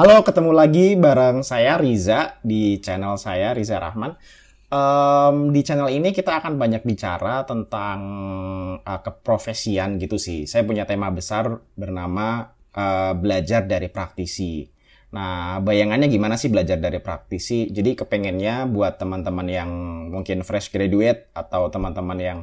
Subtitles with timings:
[0.00, 4.16] Halo, ketemu lagi bareng saya Riza di channel saya Riza Rahman.
[4.72, 8.00] Um, di channel ini kita akan banyak bicara tentang
[8.80, 10.48] uh, keprofesian gitu sih.
[10.48, 14.64] Saya punya tema besar bernama uh, belajar dari praktisi.
[15.12, 17.68] Nah, bayangannya gimana sih belajar dari praktisi?
[17.68, 19.70] Jadi kepengennya buat teman-teman yang
[20.08, 22.38] mungkin fresh graduate atau teman-teman yang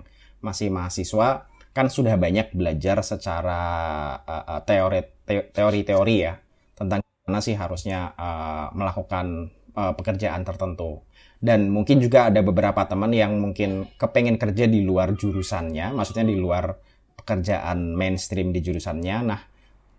[0.45, 3.61] masih mahasiswa kan sudah banyak belajar secara
[4.29, 5.01] uh, teori
[5.57, 6.37] teori-teori ya
[6.77, 11.04] tentang mana sih harusnya uh, melakukan uh, pekerjaan tertentu.
[11.38, 16.40] Dan mungkin juga ada beberapa teman yang mungkin kepengen kerja di luar jurusannya, maksudnya di
[16.40, 16.73] luar
[17.20, 19.18] pekerjaan mainstream di jurusannya.
[19.21, 19.40] Nah,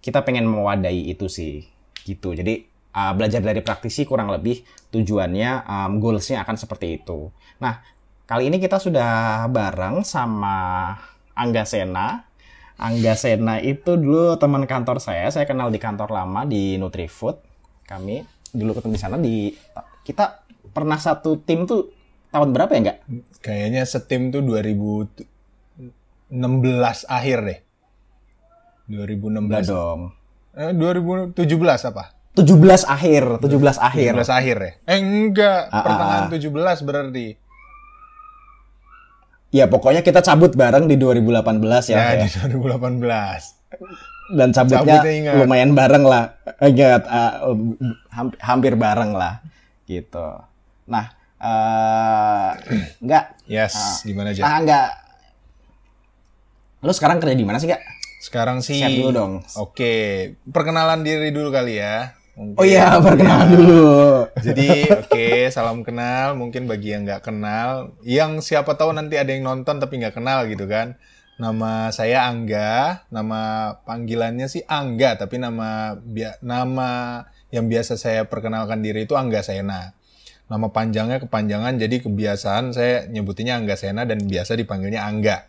[0.02, 1.62] kita pengen mewadahi itu sih,
[2.02, 2.34] gitu.
[2.34, 7.30] Jadi uh, belajar dari praktisi kurang lebih tujuannya, um, goalsnya akan seperti itu.
[7.62, 7.84] Nah,
[8.26, 10.96] kali ini kita sudah bareng sama
[11.38, 12.27] Angga Sena.
[12.78, 15.26] Angga Sena itu dulu teman kantor saya.
[15.28, 17.42] Saya kenal di kantor lama di Nutrifood.
[17.82, 18.22] Kami
[18.54, 19.50] dulu ketemu di sana di
[20.06, 21.90] kita pernah satu tim tuh
[22.30, 22.98] tahun berapa ya enggak?
[23.42, 25.26] Kayaknya setim tuh 2016
[27.10, 27.58] akhir deh.
[28.86, 29.42] 2016.
[29.50, 30.00] Enggak dong.
[30.54, 31.34] Eh, 2017
[31.84, 32.14] apa?
[32.38, 34.12] 17 akhir, 17 akhir.
[34.14, 34.72] 17 akhir ya?
[34.86, 36.30] Eh enggak, Ah, ah, pertengahan ah.
[36.30, 37.26] 17 berarti.
[39.48, 41.96] Ya pokoknya kita cabut bareng di 2018 ya.
[41.96, 42.26] Ya, ya.
[42.28, 43.56] di 2018.
[44.28, 45.34] Dan cabutnya Cabutnya ingat.
[45.40, 46.36] lumayan bareng lah.
[46.60, 47.56] Ingat, uh,
[48.12, 49.40] hampir, hampir bareng lah.
[49.84, 50.28] Gitu.
[50.84, 51.08] Nah,
[51.40, 52.48] eh
[53.00, 53.24] enggak.
[53.48, 53.96] Yes, Ah.
[54.04, 54.42] gimana aja?
[54.44, 54.88] Ah, enggak.
[56.78, 57.80] Lu sekarang kerja di mana sih, Kak?
[58.20, 58.76] Sekarang sih.
[58.76, 59.32] Share dulu dong.
[59.56, 59.94] Oke,
[60.44, 62.17] perkenalan diri dulu kali ya.
[62.38, 62.54] Mungkin.
[62.54, 63.90] Oh iya, perkenalan dulu.
[64.38, 66.38] Jadi, oke, salam kenal.
[66.38, 70.46] Mungkin bagi yang nggak kenal, yang siapa tahu nanti ada yang nonton tapi nggak kenal
[70.46, 70.94] gitu kan.
[71.38, 75.98] Nama saya Angga, nama panggilannya sih Angga, tapi nama
[76.42, 76.90] nama
[77.50, 79.94] yang biasa saya perkenalkan diri itu Angga Sena.
[80.46, 85.46] Nama panjangnya kepanjangan, jadi kebiasaan saya nyebutinnya Angga Sena dan biasa dipanggilnya Angga.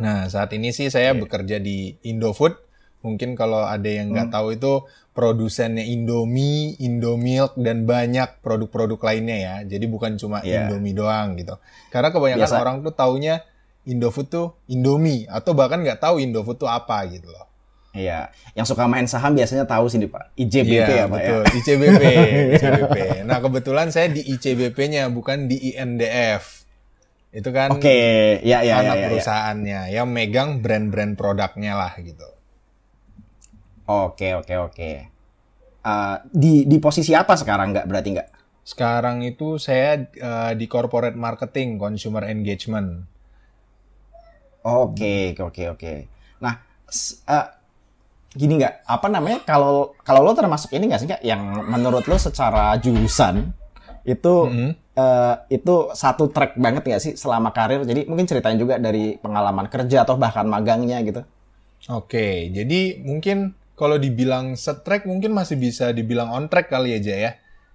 [0.00, 2.56] Nah, saat ini sih saya bekerja di Indofood.
[3.02, 9.54] Mungkin kalau ada yang nggak tahu itu produsennya Indomie, Indomilk, dan banyak produk-produk lainnya ya.
[9.68, 10.66] Jadi bukan cuma Iya.
[10.68, 11.56] Indomie doang gitu.
[11.92, 12.56] Karena kebanyakan Biasa.
[12.60, 13.44] orang tuh taunya
[13.84, 17.46] Indofood tuh Indomie atau bahkan nggak tahu Indofood tuh apa gitu loh.
[17.92, 20.32] Iya, yang suka main saham biasanya tahu sih, Pak.
[20.40, 21.04] IJBP ya, Pak ya.
[21.12, 21.42] betul.
[21.60, 22.02] ICBP,
[22.56, 22.96] ICBP.
[23.28, 26.64] Nah, kebetulan saya di ICBP-nya bukan di INDF.
[27.36, 28.96] Itu kan Oke, ya ya ya anak ya.
[28.96, 29.04] ya.
[29.12, 32.24] perusahaannya yang megang brand-brand produknya lah gitu.
[33.86, 34.90] Oke, oke, oke.
[35.82, 38.28] Eh, di di posisi apa sekarang nggak berarti nggak?
[38.62, 39.90] Sekarang itu saya
[40.28, 42.88] eh, di corporate marketing, consumer engagement.
[44.62, 45.92] Oke, oke, oke, oke.
[46.38, 46.54] Nah,
[46.86, 47.46] s- eh,
[48.34, 48.86] gini nggak?
[48.86, 49.42] Apa namanya?
[49.42, 51.22] Kalau kalau lo termasuk ini nggak sih nggak?
[51.26, 53.50] Yang menurut lo secara jurusan
[54.06, 54.70] itu Mhm.
[54.92, 57.82] eh, itu satu track banget nggak sih selama karir?
[57.82, 61.22] Jadi mungkin ceritain juga dari pengalaman kerja atau bahkan magangnya gitu.
[61.90, 67.32] Oke, jadi mungkin kalau dibilang set-track mungkin masih bisa dibilang on track kali aja ya.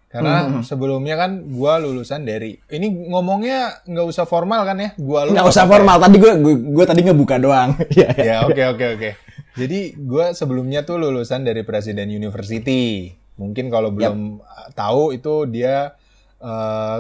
[0.07, 0.63] Karena Mhm.
[0.63, 4.89] sebelumnya kan gua lulusan dari ini ngomongnya nggak usah formal kan ya?
[4.95, 5.69] Gua Nggak usah ya?
[5.69, 5.99] formal.
[5.99, 7.75] Tadi gue gue, gue tadi ngebuka doang.
[7.91, 8.23] Iya, iya.
[8.23, 9.09] ya oke oke oke.
[9.53, 13.11] Jadi gua sebelumnya tuh lulusan dari Presiden University.
[13.35, 15.91] Mungkin kalau belum uh, tahu itu dia
[16.39, 16.99] eh,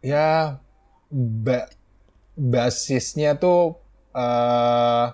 [0.00, 0.58] ya
[1.08, 1.70] ba-
[2.34, 3.78] basisnya tuh
[4.12, 5.06] eh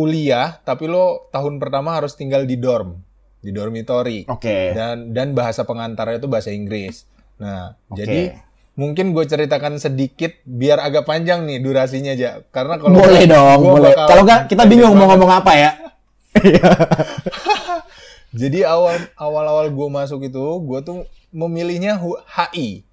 [0.00, 2.96] kuliah, tapi lo tahun pertama harus tinggal di dorm,
[3.44, 4.24] di dormitory.
[4.24, 4.72] Oke.
[4.72, 7.04] Dan dan bahasa pengantarnya itu bahasa Inggris.
[7.36, 8.00] Nah, Oke.
[8.00, 8.20] jadi
[8.80, 12.40] mungkin gue ceritakan sedikit biar agak panjang nih durasinya aja.
[12.48, 13.92] Karena kalau boleh gua- dong, gua boleh.
[13.92, 15.70] Kalau nggak kita bingung mau ngomong apa ya.
[18.30, 20.98] Jadi awal awal awal gue masuk itu, gue tuh
[21.34, 22.86] memilihnya HI,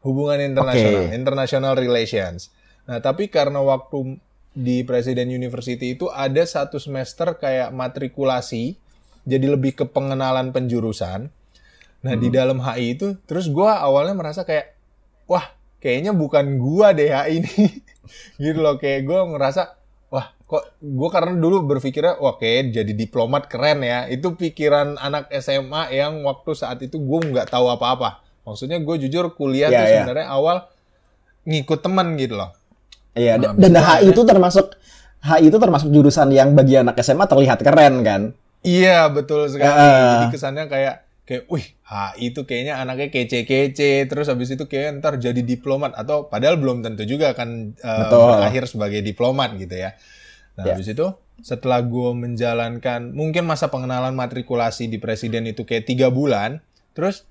[0.00, 1.12] hubungan internasional, Oke.
[1.12, 2.54] international relations.
[2.86, 4.14] Nah tapi karena waktu
[4.56, 8.80] di Presiden University itu ada satu semester kayak matrikulasi,
[9.28, 11.28] jadi lebih ke pengenalan penjurusan.
[12.00, 14.72] Nah di dalam HI itu, terus gue awalnya merasa kayak,
[15.28, 15.44] wah
[15.76, 17.84] kayaknya bukan gua deh HI ini,
[18.42, 19.76] gitu loh kayak gue ngerasa
[20.08, 24.08] wah kok gue karena dulu berpikirnya wah kayak jadi diplomat keren ya.
[24.08, 28.24] Itu pikiran anak SMA yang waktu saat itu gue nggak tahu apa-apa.
[28.48, 29.92] Maksudnya gue jujur kuliah Iya, tuh iya.
[30.00, 30.56] sebenarnya awal
[31.44, 32.56] ngikut teman gitu loh
[33.16, 34.76] Iya, Nah, dan HI itu termasuk
[35.18, 38.22] HI itu termasuk jurusan yang bagi anak SMA terlihat keren kan?
[38.60, 40.20] iya betul sekali Ah.
[40.20, 45.16] jadi kesannya kayak kayak wih HI itu kayaknya anaknya kece-kece terus habis itu kayak ntar
[45.16, 48.26] jadi diplomat atau padahal belum tentu juga akan eh, Betul.
[48.36, 49.94] berakhir sebagai diplomat gitu ya
[50.54, 50.74] nah Ya.
[50.74, 51.06] habis itu
[51.38, 57.28] setelah gue menjalankan mungkin masa pengenalan matrikulasi di presiden itu kayak tiga bulan, terus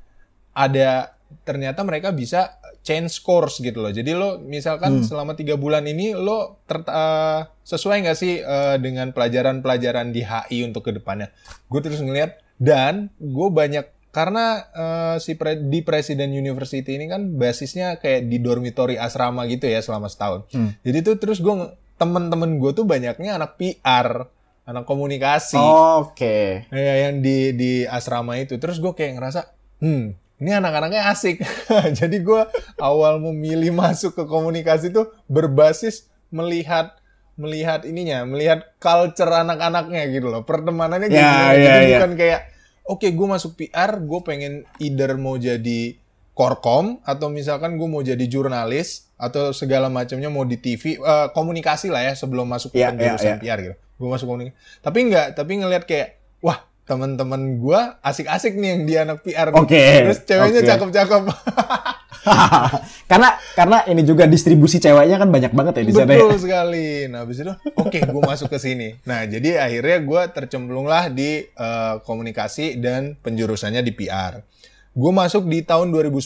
[0.53, 3.89] ada ternyata mereka bisa change course gitu loh.
[3.89, 5.09] Jadi lo misalkan hmm.
[5.09, 10.61] selama tiga bulan ini lo ter, uh, sesuai nggak sih uh, dengan pelajaran-pelajaran di HI
[10.69, 11.33] untuk ke depannya?
[11.65, 17.35] Gue terus ngeliat dan gue banyak karena uh, si pre, di Presiden University ini kan
[17.35, 20.47] basisnya kayak di dormitory asrama gitu ya selama setahun.
[20.53, 20.77] Hmm.
[20.85, 21.51] Jadi tuh terus gue
[21.97, 24.29] temen-temen gue tuh banyaknya anak PR,
[24.63, 25.59] anak komunikasi.
[25.59, 26.63] Oh, Oke.
[26.69, 26.71] Okay.
[26.71, 28.55] Ya yang di di asrama itu.
[28.61, 29.51] Terus gue kayak ngerasa,
[29.81, 31.39] hmm ini anak-anaknya asik.
[31.99, 32.41] Jadi gue
[32.79, 36.95] awal memilih masuk ke komunikasi itu berbasis melihat
[37.35, 41.19] melihat ininya, melihat culture anak-anaknya gitu loh, pertemanannya gitu.
[41.19, 41.99] Yeah, yeah, Jadi yeah.
[41.99, 42.41] bukan kayak,
[42.87, 45.99] oke okay, gue masuk PR, gue pengen either mau jadi
[46.35, 51.27] korkom atau misalkan gue mau jadi jurnalis atau segala macamnya mau di TV uh, eh,
[51.31, 53.39] komunikasi lah ya sebelum masuk ke yeah, yeah, yeah.
[53.39, 53.75] PR gitu.
[53.99, 54.55] Gue masuk komunikasi.
[54.83, 56.07] Tapi enggak, tapi ngelihat kayak
[56.85, 59.73] teman-teman gue asik-asik nih yang dia anak PR Oke.
[59.73, 59.93] Okay.
[60.05, 60.69] Terus ceweknya okay.
[60.69, 61.23] cakep-cakep.
[63.11, 66.09] karena karena ini juga distribusi ceweknya kan banyak banget ya di sana.
[66.13, 66.21] Ya.
[66.21, 66.87] Betul sekali.
[67.09, 69.01] Nah, habis itu oke, okay, gue masuk ke sini.
[69.09, 74.45] Nah, jadi akhirnya gue tercemplung lah di uh, komunikasi dan penjurusannya di PR.
[74.93, 76.21] Gue masuk di tahun 2010.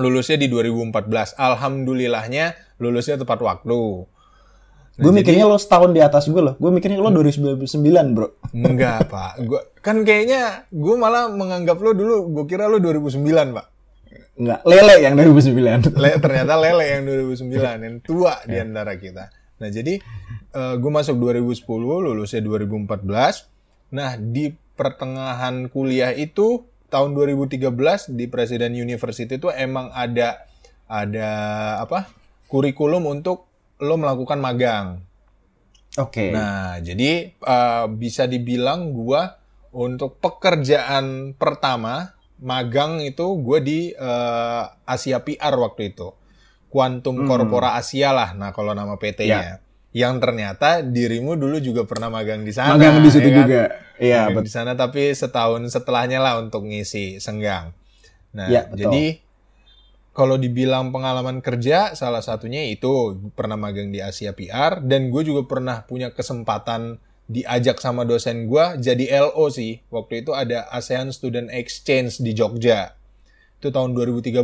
[0.00, 1.36] Lulusnya di 2014.
[1.36, 4.08] Alhamdulillahnya lulusnya tepat waktu.
[4.92, 6.54] Nah, gue mikirnya lo setahun di atas gue loh.
[6.60, 7.64] Gue mikirnya lo 2009
[8.12, 8.28] bro.
[8.52, 9.40] Enggak pak.
[9.40, 12.28] Gue kan kayaknya gue malah menganggap lo dulu.
[12.28, 13.66] Gue kira lo 2009 pak.
[14.36, 14.60] Enggak.
[14.68, 15.96] Lele yang 2009.
[15.96, 17.48] Le, ternyata Lele yang 2009
[17.88, 18.68] yang tua di iya.
[18.68, 19.32] antara kita.
[19.64, 19.96] Nah jadi
[20.52, 23.96] uh, gue masuk 2010, lulusnya 2014.
[23.96, 27.64] Nah di pertengahan kuliah itu tahun 2013
[28.12, 30.44] di Presiden University itu emang ada
[30.84, 31.30] ada
[31.80, 32.12] apa
[32.52, 33.48] kurikulum untuk
[33.80, 35.06] lo melakukan magang.
[36.00, 36.28] Oke.
[36.28, 36.30] Okay.
[36.32, 39.40] Nah, jadi uh, bisa dibilang gua
[39.72, 46.12] untuk pekerjaan pertama magang itu gue di uh, Asia PR waktu itu.
[46.68, 47.28] Quantum hmm.
[47.28, 48.34] Corpora Asia lah.
[48.34, 49.40] Nah, kalau nama PT-nya.
[49.40, 49.56] Ya.
[49.92, 52.74] Yang ternyata dirimu dulu juga pernah magang di sana.
[52.74, 53.40] Magang di situ ya kan?
[53.44, 53.62] juga.
[54.02, 57.70] Iya, Di sana tapi setahun setelahnya lah untuk ngisi senggang.
[58.34, 59.21] Nah, ya, jadi
[60.12, 65.48] kalau dibilang pengalaman kerja, salah satunya itu pernah magang di Asia PR dan gue juga
[65.48, 67.00] pernah punya kesempatan
[67.32, 69.80] diajak sama dosen gue jadi LO sih.
[69.88, 72.92] Waktu itu ada ASEAN Student Exchange di Jogja.
[73.56, 74.36] Itu tahun 2013.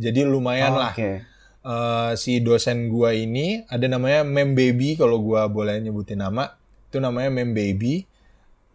[0.00, 0.96] Jadi lumayan oh, lah.
[0.96, 1.28] Okay.
[1.62, 6.56] Uh, eh, si dosen gue ini ada namanya Mem Baby kalau gue boleh nyebutin nama.
[6.88, 8.08] Itu namanya Mem Baby.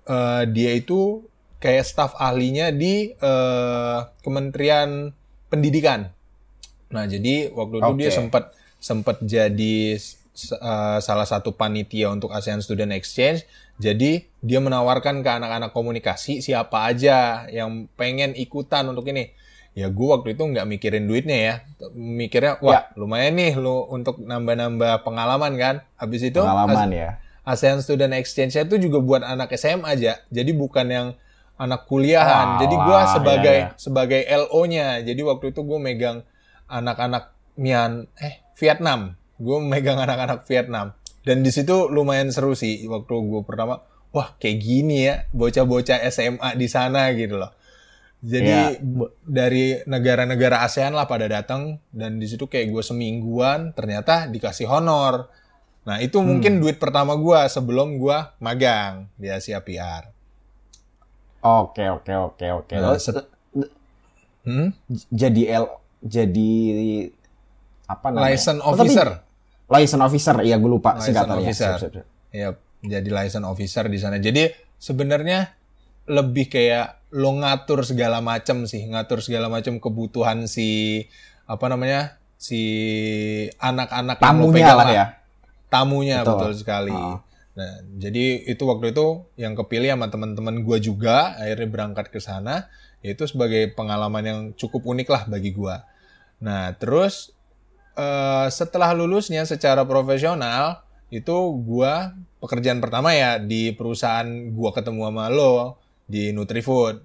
[0.06, 1.25] Uh, dia itu
[1.57, 5.18] kayak staf ahlinya di uh, Kementerian
[5.50, 6.13] Pendidikan
[6.94, 8.00] Nah, jadi waktu itu okay.
[8.00, 8.44] dia sempat
[8.78, 9.98] sempat jadi
[10.62, 13.44] uh, salah satu panitia untuk ASEAN Student Exchange.
[13.78, 19.34] Jadi dia menawarkan ke anak-anak komunikasi siapa aja yang pengen ikutan untuk ini.
[19.78, 21.56] Ya gue waktu itu nggak mikirin duitnya ya,
[21.94, 22.98] mikirnya wah ya.
[22.98, 25.75] lumayan nih lo untuk nambah-nambah pengalaman kan.
[26.01, 27.10] Habis itu pengalaman ya.
[27.45, 31.07] ASEAN Student Exchange itu juga buat anak SMA aja, jadi bukan yang
[31.57, 32.57] anak kuliahan.
[32.57, 33.78] Oh, jadi gue sebagai ya, ya.
[33.78, 34.88] sebagai LO-nya.
[35.06, 36.25] Jadi waktu itu gue megang
[36.68, 40.94] anak-anak Mian eh Vietnam gue megang anak-anak Vietnam
[41.28, 43.84] dan di situ lumayan seru sih waktu gue pertama
[44.16, 47.52] wah kayak gini ya bocah-bocah SMA di sana gitu loh
[48.18, 49.06] jadi ya.
[49.22, 55.30] dari negara-negara ASEAN lah pada datang dan di situ kayak gue semingguan ternyata dikasih honor
[55.86, 56.26] nah itu hmm.
[56.26, 60.09] mungkin duit pertama gue sebelum gue magang di Asia PR
[61.45, 62.97] oke oke oke oke nah,
[64.50, 64.69] hmm?
[65.14, 65.66] jadi L
[66.07, 66.54] jadi
[67.87, 68.31] apa namanya?
[68.31, 69.07] License officer.
[69.07, 71.44] Oh, tapi, license officer, iya gue lupa singkatannya.
[71.44, 71.76] Officer.
[72.31, 74.18] Iya, jadi license officer di sana.
[74.18, 74.47] Jadi
[74.80, 75.52] sebenarnya
[76.07, 81.04] lebih kayak lo ngatur segala macam sih, ngatur segala macam kebutuhan si
[81.47, 82.18] apa namanya?
[82.37, 82.61] si
[83.57, 85.06] anak-anak tamunya lah ya.
[85.68, 86.94] Tamunya betul, betul sekali.
[86.94, 87.19] Oh.
[87.57, 92.69] Nah, jadi itu waktu itu yang kepilih sama teman-teman gue juga akhirnya berangkat ke sana
[93.02, 95.76] itu sebagai pengalaman yang cukup unik lah bagi gue.
[96.44, 97.33] Nah, terus
[97.97, 101.94] uh, setelah lulusnya secara profesional itu gue
[102.44, 107.01] pekerjaan pertama ya di perusahaan gue ketemu sama lo di Nutrifood.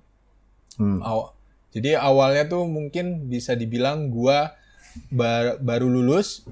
[0.76, 1.00] Hmm.
[1.00, 4.38] Aw jadi awalnya tuh mungkin bisa dibilang gue
[5.08, 6.44] bar baru lulus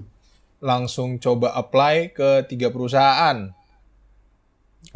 [0.64, 3.52] langsung coba apply ke tiga perusahaan.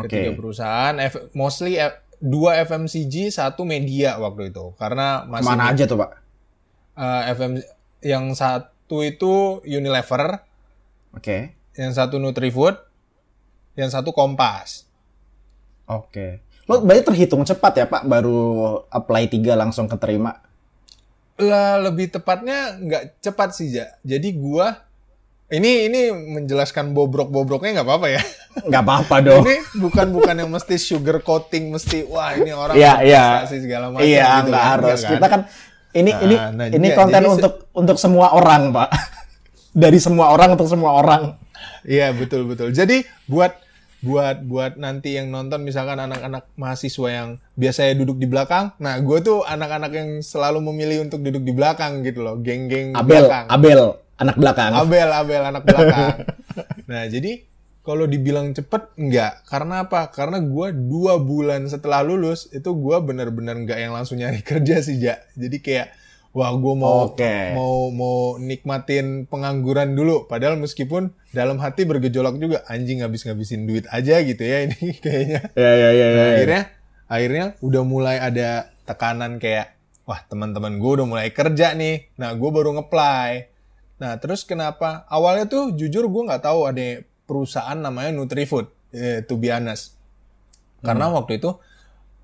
[0.01, 0.17] Ke okay.
[0.25, 0.97] tiga perusahaan,
[1.37, 1.77] mostly
[2.25, 4.73] dua FMCG, satu media waktu itu.
[4.81, 6.11] Karena masih mana aja tuh, Pak?
[6.97, 7.53] Uh, eh, FM
[8.05, 10.45] yang satu itu Unilever.
[11.11, 11.25] Oke.
[11.25, 11.41] Okay.
[11.75, 12.77] Yang satu Nutrifood.
[13.75, 14.87] yang satu Kompas.
[15.91, 16.39] Oke.
[16.71, 18.39] Lo berarti terhitung cepat ya Pak, baru
[18.87, 20.39] apply tiga langsung keterima?
[21.43, 23.91] Lah lebih tepatnya nggak cepat sih, Ja.
[24.07, 24.79] Jadi gua
[25.51, 28.23] ini ini menjelaskan bobrok-bobroknya nggak apa-apa ya.
[28.63, 29.43] Nggak apa-apa dong.
[29.43, 33.25] ini bukan bukan yang mesti sugar coating, mesti wah ini orang Iya, iya.
[33.43, 34.73] berprestasi segala macam Iya, gitu nggak kan.
[34.79, 34.99] harus.
[35.03, 35.41] Nggak Kita kan
[35.95, 38.91] ini Nah, ini nah, ini iya, konten jadi se- untuk untuk semua orang, Pak.
[39.83, 41.35] Dari semua orang untuk semua orang.
[41.87, 42.71] Iya betul betul.
[42.75, 43.55] Jadi buat
[44.05, 49.19] buat buat nanti yang nonton misalkan anak-anak mahasiswa yang biasanya duduk di belakang, nah gue
[49.25, 53.45] tuh anak-anak yang selalu memilih untuk duduk di belakang gitu loh, geng-geng Abel, belakang.
[53.49, 53.81] Abel,
[54.21, 54.73] anak belakang.
[54.77, 56.09] Abel, Abel anak belakang.
[56.91, 57.49] nah jadi
[57.85, 60.09] kalau dibilang cepet enggak, karena apa?
[60.09, 64.97] Karena gue dua bulan setelah lulus itu gue bener-bener nggak yang langsung nyari kerja sih
[64.97, 65.21] ja.
[65.37, 65.93] Jadi kayak
[66.33, 67.53] wah gue mau Oke.
[67.53, 70.25] mau mau nikmatin pengangguran dulu.
[70.25, 75.53] Padahal meskipun dalam hati bergejolak juga anjing habis ngabisin duit aja gitu ya ini kayaknya.
[75.53, 76.09] Ya, ya, ya, ya.
[76.09, 76.63] Nah, akhirnya
[77.05, 82.51] akhirnya udah mulai ada tekanan kayak wah teman-teman gue udah mulai kerja nih nah gue
[82.53, 83.49] baru ngeplay
[83.97, 89.35] nah terus kenapa awalnya tuh jujur gue nggak tahu ada perusahaan namanya Nutrifood eh, to
[89.35, 89.97] be honest
[90.81, 91.57] karena waktu itu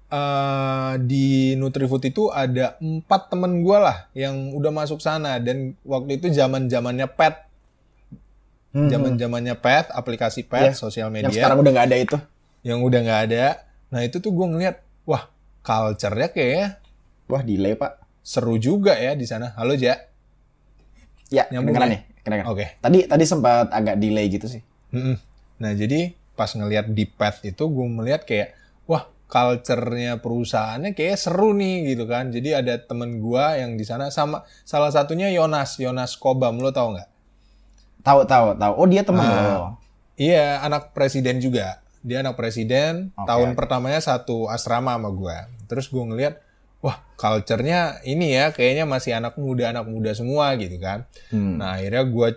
[0.07, 6.17] eh, di Nutrifood itu ada empat temen gue lah yang udah masuk sana dan waktu
[6.17, 7.49] itu zaman zamannya pet
[8.71, 10.79] Hmm, zaman zamannya pet aplikasi pet Iya.
[10.79, 12.17] sosial Yang media sekarang udah nggak ada itu.
[12.63, 13.45] yang udah nggak ada.
[13.91, 15.27] Nah itu tuh gue ngeliat, wah
[15.61, 16.79] culture-nya kayaknya
[17.27, 17.99] Wah, delay, Pak.
[18.23, 19.59] seru juga ya di sana.
[19.59, 19.99] Halo Ja.
[21.31, 21.95] Ya, kedengeran ya?
[21.95, 22.01] nih.
[22.23, 22.47] Kedengeran.
[22.47, 22.65] Oke.
[22.79, 24.63] Tadi tadi sempat agak delay gitu sih.
[24.91, 25.17] Mm-mm.
[25.61, 28.57] Nah jadi pas ngeliat di Path itu gue melihat kayak,
[28.89, 32.35] wah culture-nya perusahaannya kayak seru nih gitu kan.
[32.35, 36.97] Jadi ada temen gue yang di sana sama salah satunya Yonas, Yonas Kobam lo tau
[36.97, 37.09] nggak?
[38.01, 38.73] Tahu, tahu, tahu.
[38.81, 39.37] Oh, dia teman Ah.
[39.45, 39.65] lo.
[40.17, 41.85] Iya anak presiden juga.
[42.01, 43.13] Dia anak presiden.
[43.13, 45.37] Oke, tahun pertamanya satu asrama sama gue.
[45.69, 46.41] Terus gue ngeliat,
[46.81, 51.05] wah culture-nya ini ya kayaknya masih anak muda anak muda semua gitu kan.
[51.29, 51.61] Hmm.
[51.61, 52.29] Nah akhirnya gue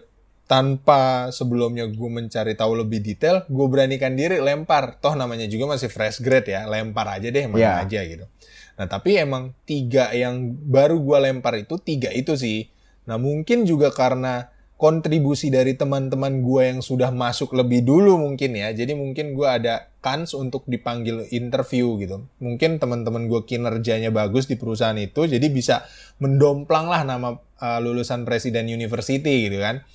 [0.43, 5.00] tanpa sebelumnya gue mencari tahu lebih detail, gue beranikan diri lempar.
[5.00, 7.50] Toh namanya juga masih fresh grade ya, lempar aja deh Ya.
[7.50, 8.25] mana aja gitu.
[8.73, 12.67] Nah tapi emang tiga yang baru gue lempar itu tiga itu sih.
[13.07, 18.75] Nah mungkin juga karena kontribusi dari teman-teman gue yang sudah masuk lebih dulu mungkin ya.
[18.75, 22.27] Jadi mungkin gue ada kans untuk dipanggil interview gitu.
[22.43, 25.88] Mungkin teman-teman gue kinerjanya bagus di perusahaan itu, jadi bisa
[26.19, 29.88] mendomplang lah nama uh, lulusan Presiden University gitu kan.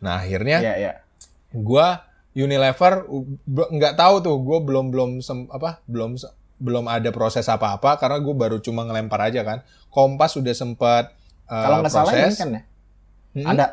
[0.00, 0.92] Nah akhirnya Iya, iya.
[1.50, 1.86] gue
[2.32, 3.04] Unilever
[3.46, 6.14] nggak tahu tuh gue belum belum sem- apa belum
[6.56, 9.60] belum ada proses apa-apa karena gue baru cuma ngelempar aja kan.
[9.88, 11.12] Kompas sudah sempat
[11.46, 12.62] uh, Kalau nggak salah ini kan ya.
[13.32, 13.46] Mm-mm.
[13.46, 13.66] Ada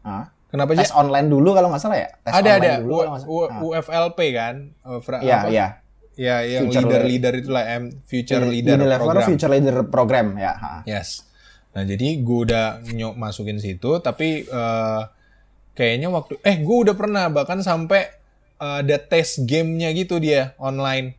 [0.00, 2.08] Ah, Kenapa tes online dulu kalau nggak salah ya?
[2.18, 3.06] Tes ada ada dulu U-.
[3.22, 3.60] U- Ah.
[3.62, 4.54] UFLP kan
[4.98, 5.48] fra- Iya, apa?
[5.48, 5.66] iya.
[6.12, 10.26] ya yang Future leader le- leader itulah M future leader Unilever program Future Leader Program
[10.36, 10.52] ya.
[10.52, 10.72] ha.
[10.84, 11.22] yes
[11.70, 15.02] nah jadi gue udah nyok masukin situ tapi eh,
[15.72, 18.10] kayaknya waktu eh gue udah pernah bahkan sampai
[18.56, 21.14] eh, ada tes gamenya gitu dia online.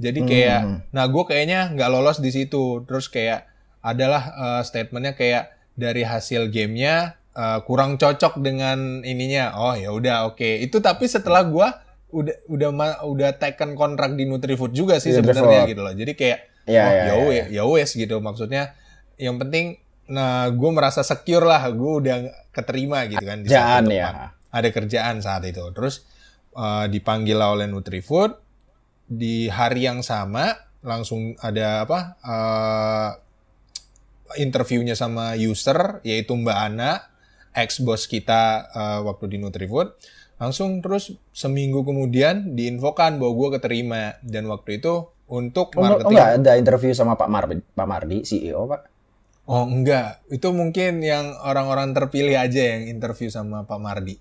[0.00, 0.78] Jadi kayak Hmm.
[0.90, 2.86] nah gue kayaknya nggak lolos di situ.
[2.86, 3.44] Terus kayak
[3.80, 9.58] adalah eh, statementnya kayak dari hasil gamenya eh, kurang cocok dengan ininya.
[9.58, 10.56] Oh ya udah oke.
[10.56, 11.68] Itu tapi setelah gue
[12.10, 15.92] udah udah ma- udah taken kontrak di Nutrifood juga sih Di sebenarnya gitu loh.
[15.92, 18.16] Jadi kayak Iya, oh iya, ya iya, wes ya wes gitu.
[18.18, 18.72] Maksudnya
[19.20, 19.76] yang penting
[20.08, 22.16] nah gue merasa secure lah gue udah
[22.50, 24.34] keterima gitu kan di Kerjaan ya.
[24.50, 25.62] ada kerjaan saat itu.
[25.70, 26.02] Terus
[26.52, 28.34] eh, dipanggil lah oleh Nutrifood
[29.06, 30.50] di hari yang sama
[30.82, 33.10] langsung ada apa eh,
[34.36, 37.06] interviewnya sama user yaitu Mbak Ana
[37.52, 39.94] ex bos kita eh, waktu di Nutrifood
[40.36, 44.16] langsung terus seminggu kemudian diinfokan bahwa gue keterima.
[44.20, 47.86] Dan waktu itu untuk Oh, nggak- oh, marketing nggak ada interview sama Pak Mardi, Pak
[47.86, 48.80] Mardi CEO Pak.
[49.44, 54.16] Oh enggak, itu mungkin yang orang-orang terpilih aja yang interview sama Pak Mardi.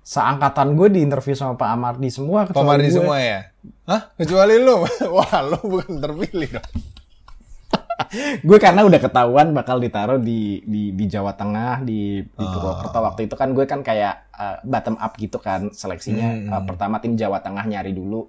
[0.00, 2.44] Seangkatan gue di interview sama Pak Amardi semua.
[2.44, 2.94] Pak Mardi gue.
[2.94, 3.40] semua ya?
[3.84, 4.12] Hah?
[4.14, 4.84] Kecuali lu?
[5.14, 6.68] Wah, lu bukan terpilih dong.
[8.44, 12.50] gue karena udah ketahuan bakal ditaruh di di di Jawa Tengah di di Ah.
[12.52, 16.62] Purwokerto waktu itu kan gue kan kayak uh, bottom up gitu kan seleksinya Hmm, Uh,
[16.64, 18.28] pertama tim Jawa Tengah nyari dulu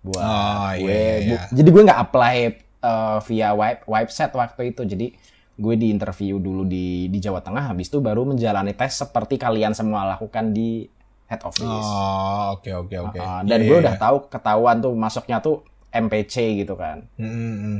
[0.00, 1.40] buat Oh, gue iya, iya, Bu- iya.
[1.50, 2.36] jadi gue nggak apply
[2.80, 5.06] uh, via web website waktu itu jadi
[5.54, 9.74] gue di interview dulu di di Jawa Tengah habis itu baru menjalani tes seperti kalian
[9.74, 10.86] semua lakukan di
[11.26, 13.18] head office Oh, oke oke oke.
[13.18, 14.00] Uh, dan Iya, gue iya, udah iya.
[14.00, 17.78] tahu ketahuan tuh masuknya tuh MPC gitu kan Hmm, hmm.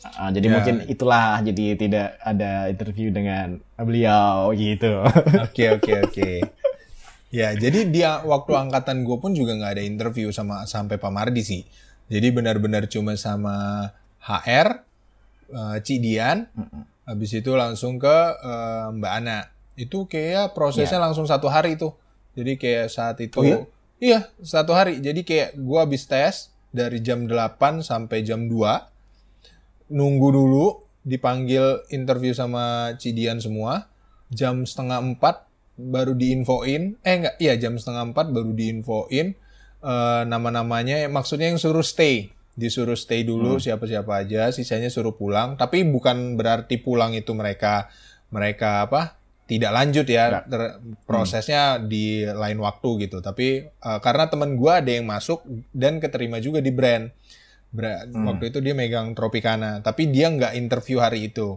[0.00, 0.52] Uh, jadi Ya.
[0.56, 5.04] mungkin itulah jadi tidak ada interview dengan beliau gitu.
[5.44, 6.30] Oke oke oke.
[7.28, 11.44] Ya, jadi dia waktu angkatan gue pun juga nggak ada interview sama sampai Pak Mardi
[11.44, 11.62] sih.
[12.08, 13.86] Jadi benar-benar cuma sama
[14.20, 14.84] HR,
[15.50, 16.46] uh, Cidian,
[17.02, 19.48] habis itu langsung ke uh, Mbak Ana.
[19.74, 21.04] Itu kayak prosesnya Ya.
[21.08, 21.96] langsung satu hari tuh.
[22.36, 23.58] Jadi kayak saat itu, Oh iya?
[23.98, 25.00] iya satu hari.
[25.00, 28.86] Jadi kayak gue habis tes dari jam 8 sampai jam 2
[29.90, 30.66] nunggu dulu
[31.02, 33.90] dipanggil interview sama Cidian semua
[34.30, 39.34] jam setengah empat baru diinfoin eh enggak iya jam setengah empat baru diinfoin
[39.82, 45.80] eh, nama-namanya maksudnya yang suruh stay disuruh stay dulu siapa-siapa aja sisanya suruh pulang tapi
[45.88, 47.88] bukan berarti pulang itu mereka
[48.28, 49.16] mereka apa
[49.48, 54.92] tidak lanjut ya ter- prosesnya di lain waktu gitu tapi eh, karena temen gua ada
[54.92, 57.08] yang masuk dan keterima juga di brand
[57.70, 61.54] Bra- Waktu itu dia megang Tropicana, tapi dia nggak interview hari itu.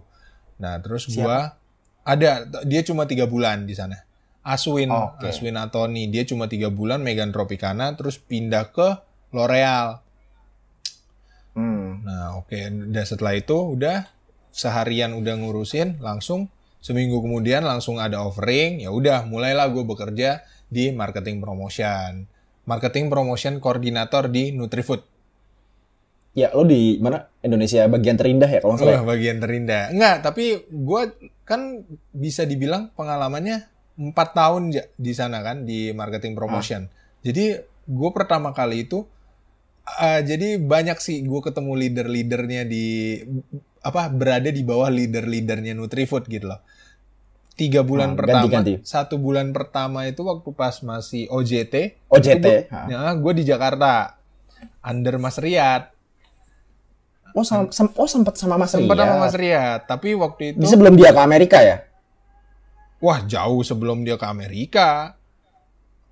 [0.62, 1.58] Nah, terus gua
[2.06, 3.98] ada dia cuma tiga bulan di sana.
[4.46, 5.34] Aswin, Oke.
[5.34, 8.94] Aswin Antoni, dia cuma tiga bulan megang Tropicana, terus pindah ke
[9.34, 10.06] L'Oreal.
[11.54, 12.02] Hmm.
[12.06, 12.58] Nah, oke,
[12.90, 14.10] udah setelah itu udah
[14.54, 16.50] seharian udah ngurusin, langsung
[16.84, 22.26] seminggu kemudian langsung ada offering, ya udah mulailah gue bekerja di marketing promotion.
[22.66, 25.04] Marketing promotion koordinator di Nutrifood.
[26.34, 27.30] Ya, lo di mana?
[27.46, 29.06] Indonesia bagian terindah ya kalau salah.
[29.06, 29.94] Wah, bagian terindah.
[29.94, 31.02] Enggak, tapi gue
[31.46, 36.90] kan bisa dibilang pengalamannya empat tahun ja- di sana kan di marketing promotion.
[37.22, 37.54] Jadi
[37.86, 39.06] gue pertama kali itu,
[39.84, 43.20] eh, jadi banyak sih gue ketemu leader-leadernya di
[43.80, 46.64] apa berada di bawah leader-leadernya Nutrifood gitu loh.
[47.54, 48.74] Tiga bulan Ah, pertama, ganti-ganti.
[48.82, 52.02] satu bulan pertama itu waktu pas masih OJT.
[52.10, 52.88] OJT, itu gua- ah.
[52.88, 54.18] Ya, gue di Jakarta,
[54.82, 55.94] under Mas Riyad.
[57.34, 59.22] Oh, sam- sem- oh sempat sama Mas Sempat sama Riyad.
[59.22, 61.78] Mas Riyad, tapi waktu itu Ini sebelum dia ke Amerika ya?
[62.98, 65.14] Wah jauh sebelum dia ke Amerika.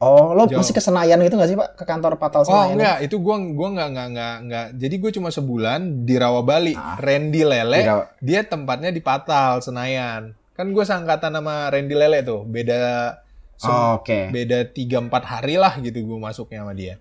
[0.02, 0.58] Oh, lo Jauh.
[0.58, 1.70] masih ke Senayan gitu nggak sih, Pak?
[1.76, 2.74] Ke kantor Patal Oh Senayan?
[2.74, 4.68] enggak, itu gua gua enggak enggak enggak enggak.
[4.76, 6.74] Jadi gue cuma sebulan di Rawa Bali.
[6.74, 6.98] Ah.
[6.98, 10.34] Randy Lele, Di Rawa- dia tempatnya di Patal Senayan.
[10.52, 13.14] Kan gue sangkatan sama Randy Lele tuh, beda
[13.62, 14.28] Oh, Oke.
[14.28, 16.98] beda 3 4 hari lah gitu gue masuknya sama dia.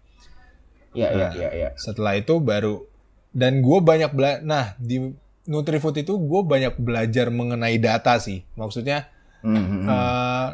[0.92, 1.32] Iya, iya, Nah.
[1.34, 1.68] iya, iya.
[1.74, 2.84] Setelah itu baru
[3.30, 5.08] dan gue banyak bela nah di
[5.42, 8.44] Nutrifood itu gue banyak belajar mengenai data sih.
[8.52, 9.08] Maksudnya
[9.40, 9.88] Hmm, hmm, hmm.
[9.88, 10.48] Eh,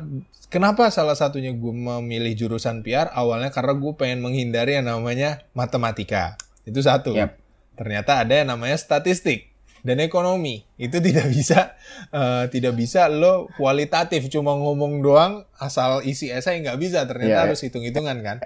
[0.49, 3.11] kenapa salah satunya gue memilih jurusan PR?
[3.13, 6.39] Awalnya karena gue pengen menghindari yang namanya matematika.
[6.63, 7.15] Itu satu.
[7.15, 7.39] Yap.
[7.77, 9.53] Ternyata ada yang namanya statistik
[9.87, 10.67] dan ekonomi.
[10.81, 11.79] Itu tidak bisa
[12.11, 17.07] eh, tidak bisa lo kualitatif cuma ngomong doang asal isi esai nggak bisa.
[17.07, 18.39] Ternyata Iya, harus hitung-hitungan kan.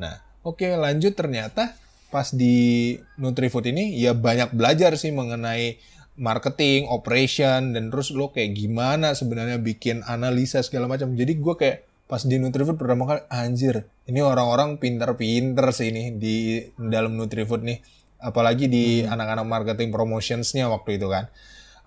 [0.00, 1.76] Nah, oke lanjut ternyata
[2.08, 5.76] pas di Nutrifood ini ya banyak belajar sih mengenai
[6.18, 11.14] marketing, operation, dan terus lo kayak gimana sebenarnya bikin analisa segala macam.
[11.14, 16.60] Jadi gue kayak pas di Nutrifood pertama kali anjir, ini orang-orang pinter-pinter sih ini di
[16.76, 17.78] dalam Nutrifood nih.
[18.18, 21.30] Apalagi di anak-anak marketing promotionsnya waktu itu kan.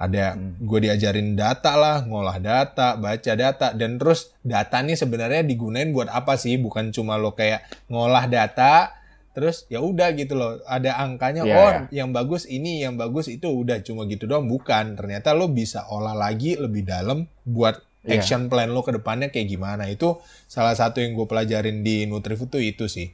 [0.01, 5.93] Ada gue diajarin data lah, ngolah data, baca data, dan terus data nih sebenarnya digunain
[5.93, 6.57] buat apa sih?
[6.57, 9.00] Bukan cuma lo kayak ngolah data,
[9.31, 10.59] terus ya udah gitu loh.
[10.63, 12.03] Ada angkanya, Iya, oh iya.
[12.03, 14.45] yang bagus ini, yang bagus itu udah cuma gitu doang.
[14.45, 18.17] Bukan, ternyata lo bisa olah lagi lebih dalam buat Iya.
[18.17, 19.85] action plan lo ke depannya kayak gimana.
[19.85, 23.13] Itu salah satu yang gue pelajarin di Nutrifood tuh itu sih.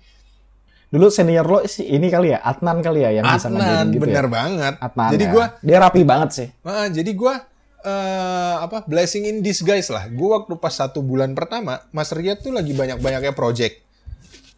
[0.87, 4.01] Dulu senior lo sih ini kali ya, Adnan kali ya yang bisa Adnan, ngajarin gitu
[4.07, 4.31] bener ya.
[4.31, 4.73] banget.
[4.79, 5.09] Adnan.
[5.11, 5.31] Jadi ya.
[5.35, 6.47] gue dia rapi banget sih.
[6.63, 7.35] Ah, jadi gua
[7.83, 10.07] eh, apa blessing in disguise lah.
[10.07, 13.83] Gua waktu pas satu bulan pertama, Mas Riyad tuh lagi banyak-banyaknya project,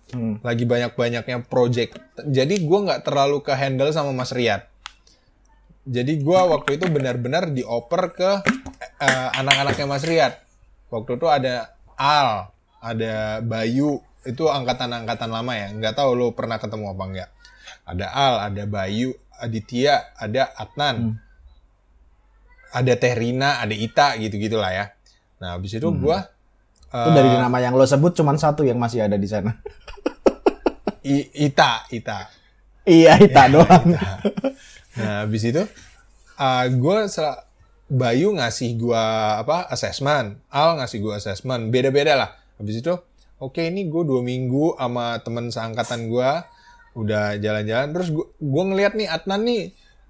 [0.10, 0.42] Hmm.
[0.42, 1.98] lagi banyak-banyaknya project.
[2.18, 4.66] Jadi gua nggak terlalu ke handle sama Mas Riyad.
[5.86, 8.32] Jadi gua waktu itu benar-benar dioper ke
[9.02, 10.34] eh, anak-anaknya Mas Riyad.
[10.90, 12.50] Waktu itu ada Al,
[12.82, 15.70] ada Bayu, itu angkatan-angkatan lama ya.
[15.78, 17.30] Nggak tahu lo pernah ketemu apa enggak.
[17.86, 21.22] Ada Al, ada Bayu, Aditya, ada Adnan
[22.70, 24.86] ada Teh Rina, ada Ita gitu-gitulah ya.
[25.42, 26.30] Nah, habis itu gua
[26.90, 29.54] Itu dari nama yang lo sebut cuma satu yang masih ada di sana.
[31.06, 32.26] I- Ita, Ita.
[32.84, 33.94] iya, Ita doang.
[34.98, 35.62] Nah, habis itu
[36.36, 37.46] eh gua sel-
[37.90, 39.02] Bayu ngasih gua
[39.42, 42.30] apa assessment, Al ngasih gua assessment, beda-beda lah.
[42.62, 42.94] Habis itu,
[43.38, 46.46] oke ini gue dua minggu sama temen seangkatan gua
[46.94, 49.64] udah jalan-jalan, terus gua, gua ngeliat nih Adnan nih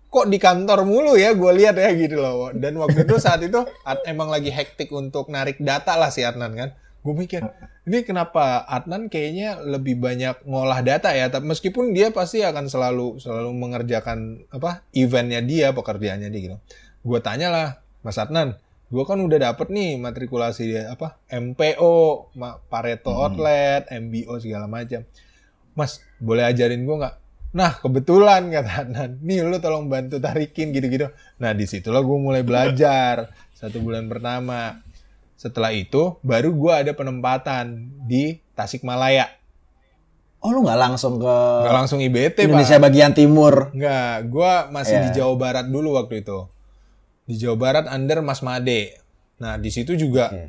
[0.10, 3.62] kok di kantor mulu ya gue lihat ya gitu loh dan waktu itu saat itu
[4.10, 6.70] emang lagi hektik untuk narik data lah si Adnan kan
[7.00, 7.46] gue mikir
[7.86, 13.22] ini kenapa Adnan kayaknya lebih banyak ngolah data ya tapi meskipun dia pasti akan selalu
[13.22, 16.58] selalu mengerjakan apa eventnya dia pekerjaannya dia gitu
[17.06, 17.68] gue tanya lah
[18.02, 18.58] Mas Adnan
[18.90, 22.34] gue kan udah dapet nih matrikulasi dia apa MPO,
[22.74, 23.22] Pareto Hmm.
[23.30, 25.06] Outlet, MBO segala macam.
[25.78, 27.16] Mas, boleh ajarin gue nggak?
[27.50, 31.10] Nah, kebetulan kata Adnan, nih lu tolong bantu tarikin gitu-gitu.
[31.38, 34.86] Nah, di situlah gue mulai belajar satu bulan pertama.
[35.34, 37.74] Setelah itu, baru gue ada penempatan
[38.06, 39.26] di Tasikmalaya.
[40.40, 41.36] Oh lu nggak langsung ke
[41.66, 42.86] Nggak langsung IBT, Indonesia Pak.
[42.86, 43.74] bagian timur?
[43.74, 45.16] Nggak, gue masih di Iya.
[45.20, 46.40] Jawa Barat dulu waktu itu.
[47.26, 48.96] Di Jawa Barat under Mas Made.
[49.36, 50.48] Nah, di situ juga Oke.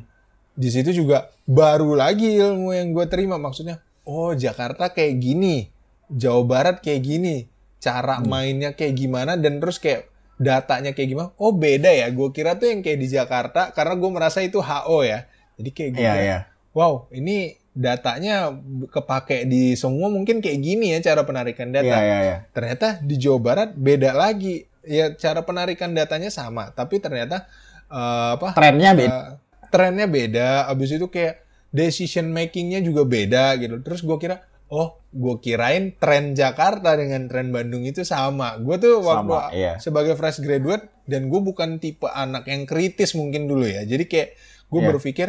[0.52, 5.70] di situ juga baru lagi ilmu yang gue terima maksudnya oh Jakarta kayak gini
[6.10, 7.36] Jawa Barat kayak gini
[7.80, 12.56] cara mainnya kayak gimana dan terus kayak datanya kayak gimana oh beda ya gue kira
[12.60, 15.24] tuh yang kayak di Jakarta karena gue merasa itu HO ya
[15.56, 16.38] jadi kayak gue kira, iya.
[16.76, 18.52] wow ini datanya
[18.90, 22.36] kepake di semua mungkin kayak gini ya cara penarikan data Iya iya iya.
[22.52, 27.48] ternyata di Jawa Barat beda lagi ya cara penarikan datanya sama tapi ternyata
[27.88, 29.12] eh, apa Trennya beda.
[29.12, 29.28] Uh,
[29.70, 33.78] trennya beda, abis itu kayak decision makingnya juga beda gitu.
[33.80, 38.54] Terus gue kira, oh, gue kirain tren Jakarta dengan tren Bandung itu sama.
[38.62, 39.74] Gue tuh waktu Sama, iya.
[39.82, 43.82] sebagai fresh graduate dan gue bukan tipe anak yang kritis mungkin dulu ya.
[43.82, 44.28] Jadi kayak
[44.70, 44.88] gue Iya.
[44.94, 45.28] berpikir,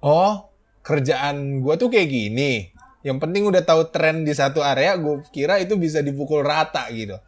[0.00, 0.46] oh,
[0.86, 2.70] kerjaan gue tuh kayak gini.
[3.02, 7.18] Yang penting udah tahu tren di satu area, gue kira itu bisa dipukul rata gitu.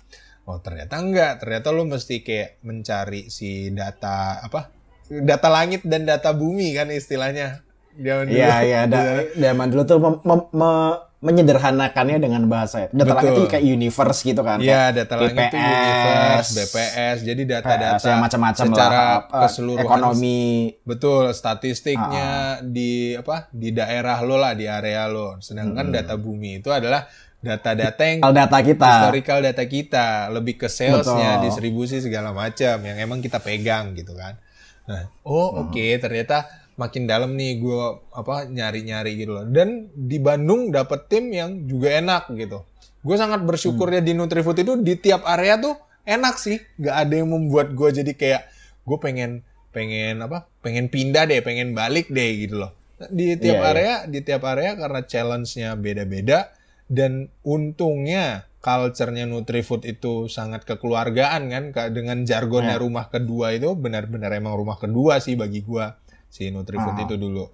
[0.46, 4.70] Oh ternyata enggak, ternyata lo mesti kayak mencari si data apa?
[5.10, 7.66] Data langit dan data bumi kan istilahnya.
[7.96, 8.36] Zaman dulu.
[8.36, 8.80] Iya iya.
[8.86, 9.00] Da,
[9.34, 12.88] zaman dulu tuh mem- mem- me- menyederhanakannya dengan bahasa.
[12.88, 14.56] Data langit itu kayak universe gitu kan.
[14.56, 17.16] Iya, data langit itu universe, BPS.
[17.28, 19.16] Jadi data-data yang macam-macam secara lah.
[19.20, 20.40] eh, keseluruhan ekonomi.
[20.80, 23.52] Betul, statistiknya Ah, di apa?
[23.52, 25.36] Di daerah lo lah, di area lo.
[25.38, 27.04] Sedangkan data bumi itu adalah
[27.40, 28.88] data-data yang data kita.
[28.88, 31.44] historical data kita, lebih ke salesnya, Betul.
[31.48, 34.40] distribusi segala macam yang emang kita pegang gitu kan.
[34.88, 36.48] Nah, oh oke ternyata
[36.80, 39.44] makin dalam nih gue apa nyari-nyari gitu loh.
[39.44, 42.64] Dan di Bandung dapet tim yang juga enak gitu.
[43.00, 47.14] Gue sangat bersyukur ya di Nutrifood itu di tiap area tuh enak sih, nggak ada
[47.14, 48.42] yang membuat gue jadi kayak
[48.82, 52.72] gue pengen pengen apa pengen pindah deh, pengen balik deh gitu loh.
[53.00, 53.70] Di tiap Iya, iya.
[53.70, 56.52] area, di tiap area karena challenge-nya beda-beda
[56.84, 62.82] dan untungnya culture-nya Nutrifood itu sangat kekeluargaan kan Ka- dengan jargonnya Ya.
[62.82, 65.96] rumah kedua itu benar-benar emang rumah kedua sih bagi gua
[66.30, 67.04] si Nutrifood Ah.
[67.04, 67.50] itu dulu.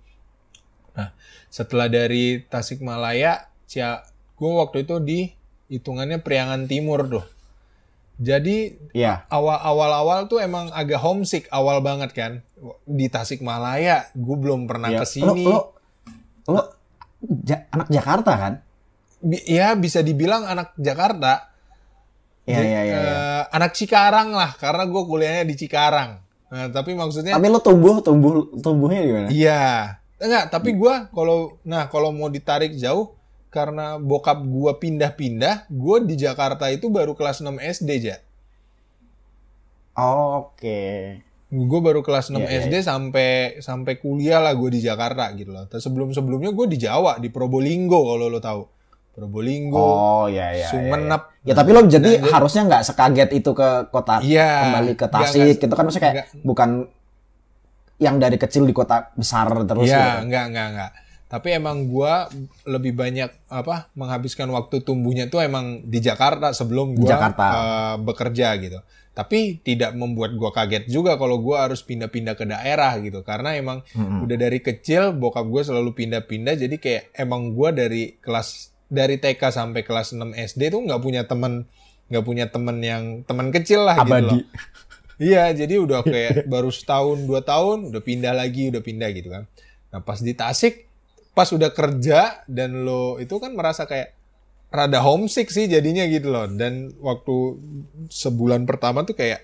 [0.95, 1.13] Nah,
[1.49, 4.05] setelah dari Tasikmalaya, Cia,
[4.37, 5.33] gua waktu itu di
[5.67, 7.25] hitungannya Priangan Timur tuh.
[8.17, 9.29] Jadi Iya.
[9.29, 12.33] awal-awal-awal tuh emang agak homesick awal banget kan
[12.85, 14.09] di Tasikmalaya.
[14.13, 15.01] Gue belum pernah Iya.
[15.01, 15.45] ke sini.
[15.45, 15.77] Lo,
[16.49, 16.63] lo, lo
[17.45, 18.55] Ja- anak Jakarta kan?
[19.19, 21.53] Bi- ya bisa dibilang anak Jakarta.
[22.47, 22.97] Iya Jadi, iya iya.
[22.97, 23.11] iya.
[23.11, 26.23] eh, anak Cikarang lah, karena gue kuliahnya di Cikarang.
[26.57, 29.29] Nah, tapi maksudnya, Tapi lo tumbuh tumbuh tumbuhnya di mana?
[29.29, 30.49] iya, enggak.
[30.49, 33.13] Tapi gue kalau, nah kalau mau ditarik jauh,
[33.53, 38.17] karena bokap gue pindah-pindah, gue di Jakarta itu baru kelas 6 SD ya.
[39.97, 41.21] Oh, Oke.
[41.47, 43.31] Gue baru kelas 6 Iya, iya, SD sampai
[43.63, 45.65] sampai kuliah lah gue di Jakarta gitu loh.
[45.71, 48.76] Terus sebelum-sebelumnya gue di Jawa, di Probolinggo kalau lo tahu.
[49.17, 50.61] Probolinggo, Oh iya iya.
[50.61, 51.23] iya, Sumenep.
[51.41, 51.49] iya.
[51.49, 54.51] Ya tapi lo jadi Nah, harusnya nggak sekaget itu ke kota Iya.
[54.63, 56.71] kembali ke Tasik gitu kan maksudnya kayak nggak- bukan
[57.97, 59.97] yang dari kecil di kota besar terus gitu.
[59.97, 60.91] Iya, enggak, enggak, enggak.
[61.27, 62.29] Tapi emang gua
[62.65, 67.45] lebih banyak apa menghabiskan waktu tumbuhnya tuh emang di Jakarta sebelum gua Jakarta.
[67.49, 68.79] eh, bekerja gitu.
[69.11, 73.25] Tapi tidak membuat gua kaget juga kalau gua harus pindah-pindah ke daerah gitu.
[73.25, 74.23] Karena emang Mm-mm.
[74.23, 79.43] udah dari kecil bokap gua selalu pindah-pindah jadi kayak emang gua dari kelas dari TK
[79.51, 81.67] sampai kelas 6 SD tuh nggak punya teman
[82.07, 84.39] nggak punya teman yang teman kecil lah gitu Abadi.
[84.39, 84.41] loh.
[85.17, 89.49] Iya, jadi udah kayak baru setahun dua tahun udah pindah lagi, udah pindah gitu kan.
[89.91, 90.87] Nah pas di Tasik,
[91.33, 94.13] pas udah kerja dan lo itu kan merasa kayak
[94.69, 96.47] rada homesick sih jadinya gitu loh.
[96.47, 97.59] Dan waktu
[98.13, 99.43] sebulan pertama tuh kayak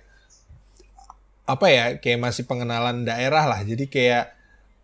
[1.49, 3.61] apa ya, kayak masih pengenalan daerah lah.
[3.65, 4.39] Jadi kayak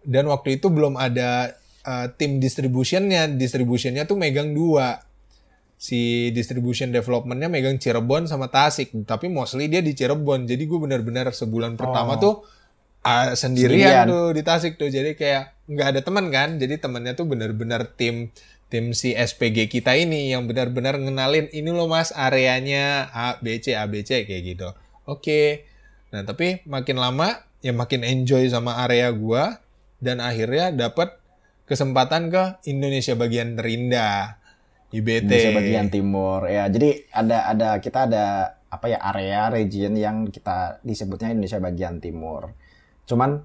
[0.09, 1.58] dan waktu itu belum ada
[1.89, 5.01] uh, tim distributionnya, distributionnya tuh megang dua.
[5.79, 8.93] Si distribution developmentnya megang Cirebon sama Tasik.
[9.07, 10.45] Tapi mostly dia di Cirebon.
[10.45, 12.21] Jadi gue benar-benar sebulan pertama Oh.
[12.21, 12.35] tuh
[13.07, 14.07] ah, sendirian, Sendirian.
[14.11, 14.91] tuh di Tasik tuh.
[14.91, 16.59] Jadi kayak nggak ada teman kan.
[16.59, 18.35] Jadi temannya tuh benar-benar tim
[18.69, 23.73] tim si SPG kita ini yang benar-benar ngenalin ini loh mas areanya A B C
[23.79, 24.69] A B C kayak gitu.
[25.07, 25.63] Oke.
[26.11, 29.63] Nah tapi makin lama ya makin enjoy sama area gua.
[30.03, 31.18] Dan akhirnya dapat
[31.69, 34.41] kesempatan ke Indonesia bagian terindah
[34.89, 38.25] IBT Indonesia bagian timur ya jadi ada ada kita ada
[38.67, 42.53] apa ya area region yang kita disebutnya Indonesia bagian timur
[43.05, 43.41] Cuman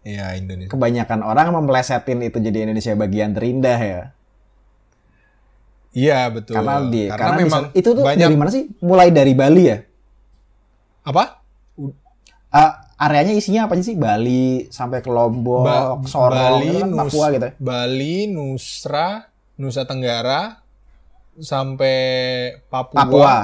[0.00, 0.68] Iya, Indonesia.
[0.68, 4.02] kebanyakan orang memelesetin itu jadi Indonesia bagian terindah ya.
[5.90, 6.56] Iya, betul.
[6.56, 8.64] Karena di Karena karena di memang sana- itu tuh banyak dari mana sih?
[8.80, 9.78] Mulai dari Bali ya.
[11.02, 11.40] apa?
[12.50, 13.96] Eh, areanya isinya apa sih?
[13.96, 17.46] Bali sampai ke Lombok, Ba- Sorong, Bali, itu kan Nus- Papua gitu.
[17.46, 17.52] ya.
[17.56, 19.08] Bali, Nusra,
[19.56, 20.60] Nusa Tenggara,
[21.34, 21.96] sampai
[22.66, 23.34] Papua, Papua.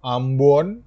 [0.00, 0.80] Ambon.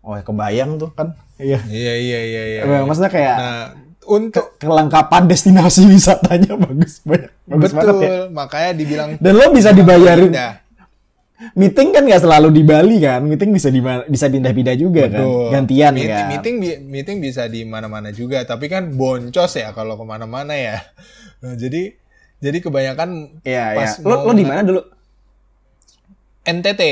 [0.00, 1.12] Oh, ya kebayang tuh kan.
[1.36, 1.60] Iya.
[1.62, 2.60] Iya, iya, iya, iya.
[2.62, 3.64] Eh, Maksudnya kayak Nah,
[4.06, 7.30] untuk kelengkapan destinasi wisatanya bagus banyak.
[7.44, 8.16] Bagus betul, banget ya.
[8.30, 10.30] makanya dibilang Dan lo bisa dibayarin.
[10.30, 10.52] indah.
[11.56, 13.24] Meeting kan nggak selalu di Bali kan.
[13.24, 15.24] Meeting bisa di bisa pindah-pindah juga kan.
[15.24, 15.48] Betul.
[15.56, 16.28] Gantian meeting, kan.
[16.28, 20.84] Meeting meeting bisa di mana-mana juga, tapi kan boncos ya kalau ke mana-mana ya.
[21.40, 21.96] Nah, jadi
[22.40, 23.78] jadi kebanyakan Iya, iya.
[23.80, 24.80] pas Lo lo mau di mana dulu?
[26.40, 26.82] NTT,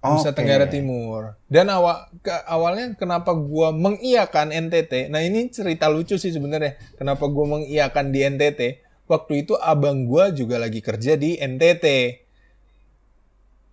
[0.00, 0.36] Nusa Oke.
[0.40, 1.36] Tenggara Timur.
[1.44, 5.12] Dan awal ke, awalnya kenapa gua mengiyakan NTT?
[5.12, 6.80] Nah ini cerita lucu sih sebenarnya.
[6.96, 8.60] Kenapa gua mengiyakan di NTT?
[9.04, 12.16] Waktu itu abang gua juga lagi kerja di NTT.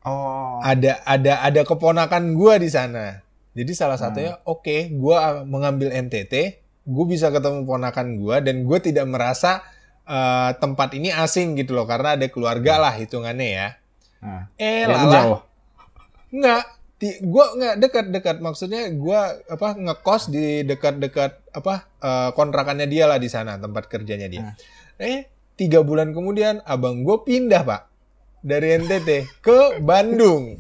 [0.02, 0.60] Oh.
[0.62, 3.22] ada ada ada keponakan gua di sana.
[3.52, 4.54] Jadi salah satunya Hmm.
[4.54, 6.34] oke, gua mengambil NTT,
[6.86, 9.66] gue bisa ketemu ponakan gua dan gue tidak merasa
[10.06, 13.68] eh, tempat ini asing gitu loh karena ada keluarga lah hitungannya ya.
[14.24, 15.40] Nah, Eh ya, jauh.
[16.32, 16.62] nggak,
[17.28, 23.28] gua nggak dekat-dekat maksudnya gua apa ngekos di dekat-dekat apa eh, kontrakannya dia lah di
[23.28, 24.56] sana tempat kerjanya dia.
[24.98, 27.82] Eh tiga bulan kemudian abang gue pindah pak
[28.42, 30.58] dari NTT ke Bandung.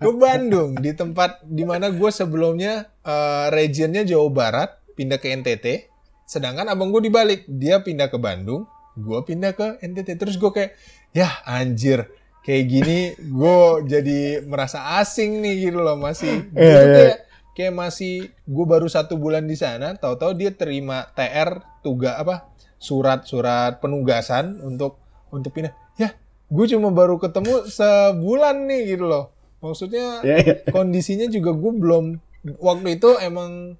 [0.00, 5.90] Ke Bandung di tempat di mana gue sebelumnya eh, regionnya Jawa Barat pindah ke NTT
[6.30, 8.62] sedangkan abang gue dibalik dia pindah ke Bandung
[8.94, 10.78] gue pindah ke NTT terus gue kayak
[11.10, 12.06] ya anjir
[12.46, 13.56] kayak gini gue
[13.86, 16.48] jadi merasa asing nih gitu loh masih.
[16.56, 16.94] Iya, tuh iya.
[16.96, 17.18] kayak
[17.56, 18.14] kayak masih
[18.48, 22.48] gue baru satu bulan di sana tahu-tahu dia terima TR tugas apa
[22.80, 24.96] surat-surat penugasan untuk
[25.28, 25.74] untuk pindah
[26.50, 30.54] gue cuma baru ketemu sebulan nih gitu loh maksudnya Ya, ya.
[30.68, 32.04] kondisinya juga gue belum
[32.58, 33.76] waktu itu emang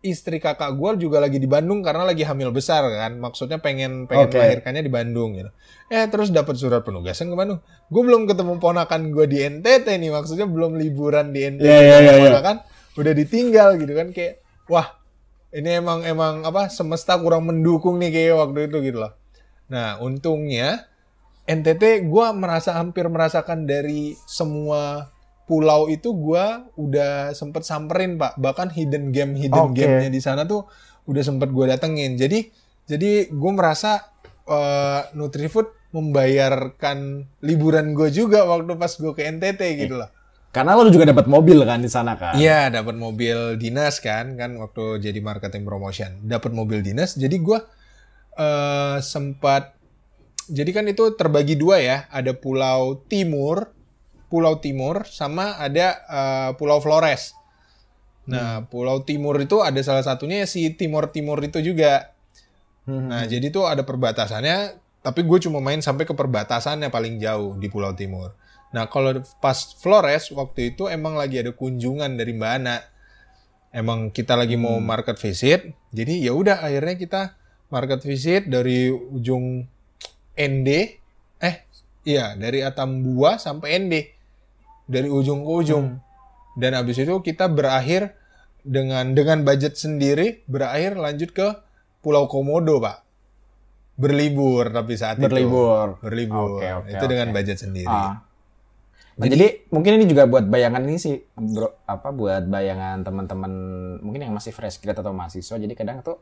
[0.00, 4.28] istri kakak gue juga lagi di Bandung karena lagi hamil besar kan maksudnya pengen pengen
[4.28, 4.36] Oke.
[4.36, 5.48] melahirkannya di Bandung gitu
[5.88, 10.12] eh terus dapat surat penugasan ke Bandung gue belum ketemu ponakan gue di NTT nih
[10.12, 12.30] maksudnya belum liburan di NTT Iya, iya, iya, iya.
[12.30, 12.56] ponakan
[12.94, 14.92] udah ditinggal gitu kan kayak wah
[15.50, 19.12] ini emang emang apa semesta kurang mendukung nih kayak waktu itu gitu loh
[19.66, 20.84] nah untungnya
[21.44, 25.12] NTT gue merasa hampir merasakan dari semua
[25.44, 29.84] pulau itu gua udah sempet samperin pak bahkan hidden game hidden Oke.
[29.84, 30.64] gamenya di sana tuh
[31.04, 32.48] udah sempet gue datengin jadi
[32.88, 34.08] jadi gue merasa
[34.48, 40.10] eh, Nutrifood membayarkan liburan gue juga waktu pas gue ke NTT gitu loh
[40.54, 42.38] Karena lo juga dapat mobil kan di sana kan.
[42.38, 47.18] Iya, dapat mobil dinas kan, kan waktu jadi marketing promotion, dapat mobil dinas.
[47.18, 47.58] Jadi gua
[48.38, 49.73] eh sempat,
[50.48, 53.72] jadi kan itu terbagi dua ya, ada Pulau Timur,
[54.28, 57.36] Pulau Timur, sama ada eh, Pulau Flores.
[58.24, 62.16] Nah, Pulau Timur itu ada salah satunya si Timur Timur itu juga.
[62.88, 63.12] Hmm.
[63.12, 67.68] Nah, jadi tuh ada perbatasannya, tapi gue cuma main sampai ke perbatasannya paling jauh di
[67.68, 68.32] Pulau Timur.
[68.72, 72.76] Nah, kalau pas Flores waktu itu emang lagi ada kunjungan dari Mbak Ana.
[73.74, 77.22] Emang kita lagi mau market visit, jadi ya udah akhirnya kita
[77.74, 79.66] market visit dari ujung
[80.34, 80.68] ND,
[81.38, 81.56] eh
[82.02, 83.94] iya dari Atambua sampai ND,
[84.90, 85.86] dari ujung ke ujung.
[86.54, 88.14] Dan habis itu kita berakhir
[88.62, 91.48] dengan dengan budget sendiri, berakhir lanjut ke
[92.04, 93.02] Pulau Komodo, Pak.
[93.94, 95.98] Berlibur tapi saat Berlibur.
[95.98, 96.02] itu.
[96.02, 96.58] Berlibur.
[96.58, 97.34] Oke, oke, itu dengan oke.
[97.38, 97.90] budget sendiri.
[97.90, 98.26] Ah.
[99.14, 103.52] Nah, jadi, mungkin ini juga buat bayangan ini sih bro, apa buat bayangan teman-teman
[104.02, 105.54] mungkin yang masih fresh grad atau mahasiswa.
[105.54, 106.18] Jadi kadang tuh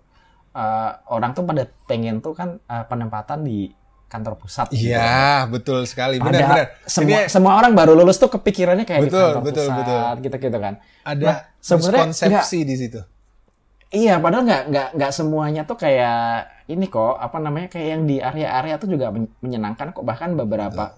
[0.52, 3.72] eh, orang tuh pada pengen tuh kan eh, penempatan di
[4.12, 4.68] kantor pusat.
[4.68, 4.92] gitu.
[4.92, 6.20] Iya, betul sekali.
[6.20, 6.66] Benar, Padahal benar.
[6.84, 10.00] Semua Ini semua orang baru lulus tuh kepikirannya kayak di Betul, kantor betul, pusat betul.
[10.20, 10.74] gitu-gitu kan.
[11.02, 13.00] ada Nah, sebenarnya miskonsepsi di situ.
[13.88, 18.16] Iya, padahal nggak nggak nggak semuanya tuh kayak ini kok apa namanya kayak yang di
[18.20, 20.96] area-area tuh juga men- menyenangkan kok bahkan beberapa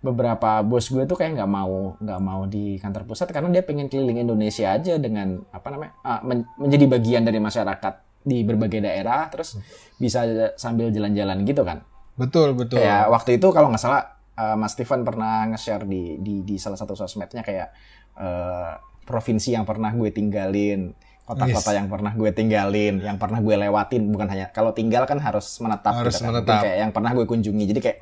[0.00, 3.90] beberapa bos gue tuh kayak nggak mau nggak mau di kantor pusat karena dia pengen
[3.90, 9.28] keliling Indonesia aja dengan apa namanya ah, men- menjadi bagian dari masyarakat di berbagai daerah
[9.28, 9.60] terus
[9.96, 11.82] bisa sambil jalan-jalan gitu kan.
[12.14, 12.78] Betul, betul.
[12.78, 16.76] Kayak waktu itu kalau nggak salah eh, Mas Steven pernah nge-share di, di di salah
[16.76, 17.68] satu sosmednya kayak
[18.16, 20.94] eh, provinsi yang pernah gue tinggalin,
[21.24, 21.78] kota-kota Yes.
[21.82, 25.94] yang pernah gue tinggalin, yang pernah gue lewatin, bukan hanya kalau tinggal kan harus menetap
[25.96, 26.30] Harus gitu kan.
[26.32, 26.62] menetap.
[26.62, 27.64] Kayak yang pernah gue kunjungi.
[27.66, 27.98] Jadi kayak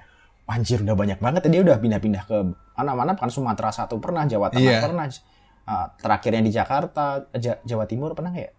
[0.49, 2.37] anjir udah banyak banget ya dia udah pindah-pindah ke
[2.73, 4.81] mana-mana kan Sumatera satu pernah, Jawa Tengah Iya.
[4.83, 5.07] pernah,
[5.69, 8.53] Uh, terakhirnya di Jakarta, Ja- Jawa Timur pernah nggak ya?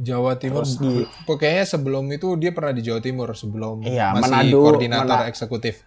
[0.00, 0.64] Jawa Timur.
[0.64, 5.20] Terus di- Kayaknya sebelum itu dia pernah di Jawa Timur sebelum Iya, masih Manado, koordinator
[5.26, 5.84] eksekutif.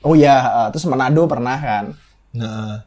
[0.00, 1.84] Oh iya, uh, terus Manado pernah kan?
[2.32, 2.84] Nah,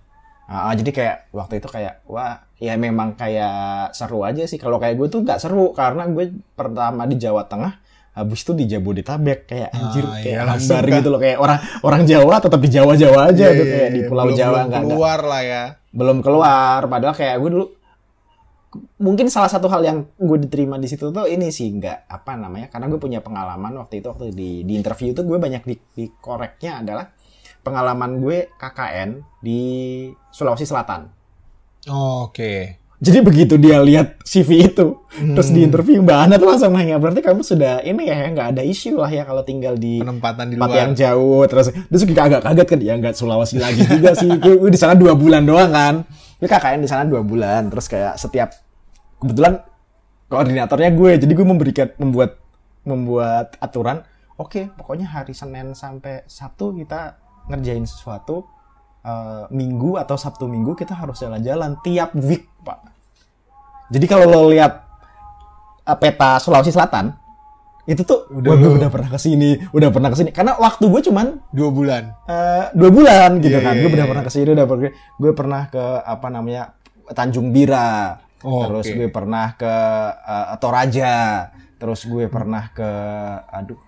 [0.47, 4.95] Ah, jadi kayak waktu itu kayak wah ya memang kayak seru aja sih kalau kayak
[4.95, 6.23] gue tuh nggak seru karena gue
[6.53, 7.75] pertama di Jawa Tengah
[8.13, 11.59] habis itu di Jabodetabek kayak anjir Ah, kayak iya, hambar langsung gitu loh kayak orang
[11.83, 14.07] orang Jawa tetap di Jawa Jawa aja iya, tuh iya, kayak di iya.
[14.07, 15.63] Pulau Belum- Jawa nggak keluar lah ya.
[15.91, 17.65] belum keluar padahal kayak gue dulu
[18.97, 22.67] mungkin salah satu hal yang gue diterima di situ tuh ini sih nggak apa namanya
[22.67, 26.81] karena gue punya pengalaman waktu itu waktu di di interview tuh gue banyak di, dikoreknya
[26.81, 27.05] adalah
[27.59, 29.09] pengalaman gue KKN
[29.39, 29.61] di
[30.29, 31.13] Sulawesi Selatan
[31.87, 32.83] Oh, Oke.
[32.97, 35.55] Jadi begitu dia lihat CV itu, terus Hmm.
[35.55, 38.97] di interview Mbak Ana tuh langsung nanya, berarti kamu sudah ini ya, nggak ada isu
[38.97, 40.81] lah ya kalau tinggal di Penempatan di tempat luar.
[40.81, 44.57] yang jauh, terus terus juga agak kaget kan, ya nggak Sulawesi lagi juga sih, gue,
[44.57, 45.95] gue di sana dua bulan doang kan,
[46.41, 48.49] gue KKN di sana dua bulan, terus kayak setiap
[49.17, 49.63] kebetulan
[50.27, 52.37] koordinatornya gue, jadi gue memberikan membuat
[52.83, 54.03] membuat aturan,
[54.35, 57.15] oke pokoknya hari Senin sampai Sabtu kita
[57.47, 58.43] ngerjain sesuatu,
[59.01, 62.79] eh, Minggu atau Sabtu Minggu kita harus jalan-jalan tiap week pak.
[63.87, 64.83] Jadi kalau lo lihat
[65.83, 67.15] eh, peta Sulawesi Selatan
[67.87, 70.35] itu tuh Udah gue udah pernah ke sini, udah pernah ke sini.
[70.35, 72.03] Karena waktu gue cuman Dua bulan.
[72.27, 73.73] eh, dua bulan gitu Iya, kan.
[73.79, 74.11] iya, gue udah iya.
[74.11, 76.63] pernah ke sini, udah pernah gue pernah ke apa namanya
[77.15, 78.95] Tanjung Bira, Oh, terus oke.
[78.97, 79.73] gue pernah ke
[80.13, 81.15] eh, Toraja,
[81.81, 82.89] terus gue pernah ke
[83.49, 83.79] aduh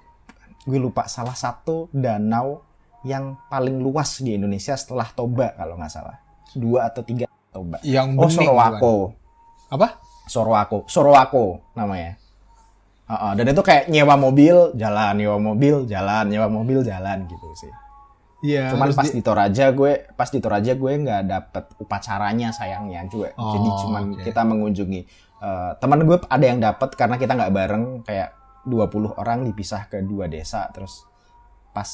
[0.66, 2.62] gue lupa salah satu danau
[3.08, 6.18] yang paling luas di Indonesia setelah Toba kalau nggak salah
[6.54, 7.82] dua atau tiga Toba.
[7.82, 8.96] Yang Oh Sorowako.
[9.14, 9.74] bukan?
[9.74, 9.88] Apa?
[10.30, 12.18] Sorowako, Sorowako namanya.
[13.10, 17.74] Heeh, dan itu kayak nyewa mobil, jalan, nyewa mobil, jalan, nyewa mobil, jalan gitu sih.
[18.40, 18.72] Iya.
[18.72, 23.36] Cuman pas di- di Toraja gue, pas di Toraja gue nggak dapet upacaranya sayangnya juga.
[23.36, 24.24] Oh, Jadi cuman oke.
[24.24, 25.02] kita mengunjungi.
[25.40, 28.36] Eh, teman gue ada yang dapet karena kita nggak bareng kayak
[28.68, 31.08] 20 orang dipisah ke dua desa terus
[31.72, 31.88] pas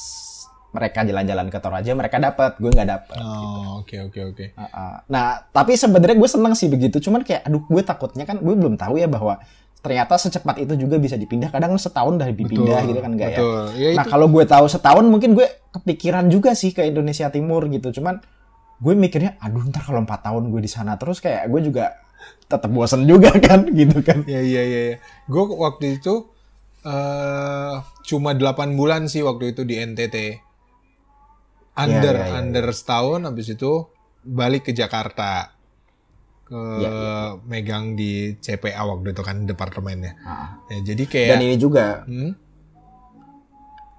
[0.76, 3.16] mereka jalan-jalan ke Toraja mereka dapet, gue nggak dapet.
[3.24, 4.46] Oh, oke oke oke.
[4.60, 5.08] Uh-uh.
[5.08, 7.00] Nah, tapi sebenarnya gue seneng sih begitu.
[7.00, 9.40] Cuman kayak, aduh, gue takutnya kan, gue belum tahu ya bahwa
[9.86, 11.54] ternyata secepat itu juga bisa dipindah.
[11.54, 13.40] Kadang setahun dari dipindah gitu kan enggak ya.
[13.40, 13.62] Betul.
[13.78, 15.46] Ya, Nah, kalau gue tahu setahun mungkin gue
[15.78, 18.02] kepikiran juga sih ke Indonesia Timur gitu.
[18.02, 18.18] Cuman
[18.82, 21.94] gue mikirnya, aduh, ntar kalau empat tahun gue di sana terus kayak gue juga
[22.50, 24.26] tetap bosen juga kan gitu kan.
[24.26, 24.82] Ya iya iya.
[24.90, 24.98] iya.
[25.30, 26.34] Gue waktu itu
[26.86, 27.76] eh
[28.10, 30.42] cuma 8 bulan sih waktu itu di NTT.
[31.76, 33.86] Under Iya, iya, iya, under setahun habis itu
[34.26, 35.55] balik ke Jakarta.
[36.46, 40.14] Ke Iya, iya, megang di CPA waktu itu kan departemennya.
[40.16, 42.32] Nah, Ya, jadi dan kayak ini juga hmm,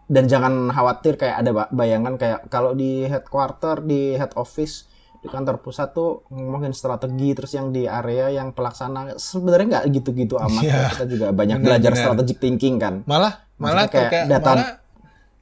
[0.07, 5.27] dan jangan khawatir kayak ada ba- bayangan kayak kalau di headquarter di head office di
[5.27, 10.63] kantor pusat tuh ngomongin strategi terus yang di area yang pelaksana sebenarnya nggak gitu-gitu amat
[10.63, 10.81] Iya.
[10.93, 12.03] kita juga banyak Benar, belajar benar.
[12.05, 14.71] strategic thinking kan malah malah Maksudnya kayak kayak data- malah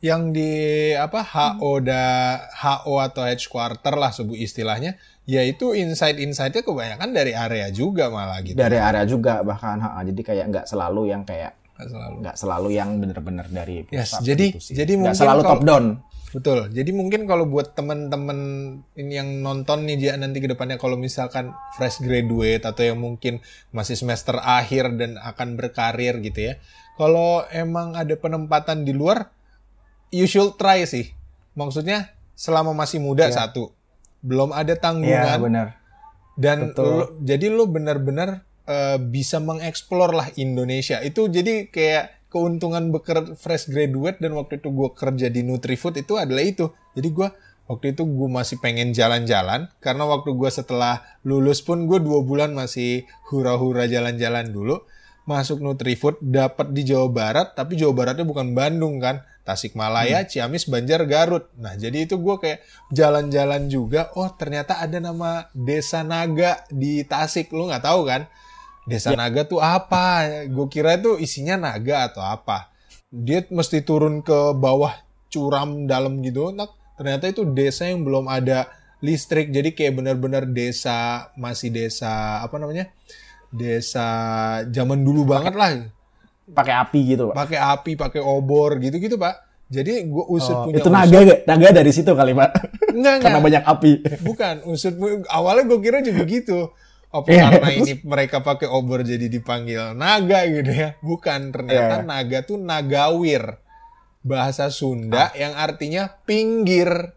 [0.00, 0.52] yang di
[0.94, 2.04] apa HO da
[2.54, 8.54] HO atau headquarter lah sebut istilahnya yaitu insight-insightnya kebanyakan dari area juga malah gitu.
[8.54, 12.14] Dari area juga bahkan ha, jadi kayak nggak selalu yang kayak Nggak selalu.
[12.20, 14.74] nggak selalu yang bener-bener dari Yes, pusat jadi- gitu sih.
[14.74, 15.86] jadi nggak mungkin selalu kalau- top down.
[16.34, 16.66] Betul.
[16.68, 18.38] Jadi mungkin kalau buat temen-temen
[18.98, 23.38] ini yang nonton nih dia nanti ke depannya kalau misalkan fresh graduate atau yang mungkin
[23.70, 26.54] masih semester akhir dan akan berkarir gitu ya
[26.94, 29.30] kalau emang ada penempatan di luar
[30.10, 31.14] you should try sih.
[31.54, 33.46] Maksudnya selama masih muda Iya.
[33.46, 33.70] satu
[34.24, 35.66] belum ada Iya tanggungan benar.
[36.34, 36.88] Dan betul.
[36.88, 41.04] lo- jadi lo benar-benar eh, bisa mengeksplor lah Indonesia.
[41.04, 46.16] Itu jadi kayak keuntungan beker fresh graduate dan waktu itu gue kerja di Nutrifood itu
[46.18, 46.72] adalah itu.
[46.96, 47.28] Jadi gue
[47.70, 49.68] waktu itu gue masih pengen jalan-jalan.
[49.78, 54.82] Karena waktu gue setelah lulus pun gue dua bulan masih hura-hura jalan-jalan dulu
[55.24, 61.04] masuk Nutrifood dapat di Jawa Barat tapi Jawa Baratnya bukan Bandung kan Tasikmalaya, Ciamis, Banjar,
[61.04, 61.52] Garut.
[61.60, 64.08] Nah, jadi itu gue kayak jalan-jalan juga.
[64.16, 67.52] Oh, ternyata ada nama Desa Naga di Tasik.
[67.52, 68.24] Lu nggak tahu kan?
[68.88, 70.24] Desa Naga tuh apa?
[70.48, 72.72] Gue kira itu isinya naga atau apa.
[73.12, 74.96] Dia mesti turun ke bawah
[75.28, 76.48] curam dalam gitu.
[76.48, 78.72] Nah, ternyata itu desa yang belum ada
[79.04, 79.52] listrik.
[79.52, 82.88] Jadi kayak benar-benar desa, masih desa, apa namanya?
[83.54, 84.08] Desa
[84.66, 85.70] zaman dulu banget lah
[86.44, 89.34] pakai api gitu pak pakai api, pakai obor gitu-gitu, Pak.
[89.64, 90.92] Jadi gue usut Oh, punya itu usut.
[90.92, 91.38] naga gak?
[91.48, 92.50] naga dari situ kali pak
[92.92, 93.44] Enggak, karena enggak.
[93.48, 94.94] banyak api Bukan, usut
[95.26, 96.68] awalnya gue kira juga gitu.
[97.08, 97.42] Apa Iya.
[97.48, 100.98] karena ini mereka pakai obor jadi dipanggil naga gitu ya?
[101.00, 102.04] Bukan, ternyata Iya.
[102.04, 103.42] naga tuh nagawir.
[104.20, 105.30] Bahasa Sunda Ah.
[105.32, 107.14] yang artinya pinggir.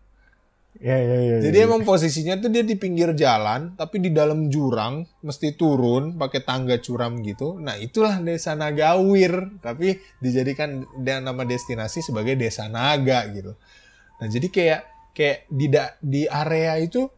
[0.77, 5.09] Ya, ya, ya, Jadi emang posisinya tuh dia di pinggir jalan, tapi di dalam jurang,
[5.25, 7.57] mesti turun pakai tangga curam gitu.
[7.57, 13.57] Nah itulah desa Nagawir, tapi dijadikan dan nama destinasi sebagai desa naga gitu.
[14.21, 14.81] Nah jadi kayak
[15.17, 17.09] kayak di da- di area itu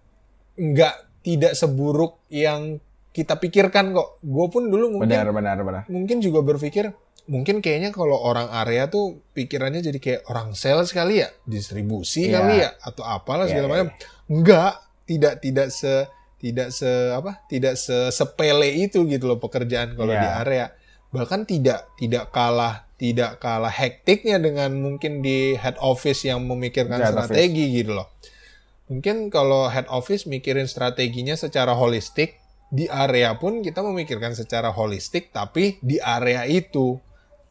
[0.55, 2.79] nggak tidak seburuk yang
[3.11, 4.23] kita pikirkan kok.
[4.23, 5.83] Gue pun dulu mungkin benar, benar, benar.
[5.91, 6.95] mungkin juga berpikir
[7.29, 12.33] mungkin kayaknya kalau orang area tuh pikirannya jadi kayak orang sales kali ya, distribusi Iya.
[12.35, 13.87] kali ya atau apalah Iya, segala iya, macam.
[14.25, 14.73] Enggak,
[15.05, 15.93] tidak tidak se
[16.39, 17.45] tidak se apa?
[17.45, 20.19] Tidak se sepele itu gitu loh pekerjaan kalau Iya.
[20.19, 20.65] di area.
[21.09, 27.13] Bahkan tidak tidak kalah tidak kalah hektiknya dengan mungkin di head office yang memikirkan Head
[27.13, 27.31] office.
[27.31, 28.09] strategi gitu loh.
[28.89, 35.29] Mungkin kalau head office mikirin strateginya secara holistik, di area pun kita memikirkan secara holistik,
[35.29, 36.97] tapi di area itu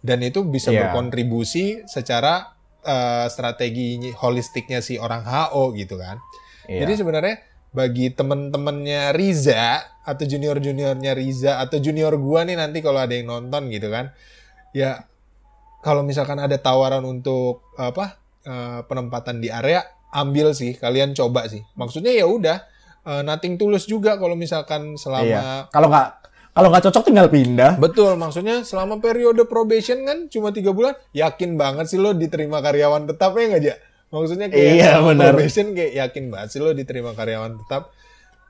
[0.00, 0.90] dan itu bisa Iya.
[0.90, 6.22] berkontribusi secara eh, strategi holistiknya si orang HO gitu kan.
[6.70, 6.86] Iya.
[6.86, 7.36] Jadi sebenarnya
[7.68, 13.68] bagi temen-temennya Riza atau junior-juniornya Riza atau junior gua nih nanti kalau ada yang nonton
[13.68, 14.16] gitu kan,
[14.72, 15.04] ya
[15.78, 19.84] kalau misalkan ada tawaran untuk apa eh, penempatan di area,
[20.14, 21.60] ambil sih, kalian coba sih.
[21.76, 22.62] Maksudnya ya udah
[23.04, 25.44] eh, nothing tulus juga kalau misalkan selama Iya.
[25.68, 26.08] Kalau nggak
[26.58, 27.78] kalau nggak cocok tinggal pindah.
[27.78, 33.06] Betul, maksudnya selama periode probation kan cuma tiga bulan, yakin banget sih lo diterima karyawan
[33.06, 33.76] tetap ya nggak, Ja?
[34.08, 35.36] Maksudnya kayak Iya, benar.
[35.36, 37.94] probation kayak yakin banget sih lo diterima karyawan tetap.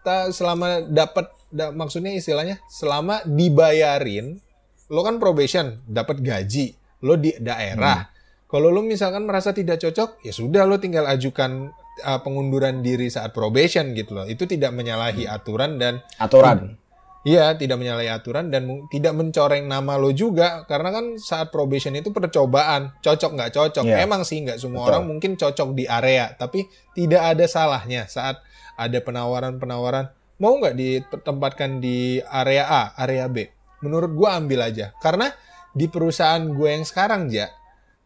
[0.01, 4.41] Ta, selama dapat, da- maksudnya istilahnya selama dibayarin,
[4.89, 6.73] lo kan probation, dapat gaji,
[7.05, 8.09] lo di daerah.
[8.49, 11.69] Kalau lo misalkan merasa tidak cocok, ya sudah lo tinggal ajukan
[12.01, 14.25] uh, pengunduran diri saat probation gitu loh.
[14.25, 16.79] Itu tidak menyalahi aturan dan Aturan.
[17.27, 22.15] Iya, tidak menyalahi aturan dan tidak mencoreng nama lo juga karena kan saat probation itu
[22.15, 23.85] percobaan, cocok nggak cocok.
[23.85, 24.07] Iya.
[24.07, 24.91] Emang sih nggak semua Betul.
[24.95, 28.39] orang mungkin cocok di area, tapi tidak ada salahnya saat
[28.79, 33.51] ada penawaran-penawaran mau nggak ditempatkan di area A, area B.
[33.83, 35.35] Menurut gua ambil aja karena
[35.75, 37.51] di perusahaan gue yang sekarang ja,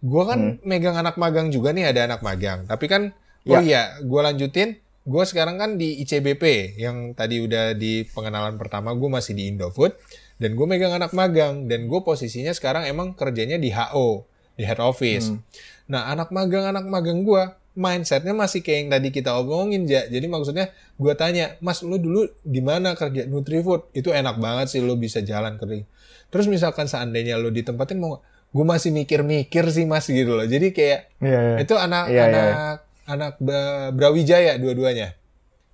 [0.01, 0.65] gua kan Hmm.
[0.65, 3.13] megang anak magang juga nih ada anak magang, tapi kan
[3.45, 8.95] oh iya, gua lanjutin gue sekarang kan di ICBP yang tadi udah di pengenalan pertama
[8.95, 9.99] gue masih di Indofood
[10.39, 14.79] dan gue megang anak magang dan gue posisinya sekarang emang kerjanya di HO di head
[14.79, 15.35] office.
[15.35, 15.43] Hmm.
[15.91, 17.43] Nah anak magang anak magang gue
[17.73, 20.05] mindsetnya masih kayak yang tadi kita omongin ja.
[20.05, 23.91] Jadi maksudnya gue tanya, Mas lu dulu di mana kerja Nutrifood?
[23.97, 25.83] Itu enak banget sih lu bisa jalan kerja.
[26.29, 28.21] Terus misalkan seandainya lu ditempatin mau
[28.53, 30.45] gue masih mikir-mikir sih mas gitu loh.
[30.45, 31.57] Jadi kayak Iya, iya.
[31.65, 32.77] itu anak Iya, iya, anak
[33.13, 35.13] anak Bra- Brawijaya dua-duanya.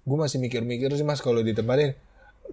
[0.03, 1.95] Gue masih mikir-mikir sih mas kalau ditempatin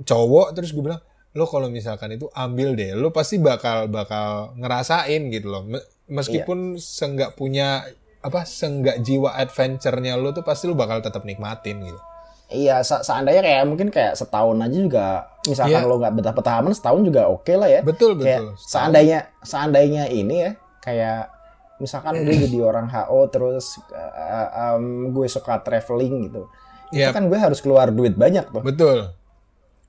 [0.02, 1.00] cowok terus gue bilang
[1.32, 6.76] lo kalau misalkan itu ambil deh lo pasti bakal bakal ngerasain gitu loh Me- meskipun
[6.76, 7.84] seenggak punya
[8.20, 12.00] apa seenggak jiwa adventure-nya lo tuh pasti lo bakal tetap nikmatin gitu
[12.46, 15.08] Iya, se- seandainya kayak mungkin kayak setahun aja juga,
[15.44, 15.90] misalkan Iya.
[15.90, 17.82] lo nggak betah-betah aman setahun juga oke lah ya.
[17.82, 21.35] betul Kayak betul seandainya seandainya ini ya, kayak
[21.78, 26.48] misalkan gue jadi orang HO terus uh, um, gue suka traveling gitu,
[26.90, 27.10] Iya.
[27.10, 28.62] itu kan gue harus keluar duit banyak tuh.
[28.62, 29.12] betul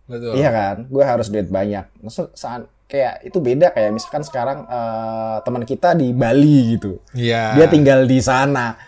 [0.07, 1.87] betul Iya kan, gue harus duit banyak.
[1.99, 7.55] Maksud saat kayak itu beda kayak misalkan sekarang eh, teman kita di Bali gitu, iya
[7.55, 8.79] dia tinggal di sana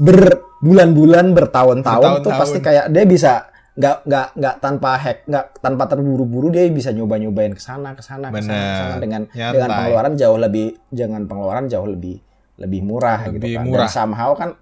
[0.00, 3.32] berbulan-bulan bertahun-tahun tuh pasti kayak dia bisa
[3.72, 8.28] nggak nggak nggak tanpa hack nggak tanpa terburu-buru dia bisa nyoba-nyobain ke sana ke sana
[8.28, 9.00] ke sana ke sana Bener.
[9.00, 9.52] dengan Nyantai.
[9.52, 12.16] dengan pengeluaran jauh lebih jangan pengeluaran jauh lebih
[12.62, 13.80] lebih murah Lebih gitu kan murah.
[13.84, 14.54] dan somehow kan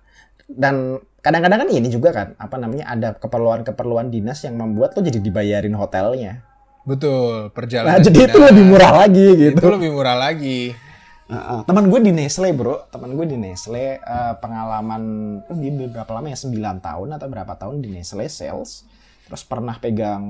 [0.48, 5.20] dan kadang-kadang kan ini juga kan apa namanya ada keperluan-keperluan dinas yang membuat lo jadi
[5.20, 6.42] dibayarin hotelnya.
[6.80, 8.48] Betul nah perjalanan jadi itu dinas.
[8.50, 9.60] lebih murah lagi gitu.
[9.60, 10.60] itu lebih murah lagi.
[11.30, 11.60] Heeh.
[11.62, 12.90] teman gue di Nestle bro.
[12.90, 15.02] Teman gue di Nestle eh, pengalaman
[15.46, 16.38] eh, dia berapa lama ya?
[16.40, 18.82] 9 tahun atau berapa tahun di Nestle sales.
[19.30, 20.24] Terus pernah pegang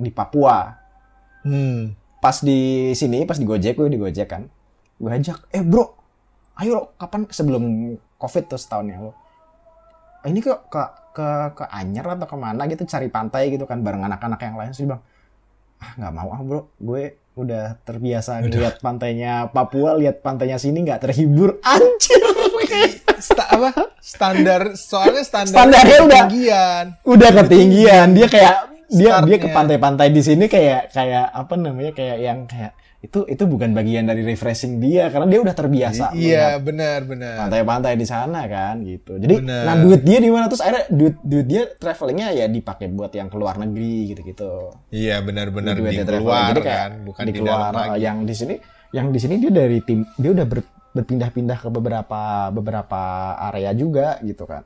[0.00, 0.72] di Papua.
[1.44, 1.92] Hmm.
[2.22, 4.48] Pas di sini pas di Gojek gue di Gojek kan.
[4.96, 6.01] Gue ajak eh bro
[6.54, 7.62] ayo lo, kapan sebelum
[8.16, 9.12] covid tuh setahun yang lo
[10.22, 10.82] ini ke ke
[11.12, 11.28] ke
[11.58, 14.86] ke Anyer atau ke mana gitu cari pantai gitu kan bareng anak-anak yang lain sih
[14.86, 15.02] bang.
[15.82, 16.70] Ah nggak mau ah bro.
[16.78, 21.58] Gue udah terbiasa lihat pantainya Papua lihat pantainya sini nggak terhibur.
[21.74, 22.22] Anjir
[23.18, 23.70] Sta- apa?
[23.98, 26.84] Standar soalnya standar Standarnya udah- ketinggian.
[27.02, 28.06] udah ketinggian.
[28.14, 28.54] Dia kayak
[28.92, 33.42] dia dia ke pantai-pantai di sini kayak kayak apa namanya kayak yang kayak itu itu
[33.50, 38.46] bukan bagian dari refreshing dia karena dia udah terbiasa iya benar benar pantai-pantai di sana
[38.46, 39.18] kan gitu.
[39.18, 39.66] Jadi Bener.
[39.66, 43.26] nah duit dia di mana terus akhirnya duit duit dia travelingnya ya dipakai buat yang
[43.26, 44.70] ke luar negeri gitu-gitu.
[44.94, 48.34] iya benar benar di luar Jadi kayak kan bukan di, keluar, dalam lagi yang di
[48.38, 48.54] sini
[48.94, 53.02] yang di sini dia dari tim dia udah ber- berpindah-pindah ke beberapa beberapa
[53.50, 54.62] area juga gitu kan.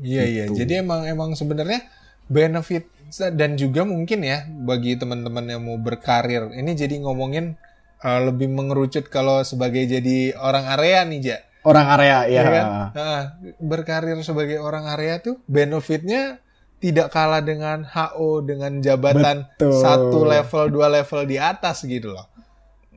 [0.00, 0.42] Iya iya.
[0.48, 0.56] Gitu.
[0.64, 1.84] Jadi emang emang sebenarnya
[2.32, 7.60] benefit dan juga mungkin ya bagi teman-teman yang mau berkarir ini jadi ngomongin
[8.02, 11.38] uh, lebih mengerucut kalau sebagai jadi orang area nih ja.
[11.62, 12.30] Orang area ya.
[12.30, 12.66] Iya kan?
[12.90, 13.22] Nah,
[13.62, 16.42] berkarir sebagai orang area tuh benefitnya
[16.82, 19.78] tidak kalah dengan HO dengan jabatan Betul.
[19.78, 22.26] satu level dua level di atas gitu loh.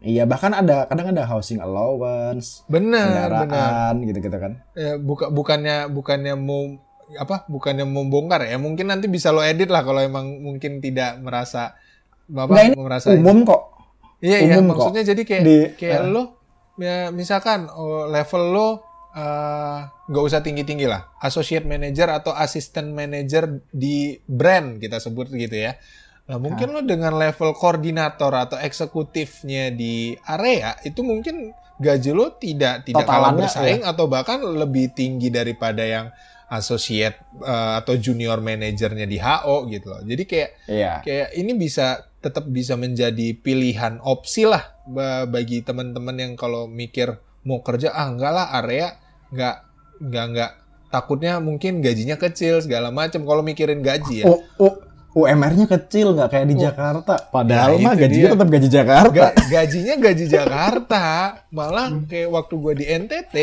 [0.01, 3.30] Iya bahkan ada kadang ada housing allowance, Benar, benar.
[3.45, 4.53] kendaraan gitu-gitu kan.
[4.78, 6.78] Ya, buka, bukannya bukannya mau
[7.14, 7.45] apa?
[7.45, 8.58] Bukannya membongkar ya.
[8.58, 11.78] Mungkin nanti bisa lo edit lah kalau emang mungkin tidak merasa
[12.26, 13.62] Nggak, ini merasa Umum kok.
[14.24, 14.89] Iya iya umum kok.
[14.89, 16.10] maksudnya jadi kayak Di- kayak eh.
[16.10, 16.24] lo
[16.82, 18.70] ya misalkan oh, level lo
[19.14, 21.14] eh, nggak usah tinggi-tinggi lah.
[21.22, 25.78] Associate manager atau assistant manager di brand kita sebut gitu ya.
[26.26, 32.88] Nah, mungkin lo dengan level koordinator atau eksekutifnya di area itu mungkin gaji lo tidak
[32.88, 36.10] tidak kalah bersaing atau bahkan lebih tinggi daripada yang
[36.48, 40.02] associate eh, atau junior manajernya di HO gitu loh.
[40.02, 40.93] Jadi kayak Iya.
[41.02, 41.88] kayak ini bisa
[42.18, 48.08] tetap bisa menjadi pilihan opsi lah ba- bagi teman-teman yang kalau mikir mau kerja ah
[48.08, 48.98] enggak lah area
[49.30, 49.56] enggak
[50.00, 50.52] enggak enggak
[50.88, 54.26] takutnya mungkin gajinya kecil segala macam kalau mikirin gaji ya.
[54.26, 54.80] U- U-
[55.16, 57.16] UMR-nya kecil nggak kayak di Jakarta.
[57.26, 58.34] Padahal Nah, mah gajinya dia.
[58.34, 59.14] tetap gaji Jakarta.
[59.14, 61.04] Ga- gajinya gaji Jakarta
[61.50, 63.36] malah kayak waktu gue di NTT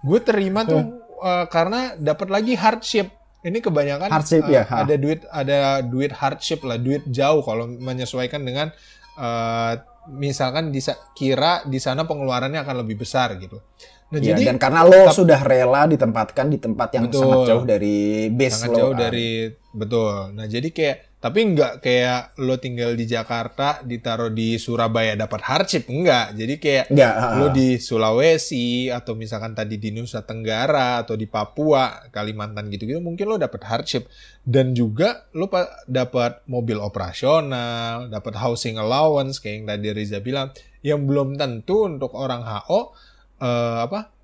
[0.00, 3.10] gue terima tuh eh, karena dapat lagi hardship
[3.46, 4.82] ini kebanyakan Hardship, eh, ya, ha.
[4.82, 8.74] ada duit ada duit hardship lah duit jauh kalau menyesuaikan dengan
[9.18, 9.72] eh,
[10.08, 10.72] misalkan
[11.12, 13.60] kira di sana pengeluarannya akan lebih besar gitu
[14.08, 17.28] nah Iya, jadi dan karena lo sudah rela ditempatkan di tempat yang Betul.
[17.28, 17.96] sangat jauh dari
[18.32, 18.78] base sangat lo.
[18.80, 19.00] jauh kan.
[19.04, 19.30] dari
[19.68, 25.42] betul nah jadi kayak tapi nggak kayak lo tinggal di Jakarta ditaruh di Surabaya dapat
[25.42, 31.02] hardship enggak jadi kayak Enggak, ha, lo di Sulawesi atau misalkan tadi di Nusa Tenggara
[31.02, 34.06] atau di Papua, Kalimantan gitu-gitu mungkin lo dapat hardship.
[34.46, 40.54] Dan juga lo pa- dapat mobil operasional, dapat housing allowance kayak yang tadi Riza bilang
[40.80, 42.94] yang belum tentu untuk orang HO
[43.42, 44.14] eh, apa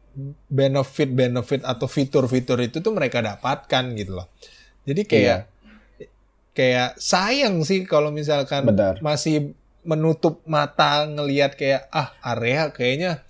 [0.47, 4.31] benefit-benefit atau fitur-fitur itu tuh mereka dapatkan gitu loh.
[4.87, 5.39] Jadi kayak
[6.55, 9.03] kayak sayang sih kalau misalkan Benar.
[9.03, 9.53] masih
[9.83, 13.21] menutup mata ngelihat kayak ah area kayaknya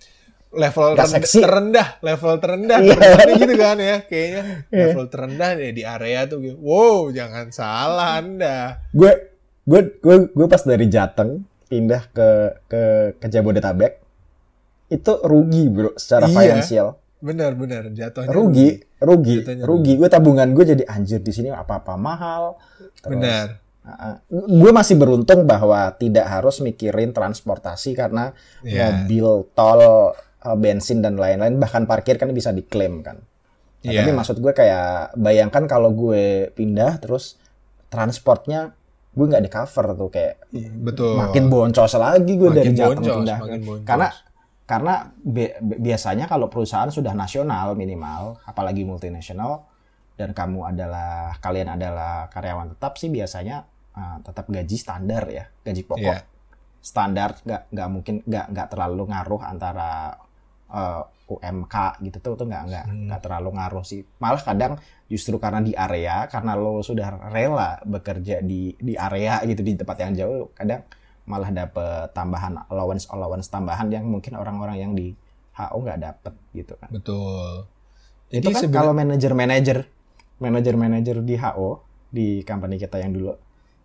[0.55, 1.41] level terendah, seksi.
[1.43, 4.85] terendah, level terendah terendah gitu kan ya kayaknya Iya.
[4.87, 6.57] level terendah deh di area tuh gitu.
[6.63, 8.87] Wow, jangan salah Anda.
[8.95, 9.35] Gue
[9.67, 12.29] gue gue gue pas dari Jateng pindah ke
[12.69, 12.83] ke
[13.19, 13.99] ke Jabodetabek
[14.93, 16.37] itu rugi bro secara Iya.
[16.39, 21.79] finansial Benar-benar jatuhnya rugi rugi Jatuhnya rugi gue tabungan gue jadi anjir di sini apa
[21.79, 22.57] apa mahal
[22.97, 23.47] Terus, Benar.
[23.85, 29.05] uh, gue masih beruntung bahwa tidak harus mikirin transportasi karena Iya.
[29.05, 30.13] mobil tol uh,
[30.55, 33.21] bensin dan lain-lain bahkan parkir kan bisa diklaim kan
[33.81, 34.01] Nah, Iya.
[34.01, 37.37] tapi maksud gue kayak bayangkan kalau gue pindah terus
[37.89, 38.73] transportnya
[39.13, 40.35] gue nggak di cover tuh kayak
[40.81, 41.15] Betul.
[41.15, 43.85] makin boncos lagi gue Makin dari boncos, pindah makin boncos.
[43.85, 44.09] karena
[44.65, 49.69] karena bi- bi- biasanya kalau perusahaan sudah nasional minimal apalagi multinasional
[50.15, 55.83] dan kamu adalah kalian adalah karyawan tetap sih biasanya uh, tetap gaji standar ya gaji
[55.85, 56.23] pokok Iya.
[56.81, 59.91] standar nggak nggak mungkin nggak nggak terlalu ngaruh antara
[60.71, 63.05] uh, UMK gitu tuh tuh nggak nggak Hmm.
[63.09, 64.77] nggak terlalu ngaruh sih malah kadang
[65.09, 69.97] justru karena di area karena lo sudah rela bekerja di di area gitu di tempat
[70.05, 70.85] yang jauh kadang
[71.25, 75.17] malah dapet tambahan allowance allowance tambahan yang mungkin orang-orang yang di
[75.53, 77.65] HO nggak dapet gitu kan Betul.
[78.29, 79.79] itu kan sebenarnya- kalau manajer-manajer
[80.39, 81.71] manajer-manajer di HO
[82.11, 83.33] di company kita yang dulu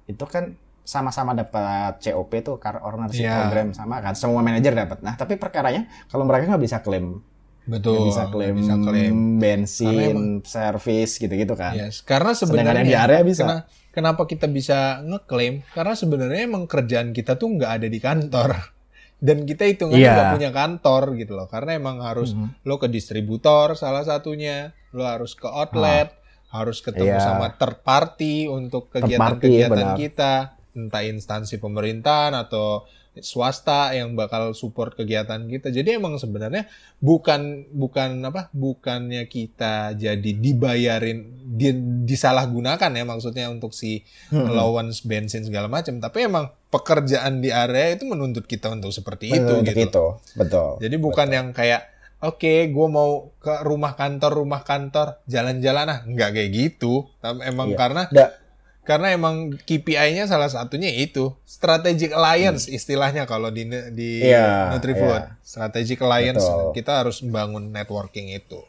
[0.05, 3.45] itu kan sama-sama dapat COP tuh car ownership Iya.
[3.45, 7.21] program sama kan semua manajer dapat nah tapi perkaranya kalau mereka nggak bisa klaim
[7.63, 7.93] Betul.
[7.93, 9.15] nggak bisa klaim, bisa klaim.
[9.37, 13.45] bensin Karena servis gitu-gitu kan Yes, karena sebenarnya di area bisa.
[13.45, 15.61] kena- kenapa kita bisa ngeklaim?
[15.71, 18.49] Karena sebenarnya emang kerjaan kita tuh nggak ada di kantor.
[19.19, 20.15] Dan kita hitungannya Iya.
[20.15, 21.47] nggak punya kantor gitu loh.
[21.51, 22.63] Karena emang harus Mhm.
[22.63, 26.15] lo ke distributor salah satunya, lo harus ke outlet,
[26.49, 27.21] harus ketemu Iya.
[27.21, 30.33] sama third party untuk kegiatan-kegiatan kita,
[30.71, 32.87] entah instansi pemerintahan atau
[33.18, 35.70] swasta yang bakal support kegiatan kita.
[35.70, 38.47] Jadi emang sebenarnya bukan bukan apa?
[38.51, 41.74] Bukannya kita jadi dibayarin di,
[42.05, 44.45] disalahgunakan ya maksudnya untuk si Mhm.
[44.45, 49.41] allowance bensin segala macam, tapi emang pekerjaan di area itu menuntut kita untuk seperti itu
[49.57, 49.82] Untuk gitu.
[49.84, 50.05] itu
[50.36, 51.89] betul Jadi bukan yang kayak
[52.20, 57.07] oke, gue mau ke rumah kantor, rumah kantor, jalan-jalan ah, nggak kayak gitu.
[57.18, 57.78] Tapi Emang Iya.
[57.80, 58.36] karena Da-
[58.82, 63.63] karena emang KPI-nya salah satunya itu strategic alliance istilahnya kalau di
[63.93, 64.30] di Hmm.
[64.30, 65.21] Iya, Nutrifood.
[65.21, 65.38] iya.
[65.41, 66.73] Strategic alliance Betul.
[66.73, 68.61] kita harus membangun networking itu.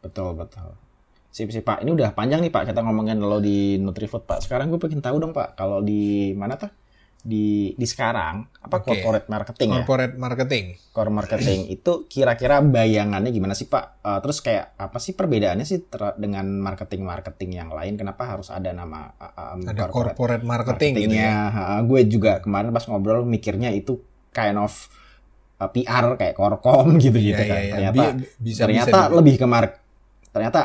[0.00, 0.72] betul betul
[1.30, 1.86] Sip, sip, Pak.
[1.86, 2.66] Ini udah panjang nih, Pak.
[2.66, 4.42] Kita ngomongin lo di Nutrifood, Pak.
[4.42, 5.54] Sekarang gue pengen tahu dong, Pak.
[5.54, 6.66] Kalau di mana tuh?
[7.20, 8.96] Di di sekarang apa Oke.
[8.96, 9.74] corporate marketing ya?
[9.78, 10.64] Corporate marketing.
[10.90, 14.00] Core marketing itu kira-kira bayangannya gimana sih, Pak?
[14.00, 17.94] Eh, terus kayak apa sih perbedaannya sih ter- dengan marketing-marketing yang lain?
[17.94, 21.48] Kenapa harus ada nama uh, um, Ada corporate corporate marketing gitu ya.
[21.48, 24.00] Ha, gue juga kemarin pas ngobrol mikirnya itu
[24.30, 24.72] kind of
[25.58, 27.52] uh, PR kayak korkom gitu-gitu Iya, kan.
[27.52, 27.72] iya, iya.
[27.92, 29.72] Ternyata Bi- bisa ternyata bisa, lebih ke mark
[30.30, 30.60] ternyata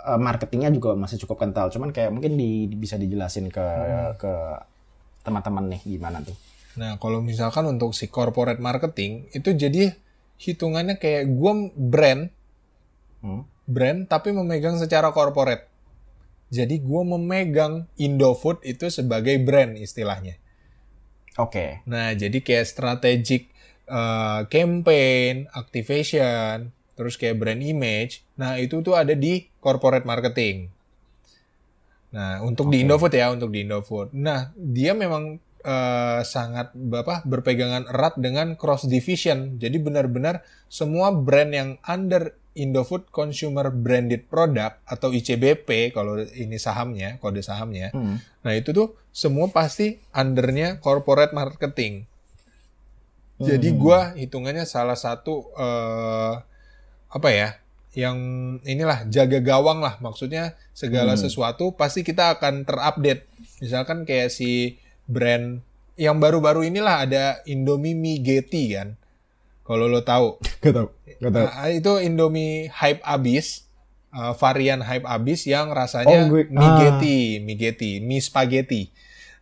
[0.00, 4.14] uh, marketingnya juga masih cukup kental cuman kayak mungkin di- bisa dijelasin ke Hmm.
[4.16, 4.32] ke
[5.22, 6.34] teman-teman nih gimana tuh
[6.72, 9.92] Nah, kalau misalkan untuk si corporate marketing itu jadi
[10.40, 12.32] hitungannya kayak gua brand,
[13.22, 13.46] Hmm.
[13.70, 15.68] brand tapi memegang secara corporate.
[16.50, 20.40] Jadi gua memegang Indofood itu sebagai brand istilahnya.
[21.38, 23.52] oke Nah, jadi kayak strategic
[23.88, 28.24] uh, campaign, activation, terus kayak brand image.
[28.36, 30.68] Nah, itu tuh ada di corporate marketing.
[32.12, 32.84] Nah, untuk di Oke.
[32.84, 34.12] Indofood ya, untuk di Indofood.
[34.12, 39.56] Nah, dia memang uh, sangat apa berpegangan erat dengan cross division.
[39.56, 47.16] Jadi benar-benar semua brand yang under Indofood Consumer Branded Product atau ICBP kalau ini sahamnya,
[47.16, 47.88] kode sahamnya.
[47.96, 48.20] Hmm.
[48.44, 52.04] Nah itu tuh semua pasti undernya corporate marketing.
[53.40, 53.78] Jadi Hmm.
[53.80, 56.34] gua hitungannya salah satu eh,
[57.08, 57.56] apa ya,
[57.92, 58.16] yang
[58.62, 59.96] inilah jaga gawang lah.
[59.98, 61.20] Maksudnya segala Hmm.
[61.20, 63.28] sesuatu pasti kita akan terupdate.
[63.58, 65.60] Misalkan kayak si brand
[65.94, 68.96] yang baru-baru inilah ada Indomie Mie Getty kan.
[69.62, 70.40] Kalau lo tahu.
[70.62, 70.88] gak tau
[71.18, 73.68] gak tau Nah, itu Indomie hype abis,
[74.10, 76.76] uh, varian hype abis yang rasanya Oh, gue- mie ah.
[76.80, 78.88] Getty, mie Getty, mie spaghetti.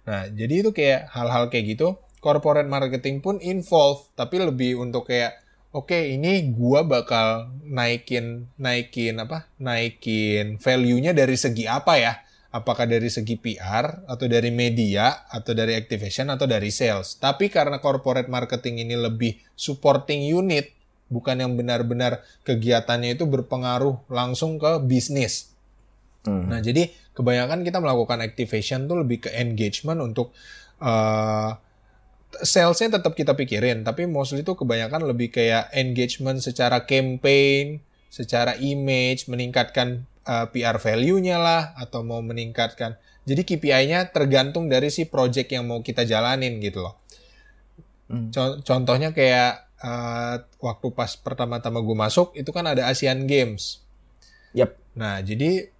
[0.02, 1.94] Nah, jadi itu kayak hal-hal kayak gitu.
[2.18, 5.38] Corporate marketing pun involve, tapi lebih untuk kayak,
[5.70, 9.46] oke ini gua bakal naikin, naikin apa?
[9.62, 12.14] Naikin value-nya dari segi apa ya?
[12.50, 17.14] Apakah dari segi PR atau dari media atau dari activation atau dari sales.
[17.14, 20.74] Tapi karena corporate marketing ini lebih supporting unit,
[21.06, 25.54] bukan yang benar-benar kegiatannya itu berpengaruh langsung ke bisnis.
[26.26, 26.50] Hmm.
[26.50, 30.34] Nah, jadi kebanyakan kita melakukan activation tuh lebih ke engagement untuk
[30.82, 31.54] uh,
[32.42, 39.26] salesnya tetap kita pikirin, tapi mostly itu kebanyakan lebih kayak engagement secara campaign, secara image,
[39.26, 42.98] meningkatkan uh, PR value-nya lah, atau mau meningkatkan.
[43.26, 46.98] Jadi KPI-nya tergantung dari si project yang mau kita jalanin gitu loh.
[48.10, 48.32] Hmm.
[48.34, 53.84] Co- Contohnya kayak uh, waktu pas pertama-tama gue masuk, itu kan ada Asian Games.
[54.56, 54.74] Yap.
[54.98, 55.70] Nah, jadi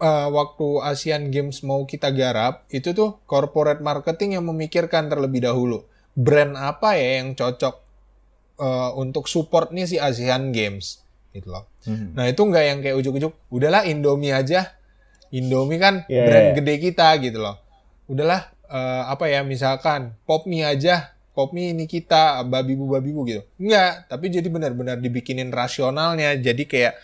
[0.00, 5.88] uh, waktu Asian Games mau kita garap, itu tuh corporate marketing yang memikirkan terlebih dahulu.
[6.18, 7.74] Brand apa ya yang cocok
[8.58, 11.06] uh, untuk support nih si Asian Games.
[11.30, 11.70] Gitu loh.
[11.86, 12.18] Hmm.
[12.18, 14.74] Nah, itu nggak yang kayak ujuk-ujuk, udahlah Indomie aja.
[15.30, 17.54] Indomie kan Iya, brand gede kita gitu loh.
[18.10, 21.14] Udahlah, uh, apa ya, misalkan pop mie aja.
[21.38, 23.42] Pop mie ini kita, babi-bu-babi-bu gitu.
[23.62, 26.34] Enggak, tapi jadi benar-benar dibikinin rasionalnya.
[26.34, 26.94] Jadi kayak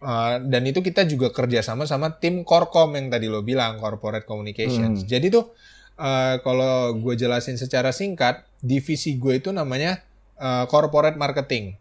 [0.00, 4.24] Uh, dan itu kita juga kerja sama sama tim Korkom yang tadi lo bilang corporate
[4.24, 5.04] communications.
[5.04, 5.08] Hmm.
[5.12, 5.52] Jadi tuh
[6.00, 10.00] uh, kalau gue jelasin secara singkat, divisi gue itu namanya
[10.40, 11.76] uh, corporate marketing.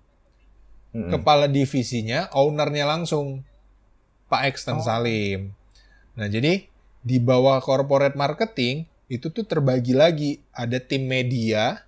[0.92, 1.08] Hmm.
[1.08, 3.48] Kepala divisinya, ownernya langsung
[4.28, 4.84] Pak Eksten Oh.
[4.84, 5.56] Salim.
[6.20, 6.68] Nah jadi
[7.00, 11.88] di bawah corporate marketing itu tuh terbagi lagi ada tim media,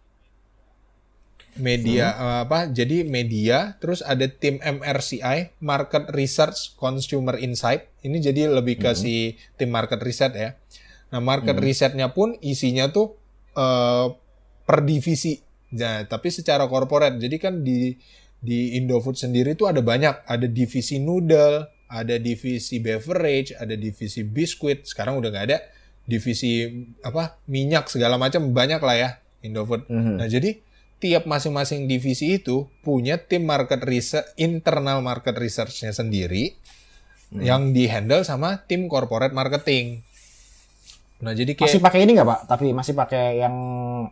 [1.59, 2.47] media Hmm.
[2.47, 8.95] apa jadi media terus ada tim MRCI market research consumer insight ini jadi lebih ke
[8.95, 8.97] Hmm.
[8.97, 10.55] si tim market research ya
[11.11, 11.63] nah market Hmm.
[11.63, 13.15] risetnya pun isinya tuh
[13.53, 14.05] eh,
[14.63, 15.37] per divisi
[15.71, 17.95] nah tapi secara corporate jadi kan di
[18.37, 24.83] di Indofood sendiri tuh ada banyak ada divisi noodle ada divisi beverage ada divisi biskuit
[24.83, 25.59] sekarang udah nggak ada
[26.01, 26.65] divisi
[26.99, 29.09] apa minyak segala macam banyak lah ya
[29.41, 30.15] Indofood Hmm.
[30.15, 30.59] Nah, jadi
[30.97, 36.53] tiap masing-masing divisi itu punya tim market research, internal market research-nya sendiri
[37.31, 37.41] Hmm.
[37.41, 40.03] yang dihandle sama tim corporate marketing.
[41.21, 43.55] Nah, jadi kayak masih pakai ini nggak pak tapi masih pakai yang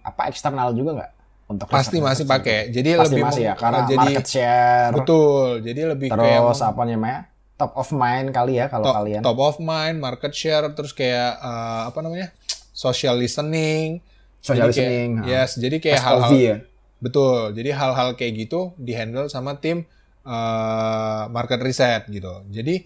[0.06, 1.12] apa eksternal juga nggak
[1.50, 2.70] untuk pasti masih pakai.
[2.70, 5.48] Jadi pasti lebih masih ya karena jadi market share betul.
[5.66, 7.20] Jadi lebih kayak terus apa namanya
[7.58, 11.42] top of mind kali ya kalau top, kalian top of mind, market share, terus kayak
[11.42, 12.30] eh, apa namanya?
[12.72, 14.00] social listening.
[14.40, 15.24] social Jadi kayak- listening ha.
[15.28, 16.58] Yes, jadi kayak hal-hal ya
[17.00, 17.56] Betul.
[17.56, 19.84] Jadi hal-hal kayak gitu dihandle sama tim
[20.24, 22.44] eh, market research gitu.
[22.48, 22.86] Jadi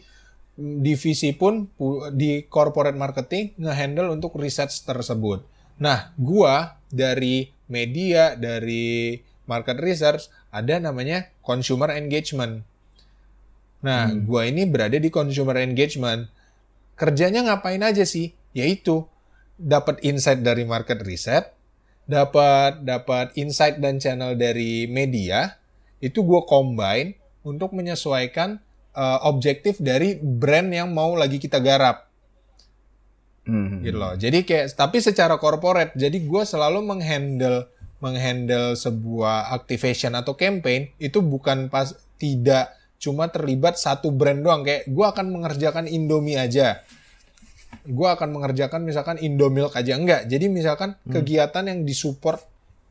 [0.57, 5.41] divisi pun pu- di corporate marketing ngehandle untuk research tersebut.
[5.81, 9.17] Nah, gua dari media dari
[9.49, 12.61] market research ada namanya consumer engagement.
[13.81, 14.23] Nah, Hmm.
[14.29, 16.29] gua ini berada di consumer engagement.
[16.95, 18.31] Kerjanya ngapain aja sih?
[18.53, 19.09] Yaitu
[19.57, 21.49] dapat insight dari market research,
[22.05, 25.57] dapat dapat insight dan channel dari media,
[25.97, 28.61] itu gua combine untuk menyesuaikan
[28.93, 32.13] uh, objektif dari brand yang mau lagi kita garap
[33.43, 33.83] Hmm.
[33.83, 34.15] gitu loh.
[34.15, 37.67] Jadi kayak tapi secara corporate, jadi gue selalu menghandle
[37.99, 44.87] menghandle sebuah activation atau campaign itu bukan pas tidak cuma terlibat satu brand doang kayak
[44.87, 46.83] gue akan mengerjakan Indomie aja.
[47.83, 50.23] Gue akan mengerjakan misalkan Indomilk aja enggak.
[50.31, 52.39] Jadi misalkan kegiatan yang disupport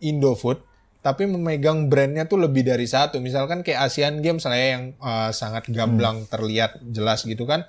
[0.04, 0.60] Indofood
[1.02, 3.18] tapi memegang brandnya tuh lebih dari satu.
[3.18, 7.66] Misalkan kayak Asian Games lah ya yang uh, sangat gamblang terlihat jelas gitu kan.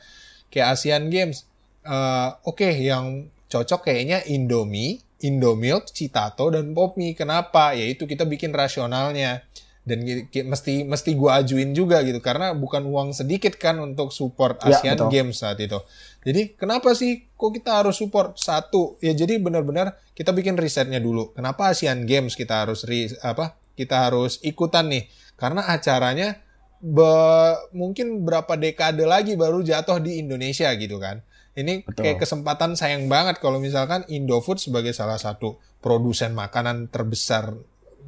[0.54, 1.50] Kayak Asian Games
[1.82, 7.18] eh, oke yang cocok kayaknya Indomie, Indomilk, Citato dan Popmi.
[7.18, 7.74] Kenapa?
[7.74, 9.42] Yaitu kita bikin rasionalnya
[9.84, 10.00] dan
[10.48, 14.96] mesti mesti gua ajuin juga gitu karena bukan uang sedikit kan untuk support Ya, Asian
[14.96, 15.10] betul.
[15.12, 15.76] Games saat itu.
[16.24, 18.96] Jadi kenapa sih kok kita harus support satu?
[19.04, 21.36] Ya jadi benar-benar kita bikin risetnya dulu.
[21.36, 23.60] Kenapa Asian Games kita harus ri, apa?
[23.76, 26.40] Kita harus ikutan nih karena acaranya
[26.80, 31.20] be- mungkin berapa dekade lagi baru jatuh di Indonesia gitu kan.
[31.54, 32.08] Ini Betul.
[32.08, 37.54] kayak kesempatan sayang banget kalau misalkan Indofood sebagai salah satu produsen makanan terbesar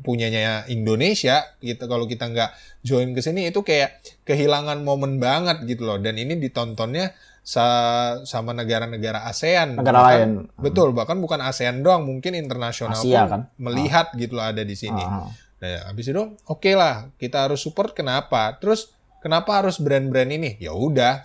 [0.01, 5.83] punyanya Indonesia gitu kalau kita nggak join ke sini itu kayak kehilangan momen banget gitu
[5.83, 10.31] loh dan ini ditontonnya sa- sama negara-negara ASEAN Negara Bahkan- lain.
[10.57, 13.41] betul bahkan bukan ASEAN doang mungkin internasional Asia pun kan?
[13.55, 15.29] melihat gitu loh ada di sini Ah.
[15.55, 18.59] Nah, habis itu oke lah, kita harus support kenapa?
[18.59, 20.59] Terus kenapa harus brand-brand ini?
[20.59, 21.23] Ya udah,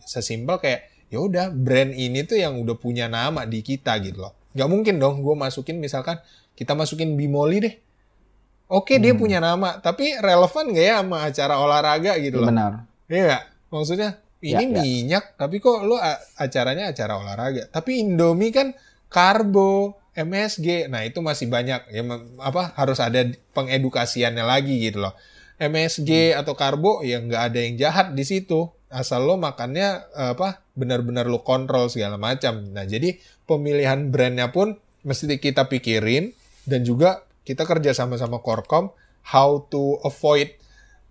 [0.00, 4.32] sesimpel kayak ya udah brand ini tuh yang udah punya nama di kita gitu loh.
[4.52, 6.22] Gak mungkin dong gue masukin misalkan
[6.54, 7.74] kita masukin Bimoli deh.
[8.72, 9.20] Oke dia Hmm.
[9.20, 12.48] punya nama, tapi relevan gak ya sama acara olahraga gitu loh?
[12.48, 12.88] Benar.
[13.04, 13.42] Iya nggak?
[13.68, 14.10] Maksudnya
[14.40, 14.80] ini Ya, ya.
[14.80, 17.68] minyak, tapi kok lo a- acaranya acara olahraga.
[17.68, 18.72] Tapi Indomie kan
[19.06, 20.88] karbo, MSG.
[20.88, 22.02] Nah itu masih banyak ya
[22.38, 25.14] apa harus ada pengedukasiannya lagi gitu loh.
[25.56, 28.66] MSG atau karbo ya nggak ada yang jahat di situ.
[28.88, 32.72] Asal lo makannya apa benar-benar lo kontrol segala macam.
[32.72, 36.32] Nah jadi pemilihan brandnya pun mesti kita pikirin
[36.64, 38.90] dan juga kita kerja sama-sama Korkom
[39.34, 40.54] how to avoid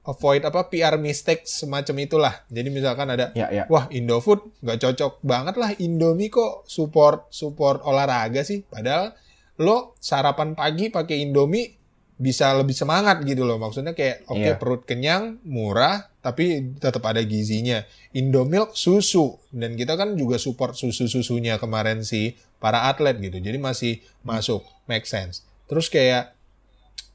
[0.01, 2.33] avoid apa PR mistake semacam itulah.
[2.49, 3.63] Jadi misalkan ada Ya, ya.
[3.69, 8.65] wah Indofood nggak cocok banget lah Indomie kok support support olahraga sih.
[8.65, 9.13] Padahal
[9.61, 11.77] lo sarapan pagi pakai Indomie
[12.17, 13.57] bisa lebih semangat gitu loh.
[13.57, 14.57] Maksudnya kayak oke Iya.
[14.57, 17.81] perut kenyang, murah, tapi tetap ada gizinya.
[18.13, 23.37] Indomilk susu dan kita kan juga support susu-susunya kemarin sih para atlet gitu.
[23.37, 25.45] Jadi masih masuk, make sense.
[25.71, 26.35] Terus kayak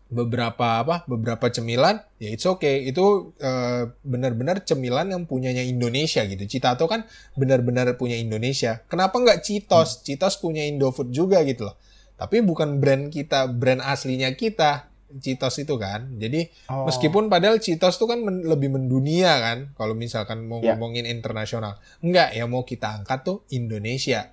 [0.07, 2.87] beberapa apa beberapa cemilan ya it's okay.
[2.87, 6.47] Itu eh, benar-benar cemilan yang punyanya Indonesia gitu.
[6.47, 7.05] Citato kan
[7.35, 8.87] benar-benar punya Indonesia.
[8.87, 11.77] Kenapa nggak Citos Citos punya Indofood juga gitu loh.
[12.17, 14.89] Tapi bukan brand kita brand aslinya kita
[15.19, 16.07] Citos itu kan.
[16.17, 16.87] Jadi Oh.
[16.87, 20.75] meskipun padahal Citos tuh kan men- lebih mendunia kan kalau misalkan mau Ya.
[20.75, 21.83] ngomongin internasional.
[21.99, 24.31] Enggak ya mau kita angkat tuh Indonesia.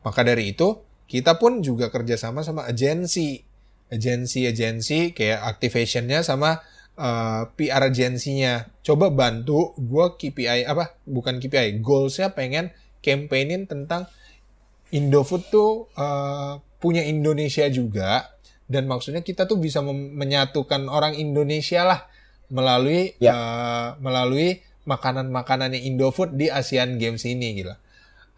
[0.00, 3.42] Maka dari itu kita pun juga kerjasama sama agensi
[3.92, 6.62] agensi-agensi kayak activationnya sama
[6.98, 8.66] uh, PR agensinya.
[8.82, 10.96] Coba bantu gue KPI apa?
[11.06, 12.72] Bukan KPI, goalsnya pengen
[13.04, 14.10] campaignin tentang
[14.90, 18.30] Indofood tuh uh, punya Indonesia juga
[18.66, 22.00] dan maksudnya kita tuh bisa menyatukan orang Indonesia lah
[22.50, 23.34] melalui Ya.
[23.34, 27.74] uh, melalui makanan-makanannya Indofood di Asian Games ini gitu.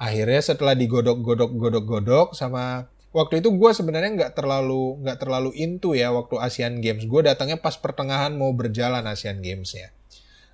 [0.01, 2.89] Akhirnya setelah digodok-godok-godok-godok sama
[3.19, 7.03] waktu itu gue sebenarnya nggak terlalu nggak terlalu into ya waktu Asian Games.
[7.11, 9.91] Gue datangnya pas pertengahan mau berjalan Asian Games ya.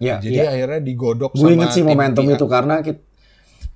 [0.01, 0.51] Ya, Jadi ya.
[0.51, 2.81] akhirnya digodok Gue inget sih momentum itu karena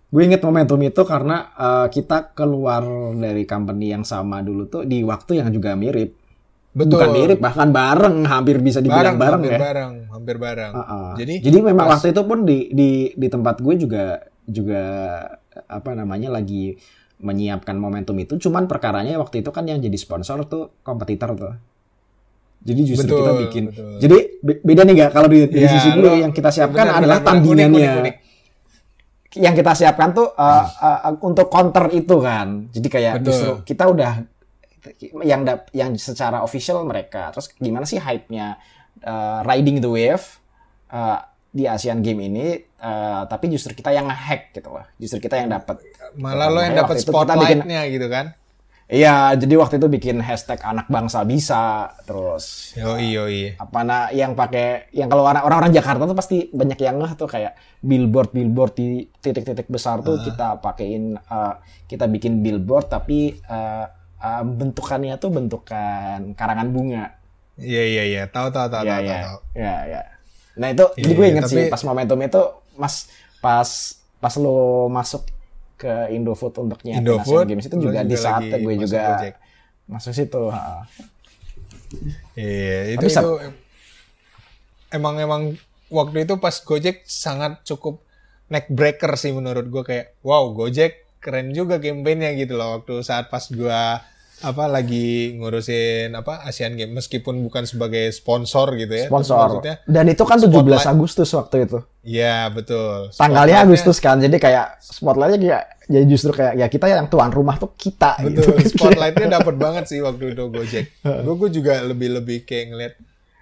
[0.09, 2.83] gue inget momentum itu karena eh, kita keluar
[3.15, 6.17] dari company yang sama dulu tuh di waktu yang juga mirip.
[6.69, 7.01] Betul.
[7.01, 9.59] Bukan mirip, bahkan bareng, hampir bisa dibilang bareng, hampir ya.
[9.59, 10.73] bareng, hampir bareng.
[10.77, 11.11] Uh-uh.
[11.19, 14.05] Jadi Jadi memang pas- waktu itu pun di di di tempat gue juga
[14.47, 14.83] juga
[15.67, 16.79] apa namanya lagi
[17.19, 18.39] menyiapkan momentum itu.
[18.39, 21.55] Cuman perkaranya waktu itu kan yang jadi sponsor tuh kompetitor tuh.
[22.59, 23.65] Jadi justru Betul, kita bikin.
[23.71, 23.91] betul.
[24.03, 26.99] Jadi be- beda nih gak kalau di, di Ya, sisi lo- yang kita siapkan benar,
[26.99, 27.39] adalah benar, benar.
[27.39, 27.79] Unik, tandingannya.
[27.79, 28.17] unik, unik.
[29.39, 32.67] Yang kita siapkan tuh uh, uh, untuk counter itu kan.
[32.73, 33.27] Jadi kayak Betul.
[33.29, 34.13] justru kita udah
[35.23, 37.31] yang dap- yang secara official mereka.
[37.31, 38.57] Terus gimana sih hype-nya
[39.05, 40.25] uh, riding the wave
[40.89, 41.23] uh,
[41.59, 44.87] di Asian Game ini uh, tapi justru kita yang nge-hack gitu loh.
[44.95, 45.83] Justru kita yang dapat.
[46.15, 48.39] malah lo yang dapat spotlightnya gitu kan.
[48.89, 53.53] Iya, jadi waktu itu bikin hashtag anak bangsa bisa, terus Yo iyo iya.
[53.61, 57.29] apa nah yang pakai yang kalau orang- orang-orang Jakarta tuh pasti banyak yang ngeh tuh
[57.29, 57.53] kayak
[57.85, 61.55] billboard billboard di titik-titik besar tuh kita pakein eh,
[61.85, 63.87] kita bikin billboard tapi eh,
[64.25, 67.13] eh, bentukannya tuh bentukan karangan bunga.
[67.61, 68.23] Iya iya iya.
[68.25, 69.19] Tahu tahu tahu Iya tahu iya.
[69.21, 69.39] tahu.
[69.53, 70.03] Iya iya.
[70.59, 72.43] Nah itu jadi Iya, gue iya, inget sih tapi- pas momentum itu
[72.75, 72.95] Mas
[73.39, 73.69] pas
[74.17, 74.57] pas lo
[74.89, 75.23] masuk
[75.75, 78.81] ke Indofood untuk nyiapin Indofood, Asian Games itu lo juga di juga saat gue masuk
[78.81, 79.35] juga Gojek.
[79.87, 80.43] masuk situ.
[82.35, 83.33] Iya, itu Tapi sab- itu
[84.91, 85.43] emang emang
[85.89, 88.03] waktu itu pas Gojek sangat cukup
[88.49, 93.27] neck breaker sih menurut gue kayak wow Gojek keren juga campaignnya gitu loh waktu saat
[93.27, 93.81] pas gue
[94.39, 99.07] apa lagi ngurusin apa Asian Games meskipun bukan sebagai sponsor gitu ya.
[99.11, 99.63] Sponsor.
[99.87, 100.87] Dan itu kan 17 spotlight.
[100.87, 101.79] Agustus waktu itu.
[102.07, 103.11] Iya betul.
[103.15, 104.23] Tanggalnya Agustus kan.
[104.23, 108.61] Jadi kayak spotlightnya kayak jadi justru kayak ya kita yang tuan rumah tuh kita Betul,
[108.61, 108.71] gitu.
[108.77, 110.87] spotlightnya dapat banget sih waktu itu Gojek.
[111.25, 112.95] Gue juga lebih-lebih kayak ngeliat,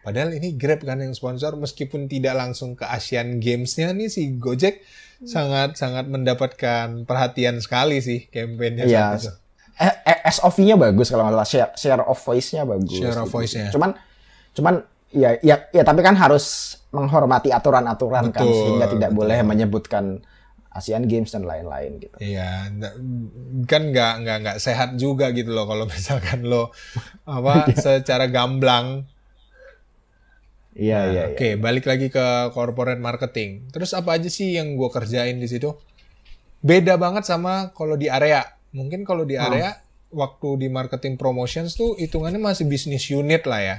[0.07, 4.79] padahal ini Grab kan yang sponsor, meskipun tidak langsung ke Asian Games-nya nih si Gojek
[5.27, 9.33] sangat sangat mendapatkan perhatian sekali sih kampanyenya saat itu.
[9.77, 11.49] Eh, eh, SOV-nya bagus kalau nggak salah.
[11.49, 12.97] Share, share of voice-nya bagus.
[12.97, 13.35] Share of gitu.
[13.37, 13.69] voice-nya.
[13.73, 13.91] Cuman
[14.57, 14.75] cuman
[15.13, 19.21] ya ya ya tapi kan harus menghormati aturan-aturan kan sehingga tidak betul.
[19.21, 20.05] boleh menyebutkan
[20.77, 22.17] Asian Games dan lain-lain gitu.
[22.21, 22.69] Iya,
[23.65, 26.73] kan nggak nggak nggak sehat juga gitu loh kalau misalkan lo
[27.25, 29.09] apa secara gamblang
[30.77, 31.33] Iya iya iya.
[31.33, 33.73] Oke, balik lagi ke corporate marketing.
[33.73, 35.73] Terus apa aja sih yang gue kerjain di situ?
[36.61, 38.45] Beda banget sama kalau di area.
[38.73, 39.79] Mungkin kalau di area,
[40.11, 43.77] waktu di marketing promotions tuh hitungannya masih bisnis unit lah ya.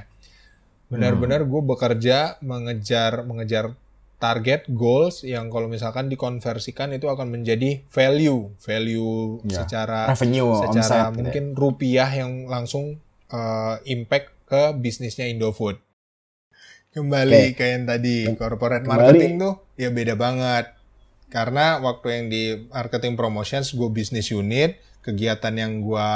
[0.88, 3.76] Benar-benar gue bekerja mengejar mengejar
[4.18, 9.62] target goals yang kalau misalkan dikonversikan itu akan menjadi value, value Ya.
[9.62, 11.14] secara Revenue, secara omset, gitu ya.
[11.14, 12.98] mungkin rupiah yang langsung
[13.30, 15.78] uh, impact ke bisnisnya Indofood.
[16.88, 17.60] Kembali Oke.
[17.60, 19.12] ke yang tadi corporate Kembali.
[19.12, 20.72] marketing tuh ya beda banget.
[21.28, 26.08] Karena waktu yang di marketing promotions gue bisnis unit, kegiatan yang gue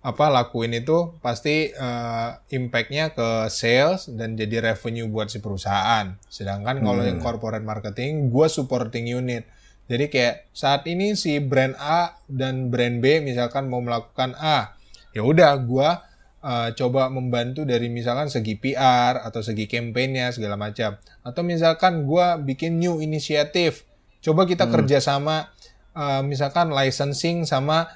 [0.00, 6.16] apa lakuin itu pasti uh, impactnya ke sales dan jadi revenue buat si perusahaan.
[6.32, 9.44] Sedangkan kalau yang corporate marketing gue supporting unit.
[9.90, 14.78] Jadi kayak saat ini si brand A dan brand B misalkan mau melakukan A,
[15.10, 16.06] ya udah gua
[16.46, 20.94] uh, coba membantu dari misalkan segi PR atau segi campaign-nya segala macam.
[21.26, 23.82] Atau misalkan gua bikin new inisiatif.
[24.20, 25.48] Coba kita kerjasama
[25.96, 27.88] uh, misalkan licensing sama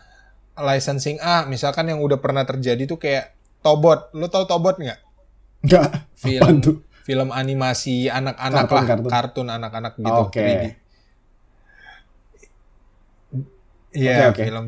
[0.56, 4.12] licensing A, misalkan yang udah pernah terjadi tuh kayak Tobot.
[4.16, 5.00] Lo tau Tobot nggak?
[5.64, 5.88] Enggak.
[6.16, 6.76] Film tuh?
[7.04, 9.10] film animasi anak-anak lah, kartun.
[9.12, 10.40] kartun anak-anak gitu, Oke.
[10.40, 10.64] 3D.
[13.94, 14.42] Iya, Oke, oke.
[14.48, 14.66] film.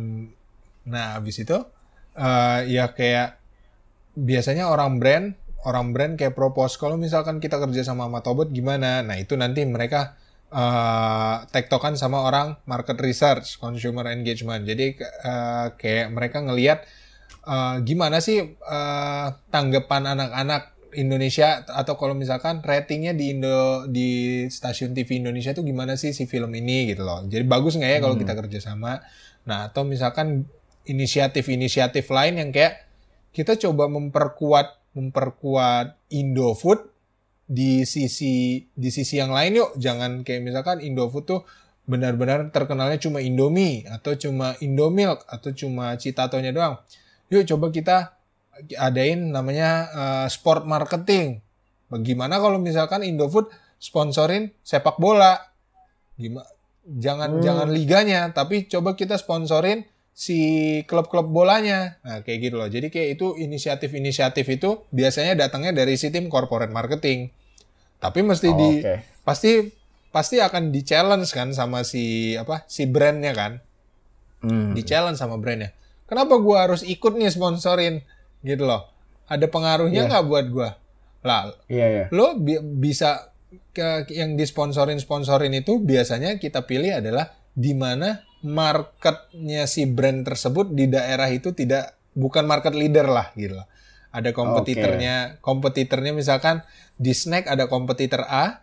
[0.87, 1.57] Nah, habis itu
[2.17, 3.41] eh ya kayak
[4.15, 5.35] biasanya orang brand,
[5.65, 9.01] orang brand kayak propose kalau misalkan kita kerja sama sama Tobot gimana?
[9.01, 14.63] Nah, itu nanti mereka eh tektokan sama orang market research, consumer engagement.
[14.63, 16.87] Jadi eh, kayak mereka ngelihat
[17.47, 24.97] eh, gimana sih eh, tanggapan anak-anak Indonesia atau kalau misalkan ratingnya di Indo di stasiun
[24.97, 27.21] TV Indonesia itu gimana sih si film ini gitu loh.
[27.29, 29.05] Jadi bagus nggak ya kalau kita kerjasama.
[29.45, 30.49] Nah atau misalkan
[30.89, 32.89] inisiatif-inisiatif lain yang kayak
[33.37, 36.96] kita coba memperkuat memperkuat Indofood
[37.47, 39.71] di sisi di sisi yang lain yuk.
[39.79, 41.41] Jangan kayak misalkan Indofood tuh
[41.87, 46.75] benar-benar terkenalnya cuma Indomie atau cuma Indomilk atau cuma Citatonya doang.
[47.31, 47.97] Yuk coba kita
[48.77, 51.39] adain namanya eh, sport marketing.
[51.87, 53.47] Bagaimana kalau misalkan Indofood
[53.79, 55.39] sponsorin sepak bola?
[56.19, 56.51] Gimana?
[56.87, 57.43] Jangan Hmm.
[57.43, 59.83] jangan liganya, tapi coba kita sponsorin
[60.17, 60.39] si
[60.83, 62.01] klub-klub bolanya.
[62.01, 62.67] Nah, kayak gitu loh.
[62.67, 67.29] Jadi kayak itu inisiatif-inisiatif itu biasanya datangnya dari si tim corporate marketing.
[67.97, 69.05] Tapi mesti Oh, di Oke.
[69.23, 69.69] pasti
[70.09, 73.53] pasti akan di challenge kan sama si apa si brandnya kan
[74.39, 74.73] Hmm.
[74.73, 75.77] di challenge sama brandnya.
[76.05, 78.01] Kenapa gua harus ikut nih sponsorin
[78.41, 78.89] gitu loh?
[79.27, 80.09] Ada pengaruhnya Iya.
[80.09, 80.71] nggak buat gua?
[81.21, 82.05] Lah, Iya iya.
[82.09, 83.35] lo bi- bisa
[83.73, 90.71] ke yang disponsorin sponsorin itu biasanya kita pilih adalah di mana marketnya si brand tersebut
[90.71, 93.67] di daerah itu tidak bukan market leader lah gitu loh.
[94.15, 96.63] Ada kompetitornya, kompetitornya misalkan
[96.97, 98.63] di snack ada kompetitor A.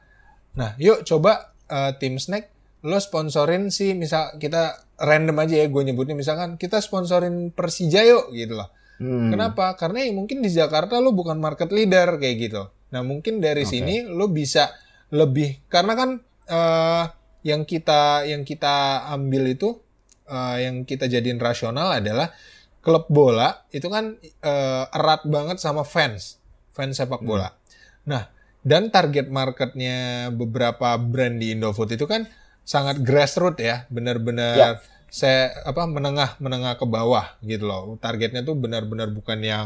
[0.56, 2.50] Nah, yuk coba eh, tim snack
[2.84, 8.32] lo sponsorin si misal kita random aja ya gue nyebutnya misalkan kita sponsorin Persija yuk
[8.36, 8.72] gitu loh.
[9.00, 9.32] Hmm.
[9.32, 9.76] Kenapa?
[9.80, 12.68] Karena ya mungkin di Jakarta lo bukan market leader kayak gitu.
[12.92, 13.72] Nah mungkin dari Oke.
[13.72, 14.72] sini lo bisa
[15.16, 16.10] lebih karena kan
[16.50, 17.04] eh,
[17.44, 19.80] yang kita yang kita ambil itu
[20.28, 22.32] eh, yang kita jadiin rasional adalah
[22.84, 26.38] klub bola itu kan uh, erat banget sama fans,
[26.76, 27.48] fans sepak bola.
[27.48, 27.58] Hmm.
[28.04, 28.24] Nah,
[28.68, 32.28] dan target marketnya beberapa brand di Indofood itu kan
[32.68, 34.70] sangat grassroots ya, benar-benar ya.
[35.08, 37.96] saya apa menengah menengah ke bawah gitu loh.
[38.04, 39.66] Targetnya tuh benar-benar bukan yang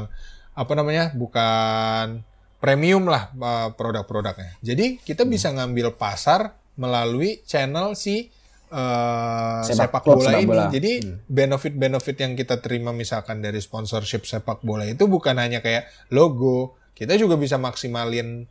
[0.53, 2.21] apa namanya, bukan
[2.61, 4.61] premium lah uh, produk-produknya.
[4.61, 5.31] Jadi kita hmm.
[5.33, 8.29] bisa ngambil pasar melalui channel si
[8.71, 10.47] uh, sepak, sepak bola ini.
[10.47, 10.65] Bola.
[10.71, 11.27] Jadi hmm.
[11.27, 17.17] benefit-benefit yang kita terima misalkan dari sponsorship sepak bola itu bukan hanya kayak logo, kita
[17.19, 18.47] juga bisa maksimalin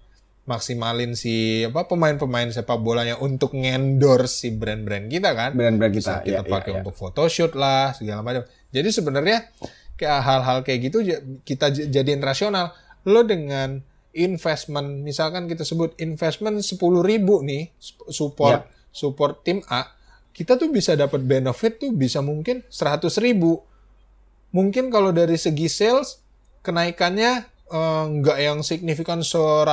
[0.46, 5.50] maksimalin si apa pemain-pemain sepak bolanya untuk ngendorse si brand-brand kita kan.
[5.58, 6.22] Brand-brand kita.
[6.22, 8.46] Bisa kita ya, pakai ya, untuk photoshoot lah segala macam.
[8.70, 9.50] Jadi sebenarnya
[9.98, 11.02] kayak hal-hal kayak gitu
[11.42, 12.70] kita jadiin rasional.
[13.06, 13.82] Lo dengan
[14.16, 17.68] investment misalkan kita sebut investment sepuluh ribu nih
[18.08, 18.72] support ya.
[18.90, 19.96] support tim A
[20.36, 23.64] kita tuh bisa dapat benefit tuh bisa mungkin 100 ribu.
[24.52, 26.20] Mungkin kalau dari segi sales,
[26.60, 29.64] kenaikannya eh, nggak yang signifikan 100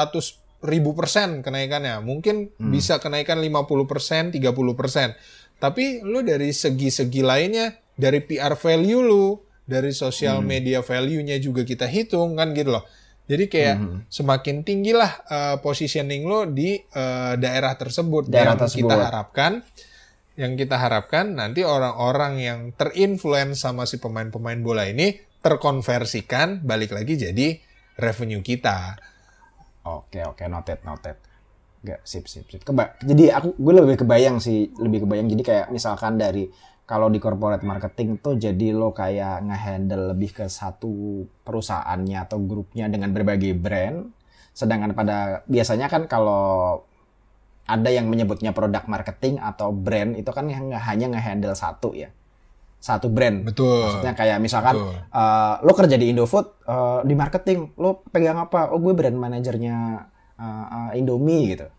[0.64, 2.00] ribu persen kenaikannya.
[2.00, 2.72] Mungkin hmm.
[2.72, 5.12] bisa kenaikan 50 persen, 30 persen.
[5.60, 9.36] Tapi lu dari segi-segi lainnya, dari PR value lu,
[9.68, 10.48] dari sosial hmm.
[10.48, 12.88] media value-nya juga kita hitung kan gitu loh.
[13.24, 14.00] Jadi kayak hmm.
[14.12, 18.84] semakin tinggilah uh, positioning lo di uh, daerah tersebut daerah yang tersebut.
[18.84, 19.52] kita harapkan
[20.34, 27.16] yang kita harapkan nanti orang-orang yang terinfluence sama si pemain-pemain bola ini terkonversikan balik lagi
[27.16, 27.60] jadi
[27.96, 28.98] revenue kita.
[29.88, 31.16] Oke oke noted noted.
[31.84, 32.64] Gak sip sip sip.
[32.66, 36.50] Keba jadi aku gue lebih kebayang sih lebih kebayang jadi kayak misalkan dari
[36.84, 42.92] kalau di corporate marketing tuh jadi lo kayak ngehandle lebih ke satu perusahaannya atau grupnya
[42.92, 44.12] dengan berbagai brand.
[44.52, 46.84] Sedangkan pada biasanya kan kalau
[47.64, 52.12] ada yang menyebutnya produk marketing atau brand itu kan yang hanya ngehandle satu ya.
[52.84, 53.48] Satu brand.
[53.48, 53.88] Betul.
[53.88, 54.76] Maksudnya kayak misalkan
[55.08, 58.76] uh, lo kerja di Indofood uh, di marketing lo pegang apa?
[58.76, 59.76] Oh gue brand manajernya
[60.36, 61.72] uh, uh, Indomie gitu.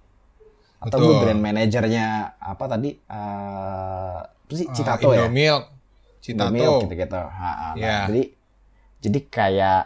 [0.80, 1.09] Atau betul.
[1.12, 2.96] gue brand manajernya apa tadi?
[3.05, 5.64] Uh, sih Citato uh, Indomilk.
[5.64, 8.07] ya Citato Indomilk gitu gitu ha, yeah.
[8.09, 8.22] jadi
[9.05, 9.82] jadi kayak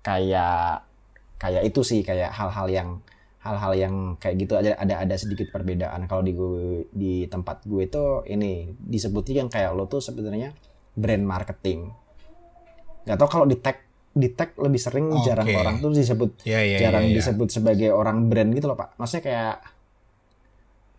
[0.00, 0.86] kayak
[1.40, 2.88] kayak itu sih kayak hal-hal yang
[3.40, 7.88] hal-hal yang kayak gitu ada ada ada sedikit perbedaan kalau di gue di tempat gue
[7.88, 10.52] itu ini disebutnya yang kayak lo tuh sebenarnya
[10.92, 11.88] brand marketing
[13.08, 13.80] nggak tau kalau di tag
[14.12, 15.24] di tag lebih sering okay.
[15.24, 17.18] jarang orang tuh disebut yeah, yeah, jarang yeah, yeah.
[17.24, 19.54] disebut sebagai orang brand gitu loh pak maksudnya kayak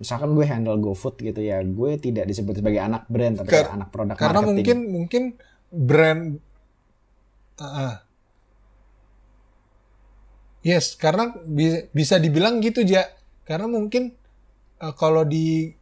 [0.02, 3.94] misalkan gue handle GoFood gitu ya gue tidak disebut sebagai anak brand tapi Ker anak
[3.94, 4.56] produk karena marketing.
[4.58, 5.24] mungkin mungkin
[5.70, 6.22] brand
[7.62, 7.96] uh,
[10.62, 13.02] Yes, karena bi bisa dibilang gitu ya.
[13.46, 14.14] Karena mungkin
[14.78, 15.74] uh, kalau di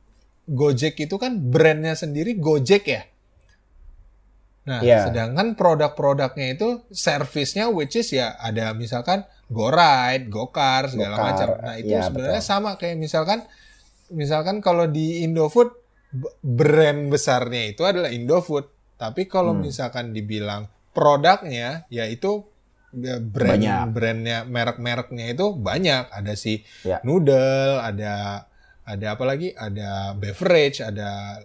[0.49, 3.03] Gojek itu kan brandnya sendiri Gojek ya.
[4.65, 5.09] Nah, yeah.
[5.09, 11.47] sedangkan produk-produknya itu servisnya which is ya ada misalkan GoRide, GoCar segala Go macam.
[11.59, 12.53] Nah, itu yeah, sebenarnya betul.
[12.55, 13.39] sama kayak misalkan
[14.13, 15.73] misalkan kalau di Indofood
[16.41, 18.69] brand besarnya itu adalah Indofood.
[18.99, 19.63] Tapi kalau hmm.
[19.69, 22.45] misalkan dibilang produknya yaitu
[22.89, 23.85] Ya, brand banyak.
[23.93, 26.97] brandnya merek-mereknya itu banyak ada si ya.
[27.05, 28.49] noodle ada
[28.81, 31.37] ada apa lagi ada beverage ada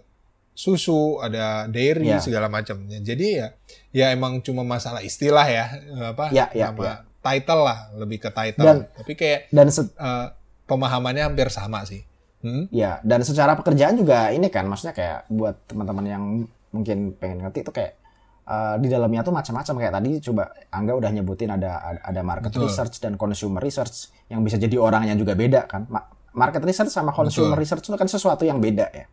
[0.57, 2.17] susu ada dairy ya.
[2.17, 3.47] segala macamnya jadi ya
[3.93, 5.69] ya emang cuma masalah istilah ya
[6.17, 6.95] apa ya, ya, nama ya.
[7.21, 10.33] title lah lebih ke title dan, tapi kayak dan uh,
[10.65, 12.01] pemahamannya hampir sama sih
[12.45, 12.63] hmm?
[12.69, 16.23] ya dan secara pekerjaan juga ini kan maksudnya kayak buat teman-teman yang
[16.69, 17.97] mungkin pengen ngerti itu kayak
[18.45, 22.69] uh, di dalamnya tuh macam-macam kayak tadi coba Angga udah nyebutin ada ada market Betul.
[22.69, 25.89] research dan consumer research yang bisa jadi orangnya juga beda kan.
[26.35, 27.63] market research sama consumer Betul.
[27.63, 29.05] research itu kan sesuatu yang beda ya.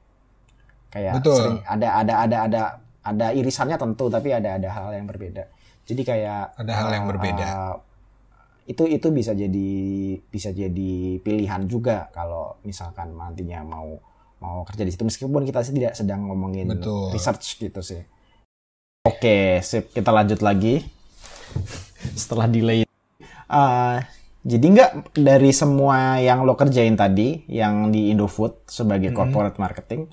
[0.92, 1.36] Kayak Betul.
[1.38, 2.62] sering ada ada ada ada
[3.02, 5.46] ada irisannya tentu tapi ada ada hal yang berbeda.
[5.86, 7.46] Jadi kayak ada hal yang berbeda.
[7.46, 7.76] Uh,
[8.72, 9.70] itu itu bisa jadi
[10.18, 14.00] bisa jadi pilihan juga kalau misalkan nantinya mau
[14.42, 17.14] mau kerja di situ meskipun kita sih tidak sedang ngomongin Betul.
[17.14, 18.02] research gitu sih.
[19.06, 19.94] Oke, sip.
[19.94, 20.82] Kita lanjut lagi.
[22.20, 22.82] Setelah delay.
[23.46, 23.98] Uh,
[24.42, 29.18] jadi nggak dari semua yang lo kerjain tadi, yang di Indofood sebagai hmm.
[29.18, 30.10] corporate marketing,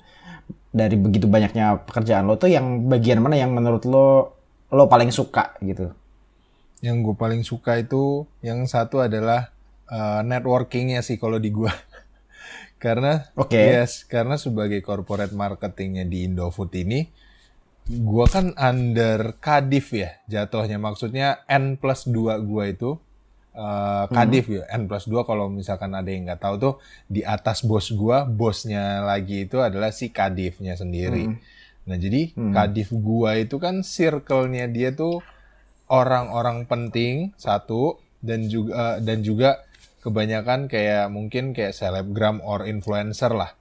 [0.70, 4.38] dari begitu banyaknya pekerjaan lo tuh yang bagian mana yang menurut lo
[4.70, 5.90] lo paling suka gitu?
[6.80, 9.52] Yang gue paling suka itu yang satu adalah
[9.88, 11.72] uh, networkingnya sih kalau di gue.
[12.84, 13.76] karena, okay.
[13.76, 17.04] yes, karena sebagai corporate marketingnya di Indofood ini,
[17.98, 22.94] gua kan under Kadif ya jatuhnya maksudnya N plus 2 gua itu
[23.58, 24.54] uh, Kadif hmm.
[24.54, 26.74] ya N plus 2 kalau misalkan ada yang nggak tahu tuh
[27.10, 31.58] di atas bos gua bosnya lagi itu adalah si Kadifnya sendiri hmm.
[31.80, 32.52] Nah jadi hmm.
[32.54, 35.24] kadif gua itu kan circle-nya dia tuh
[35.90, 39.66] orang-orang penting satu dan juga dan juga
[40.00, 43.52] kebanyakan kayak mungkin kayak selebgram or influencer lah.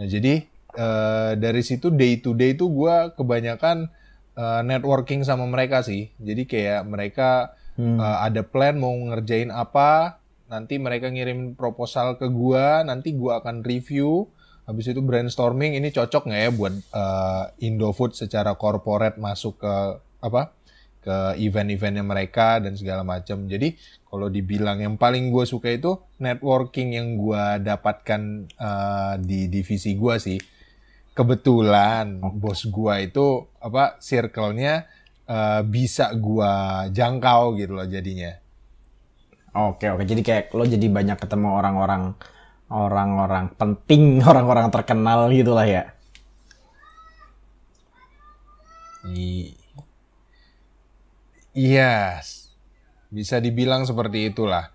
[0.00, 0.42] Nah jadi
[0.74, 3.92] uh, dari situ day to day itu gua kebanyakan
[4.34, 6.10] uh, networking sama mereka sih.
[6.18, 8.00] Jadi kayak mereka hmm.
[8.00, 10.18] uh, ada plan mau ngerjain apa,
[10.50, 14.26] nanti mereka ngirim proposal ke gua, nanti gua akan review
[14.66, 19.74] Habis itu brainstorming ini cocok nggak ya buat uh, Indofood secara corporate masuk ke
[20.18, 20.50] apa
[21.06, 23.46] ke event-eventnya mereka dan segala macam.
[23.46, 29.94] Jadi kalau dibilang yang paling gue suka itu networking yang gue dapatkan uh, di divisi
[29.94, 30.38] gue sih.
[31.14, 34.90] Kebetulan bos gue itu apa circle-nya
[35.30, 36.52] uh, bisa gue
[36.90, 38.34] jangkau gitu loh jadinya.
[39.56, 42.18] Oke oke jadi kayak lo jadi banyak ketemu orang-orang
[42.66, 45.94] orang-orang penting, orang-orang terkenal gitulah ya.
[49.06, 49.54] Iya,
[51.56, 52.52] yes.
[53.08, 54.70] bisa dibilang seperti itulah.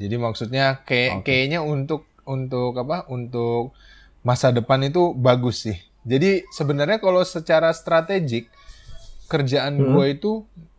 [0.00, 1.44] Jadi maksudnya kayak okay.
[1.44, 3.04] kayaknya untuk untuk apa?
[3.10, 3.76] Untuk
[4.24, 5.76] masa depan itu bagus sih.
[6.06, 8.48] Jadi sebenarnya kalau secara strategik
[9.28, 9.86] kerjaan hmm.
[9.92, 10.32] gue itu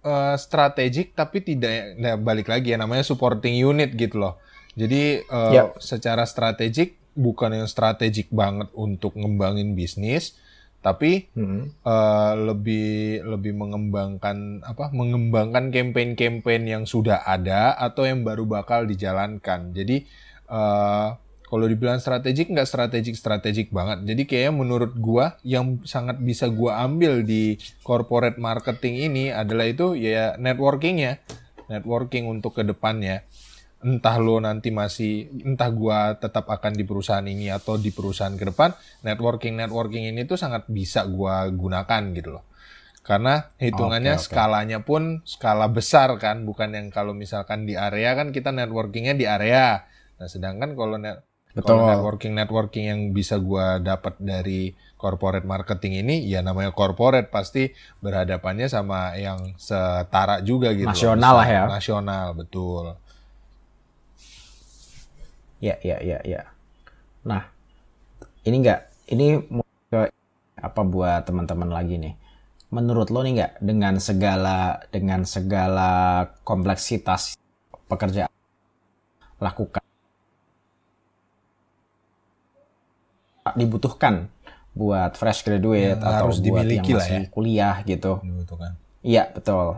[0.04, 4.42] uh, strategik tapi tidak nah balik lagi ya namanya supporting unit gitu loh.
[4.74, 5.68] Jadi uh, yep.
[5.84, 10.40] secara strategik bukan yang strategik banget untuk ngembangin bisnis,
[10.82, 11.86] tapi hmm.
[11.86, 14.90] uh, lebih lebih mengembangkan apa?
[14.90, 19.78] Mengembangkan campaign-campaign yang sudah ada atau yang baru bakal dijalankan.
[19.78, 20.10] Jadi
[20.50, 21.14] uh,
[21.46, 24.10] kalau dibilang strategik nggak strategik strategik banget.
[24.10, 29.94] Jadi kayaknya menurut gua yang sangat bisa gua ambil di corporate marketing ini adalah itu
[29.94, 31.22] ya networkingnya,
[31.70, 33.22] networking untuk ke depannya
[33.82, 38.46] entah lo nanti masih entah gua tetap akan di perusahaan ini atau di perusahaan ke
[38.54, 42.46] depan networking networking ini tuh sangat bisa gua gunakan gitu loh.
[43.02, 44.34] Karena hitungannya okay, okay.
[44.38, 49.26] skalanya pun skala besar kan bukan yang kalau misalkan di area kan kita networkingnya di
[49.26, 49.90] area.
[50.22, 51.84] Nah sedangkan kalau net Betul.
[51.84, 57.68] Kalau networking networking yang bisa gua dapat dari corporate marketing ini ya namanya corporate pasti
[58.00, 61.64] berhadapannya sama yang setara juga gitu nasional lah ya.
[61.68, 62.96] Nasional betul
[65.62, 66.42] Ya, ya, ya, ya.
[67.22, 67.46] Nah,
[68.50, 69.62] ini enggak, ini mau
[69.94, 70.10] ke
[70.58, 72.18] apa buat teman-teman lagi nih.
[72.74, 75.90] Menurut lo nih enggak dengan segala dengan segala
[76.42, 77.38] kompleksitas
[77.86, 78.32] pekerjaan
[79.38, 79.84] lakukan
[83.54, 84.34] dibutuhkan
[84.72, 87.30] buat fresh graduate yang atau harus buat yang masih ya.
[87.30, 88.24] kuliah gitu.
[89.06, 89.78] Iya, betul.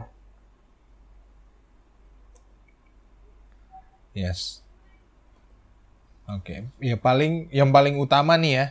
[4.13, 4.62] Yes.
[6.23, 6.89] Oke, okay.
[6.93, 8.65] ya paling yang paling utama nih ya,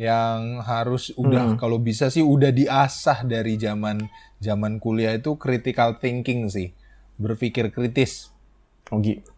[0.00, 1.58] yang harus udah hmm.
[1.62, 4.10] kalau bisa sih udah diasah dari zaman
[4.42, 6.74] zaman kuliah itu critical thinking sih,
[7.14, 8.34] berpikir kritis.
[8.90, 9.30] Oh gitu.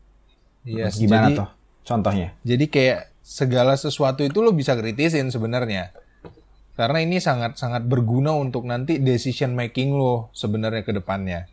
[0.64, 1.48] Yes, Gimana jadi, tuh
[1.84, 2.28] contohnya?
[2.40, 5.92] Jadi kayak segala sesuatu itu lo bisa kritisin sebenarnya.
[6.72, 11.53] Karena ini sangat sangat berguna untuk nanti decision making lo sebenarnya ke depannya.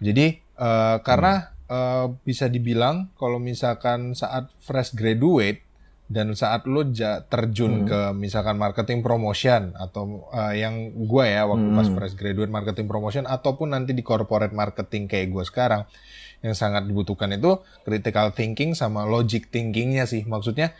[0.00, 5.64] Jadi uh, karena hmm uh, bisa dibilang kalau misalkan saat fresh graduate
[6.04, 7.86] dan saat lo ja, terjun hmm.
[7.88, 11.78] ke misalkan marketing promotion atau uh, yang gue ya waktu hmm.
[11.80, 15.88] pas fresh graduate marketing promotion ataupun nanti di corporate marketing kayak gue sekarang
[16.44, 17.56] yang sangat dibutuhkan itu
[17.88, 20.76] critical thinking sama logic thinkingnya sih maksudnya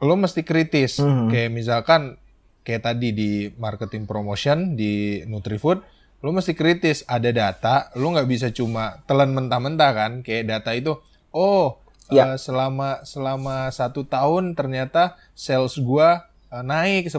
[0.00, 1.28] lo mesti kritis hmm.
[1.28, 2.16] kayak misalkan
[2.64, 3.30] kayak tadi di
[3.60, 5.84] marketing promotion di Nutrifood
[6.22, 10.94] lu mesti kritis ada data lu nggak bisa cuma telan mentah-mentah kan kayak data itu
[11.34, 12.34] oh ya.
[12.34, 17.18] uh, selama selama satu tahun ternyata sales gua uh, naik 10%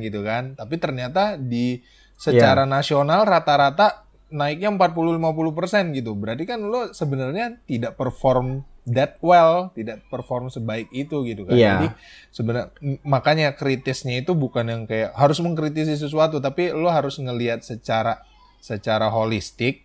[0.00, 1.84] gitu kan tapi ternyata di
[2.16, 2.70] secara ya.
[2.70, 10.52] nasional rata-rata naiknya 40-50% gitu berarti kan lu sebenarnya tidak perform that well, tidak perform
[10.52, 11.56] sebaik itu gitu kan.
[11.56, 11.72] Yeah.
[11.80, 11.88] Jadi
[12.30, 12.68] sebenarnya
[13.04, 18.20] makanya kritisnya itu bukan yang kayak harus mengkritisi sesuatu, tapi lo harus ngelihat secara
[18.60, 19.84] secara holistik.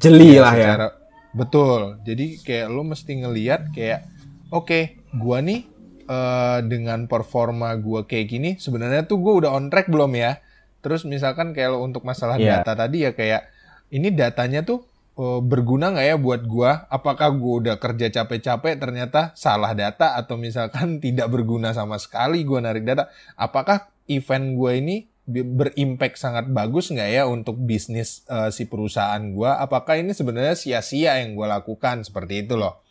[0.00, 0.60] Jeli ya, lah ya.
[0.60, 0.96] secara, ya.
[1.36, 1.80] Betul.
[2.02, 4.08] Jadi kayak lo mesti ngelihat kayak
[4.48, 4.82] oke, okay,
[5.14, 5.68] gua nih
[6.08, 10.40] uh, dengan performa gua kayak gini sebenarnya tuh gua udah on track belum ya?
[10.80, 12.60] Terus misalkan kayak lo untuk masalah yeah.
[12.60, 13.52] data tadi ya kayak
[13.92, 14.84] ini datanya tuh
[15.18, 16.86] uh, berguna nggak ya buat gua?
[16.90, 22.62] Apakah gua udah kerja capek-capek ternyata salah data atau misalkan tidak berguna sama sekali gua
[22.62, 23.10] narik data?
[23.38, 29.58] Apakah event gua ini berimpact sangat bagus nggak ya untuk bisnis uh, si perusahaan gua?
[29.62, 32.84] Apakah ini sebenarnya sia-sia yang gua lakukan seperti itu loh?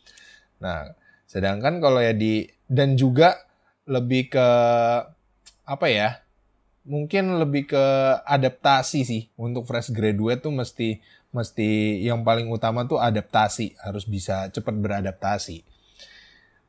[0.63, 0.95] Nah,
[1.29, 3.37] sedangkan kalau ya di dan juga
[3.85, 4.47] lebih ke
[5.63, 6.23] apa ya?
[6.83, 7.85] mungkin lebih ke
[8.27, 10.99] adaptasi sih untuk fresh graduate tuh mesti
[11.33, 15.65] mesti yang paling utama tuh adaptasi harus bisa cepat beradaptasi.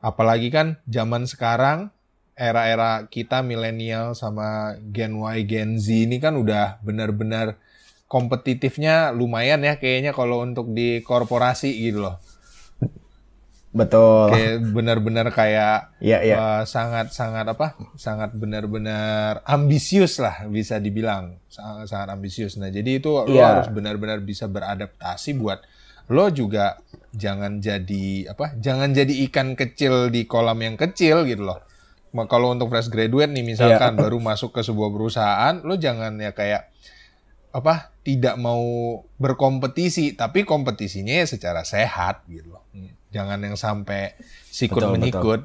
[0.01, 1.93] Apalagi kan zaman sekarang
[2.35, 7.55] era-era kita milenial sama Gen Y Gen Z ini kan udah benar-benar
[8.11, 12.19] kompetitifnya lumayan ya kayaknya kalau untuk di korporasi gitu loh
[13.75, 14.31] Betul.
[14.31, 16.35] Kayak benar-benar kayak Iya, iya.
[16.39, 17.75] uh, sangat-sangat apa?
[17.99, 21.35] Sangat benar-benar ambisius lah bisa dibilang.
[21.51, 22.55] Sangat, sangat ambisius.
[22.55, 23.59] Nah, jadi itu lo Iya.
[23.59, 25.59] harus benar-benar bisa beradaptasi buat
[26.07, 26.79] lo juga
[27.11, 28.55] jangan jadi apa?
[28.55, 31.59] Jangan jadi ikan kecil di kolam yang kecil gitu loh.
[32.31, 36.71] Kalau untuk fresh graduate nih misalkan baru masuk ke sebuah perusahaan, lo jangan ya kayak
[37.51, 37.91] apa?
[38.07, 38.63] Tidak mau
[39.19, 42.63] berkompetisi, tapi kompetisinya ya secara sehat gitu loh.
[43.15, 44.11] Jangan yang sampai
[44.45, 45.41] sikut Betul, menyikut.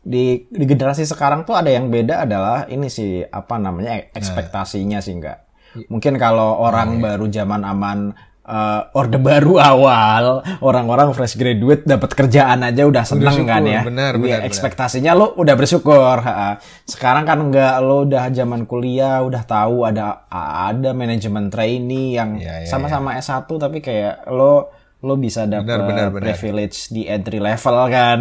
[0.00, 4.14] di di generasi sekarang tuh ada yang beda adalah ini sih apa namanya Nah.
[4.14, 5.44] ekspektasinya sih enggak.
[5.86, 10.24] Mungkin kalau orang baru zaman aman eh, orde baru awal,
[10.58, 13.84] orang-orang fresh graduate dapat kerjaan aja udah seneng syukur, kan ya.
[13.84, 14.48] benar, Iya, benar, benar.
[14.48, 16.16] ekspektasinya lo udah bersyukur.
[16.82, 22.64] Sekarang kan enggak lo udah zaman kuliah udah tahu ada ada manajemen trainee yang Iya,
[22.64, 24.72] sama-sama S1 tapi kayak lo
[25.02, 28.20] lo bisa dapat privilege di entry level kan.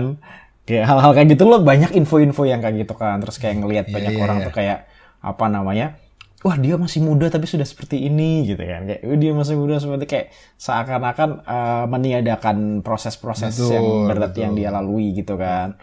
[0.68, 3.24] Kayak hal-hal kayak gitu lo banyak info-info yang kayak gitu kan.
[3.24, 4.46] Terus kayak ngelihat banyak iya, orang iya.
[4.46, 4.80] tuh kayak
[5.18, 5.98] apa namanya
[6.46, 8.86] wah dia masih muda tapi sudah seperti ini gitu kan.
[8.86, 10.28] Kayak "Wih, dia masih muda seperti kayak
[10.62, 14.42] seakan-akan eh, meniadakan proses-proses Betul, yang berat betul.
[14.46, 15.76] yang dia lalui gitu kan.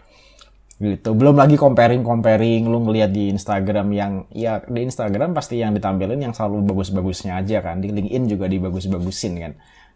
[0.75, 1.09] Gitu.
[1.15, 6.19] Belum lagi comparing comparing lu ngelihat di Instagram yang ya di Instagram pasti yang ditampilin
[6.19, 7.79] yang selalu bagus-bagusnya aja kan.
[7.79, 9.53] Di LinkedIn juga dibagus-bagusin kan.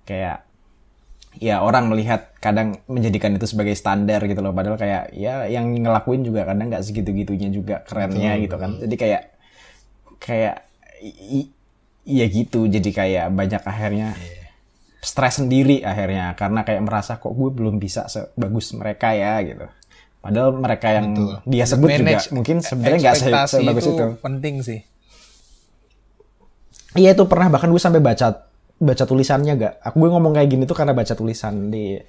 [0.07, 0.48] Kayak
[1.37, 4.49] ya orang melihat kadang menjadikan itu sebagai standar gitu loh.
[4.49, 8.81] Padahal kayak ya yang ngelakuin juga kadang nggak segitu-gitunya juga kerennya gitu kan.
[8.81, 9.21] Jadi kayak
[10.17, 10.55] kayak
[11.05, 11.51] i- i-
[12.09, 12.65] ya gitu.
[12.65, 14.17] Jadi kayak banyak akhirnya
[14.99, 16.33] stres sendiri akhirnya.
[16.33, 19.39] Karena kayak merasa kok gue belum bisa sebagus mereka ya?
[19.45, 19.69] gitu.
[20.19, 21.15] Padahal mereka yang
[21.47, 23.15] dia sebut juga Manage mungkin sebenarnya nggak
[23.47, 24.79] sebagus itu, penting sih.
[26.97, 27.47] Iya itu pernah.
[27.47, 28.48] Bahkan gue sampai baca
[28.79, 29.73] baca tulisannya gak.
[29.83, 31.99] Aku gue ngomong kayak gini tuh karena baca tulisan di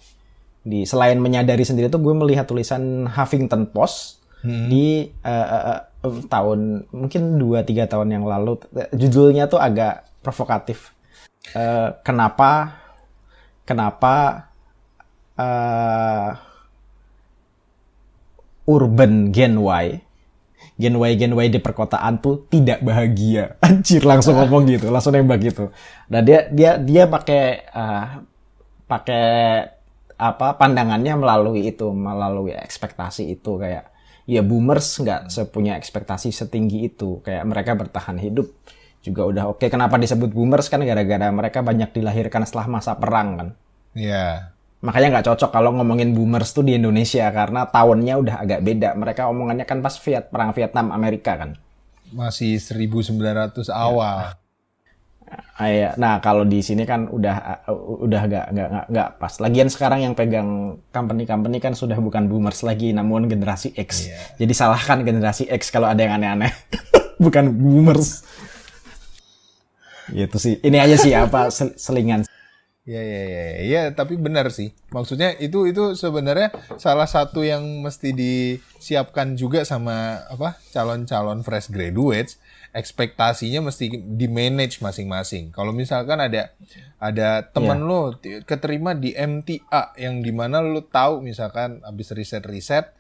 [0.61, 6.89] di selain menyadari sendiri tuh gue melihat tulisan Huffington Post di eh, eh, eh, tahun
[6.93, 8.57] mungkin 2 3 tahun yang lalu
[8.97, 10.97] judulnya tuh agak provokatif.
[11.53, 12.81] Eh, kenapa
[13.69, 14.47] kenapa
[15.37, 16.31] eh,
[18.69, 20.10] urban Gen Y
[20.81, 23.55] Gen Y Gen Y di perkotaan tuh tidak bahagia.
[23.67, 25.69] Anjir langsung ngomong gitu, langsung nembak gitu.
[26.09, 28.25] Nah dia dia dia pakai ah,
[28.89, 29.29] pakai
[30.17, 33.93] apa pandangannya melalui itu, melalui ekspektasi itu kayak
[34.25, 38.49] ya boomers nggak sepunya ekspektasi setinggi itu, kayak mereka bertahan hidup
[39.05, 39.65] juga udah oke.
[39.69, 43.49] Kenapa disebut boomers kan gara-gara mereka banyak dilahirkan setelah masa perang kan.
[43.97, 44.57] Iya.
[44.81, 48.97] Makanya nggak cocok kalau ngomongin boomers tuh di Indonesia karena tahunnya udah agak beda.
[48.97, 51.61] Mereka omongannya kan pas Viet perang Vietnam Amerika kan.
[52.11, 54.35] Masih 1900 awal.
[55.61, 55.95] Iya.
[55.95, 59.37] Nah kalau di sini kan udah uh, udah nggak nggak nggak pas.
[59.39, 64.09] Lagian sekarang yang pegang company-company kan sudah bukan boomers lagi, namun generasi X.
[64.41, 66.51] Jadi salahkan generasi X kalau ada yang aneh-aneh,
[67.23, 68.25] bukan boomers.
[70.11, 70.55] Gitu sih.
[70.59, 72.27] Ini aja sih apa sel- selingan.
[72.91, 74.75] Iya iya iya iya tapi benar sih.
[74.91, 79.97] Maksudnya itu itu sebenarnya salah satu yang mesti disiapkan juga sama
[80.27, 85.51] apa calon-calon fresh graduates ekspektasinya mesti di manage masing-masing.
[85.51, 86.51] Kalau misalkan ada
[86.99, 92.91] ada teman lo ti- keterima di MTA yang di mana lo tahu misalkan habis riset-riset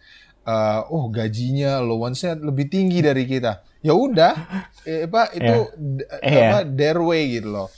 [0.42, 3.62] eh, oh gajinya allowance-nya lebih tinggi dari kita.
[3.80, 4.34] Ya udah,
[4.84, 6.46] eh, apa itu d- Iya.
[6.46, 7.68] apa their way gitu loh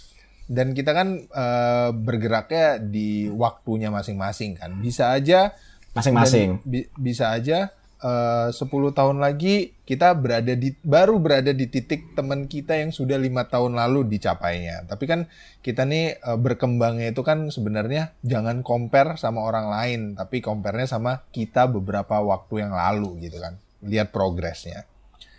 [0.53, 5.57] dan kita kan eh, bergeraknya di waktunya masing-masing kan bisa aja
[5.93, 6.61] Masing-masing.
[6.65, 8.61] bi- bisa aja eh, 10
[8.93, 13.77] tahun lagi kita berada di baru berada di titik teman kita yang sudah lima tahun
[13.77, 15.21] lalu dicapainya tapi kan
[15.61, 21.25] kita nih eh, berkembangnya itu kan sebenarnya jangan compare sama orang lain tapi compare-nya sama
[21.29, 24.85] kita beberapa waktu yang lalu gitu kan lihat progresnya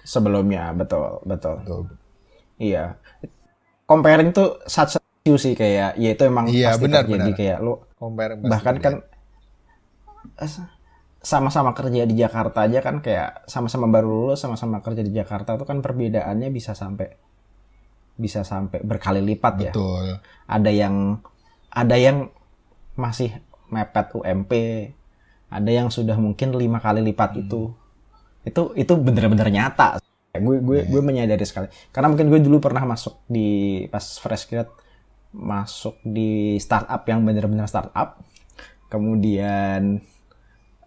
[0.04, 1.64] Sebelumnya, betul, betul.
[1.64, 1.82] Betul.
[2.60, 3.00] Iya.
[3.84, 7.40] Comparing tuh such issue sih kayak ya itu emang Iya, pasti benar, terjadi benar.
[7.40, 8.94] kayak lu compare bahkan kan
[11.24, 15.64] sama-sama kerja di Jakarta aja kan kayak sama-sama baru lulus sama-sama kerja di Jakarta tuh
[15.64, 17.16] kan perbedaannya bisa sampai
[18.20, 19.72] bisa sampai berkali lipat ya.
[19.72, 21.24] betul Ada yang
[21.72, 22.28] ada yang
[23.00, 23.32] masih
[23.72, 24.52] mepet UMP,
[25.50, 27.72] ada yang sudah mungkin lima kali lipat itu.
[28.44, 30.04] Itu itu bener-bener nyata.
[30.34, 34.66] gue gue gue menyadari sekali karena mungkin gue dulu pernah masuk di pas fresh grad
[35.34, 38.22] masuk di startup yang benar-benar startup.
[38.88, 39.98] Kemudian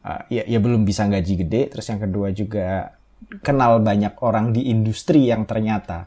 [0.06, 1.74] uh, ya ya belum bisa gaji gede.
[1.74, 2.96] Terus yang kedua juga
[3.42, 6.06] kenal banyak orang di industri yang ternyata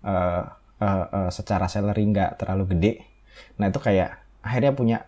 [0.00, 0.42] uh,
[0.80, 2.92] uh, uh, secara salary nggak terlalu gede.
[3.60, 4.98] Nah itu kayak akhirnya punya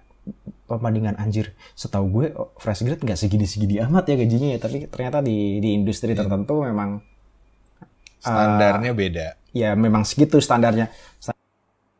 [0.68, 1.56] perbandingan anjir.
[1.72, 4.58] Setahu gue oh, fresh grad nggak segini-segini amat ya gajinya ya.
[4.60, 7.00] Tapi ternyata di di industri tertentu memang
[8.26, 9.28] Standarnya uh, beda.
[9.54, 10.90] Ya memang segitu standarnya.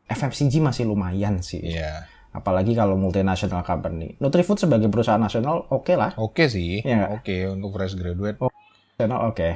[0.07, 1.61] FMCG masih lumayan sih.
[1.61, 2.07] Iya.
[2.31, 4.15] Apalagi kalau multinational company.
[4.23, 6.11] Nutrifood sebagai perusahaan nasional oke okay lah.
[6.15, 6.71] Oke okay sih.
[6.83, 8.39] Ya, oke okay, untuk fresh graduate.
[8.39, 9.11] Oh, oke.
[9.35, 9.51] Okay.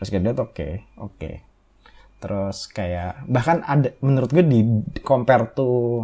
[0.00, 0.52] Fresh graduate oke.
[0.52, 0.72] Okay.
[0.98, 1.14] Oke.
[1.14, 1.34] Okay.
[2.18, 4.60] Terus kayak bahkan ada menurut gue di
[5.04, 6.02] compare to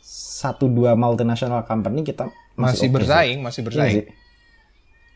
[0.00, 2.26] satu dua multinational company kita
[2.56, 3.44] masih, masih okay bersaing, sih.
[3.44, 4.04] masih bersaing.
[4.04, 4.19] Iya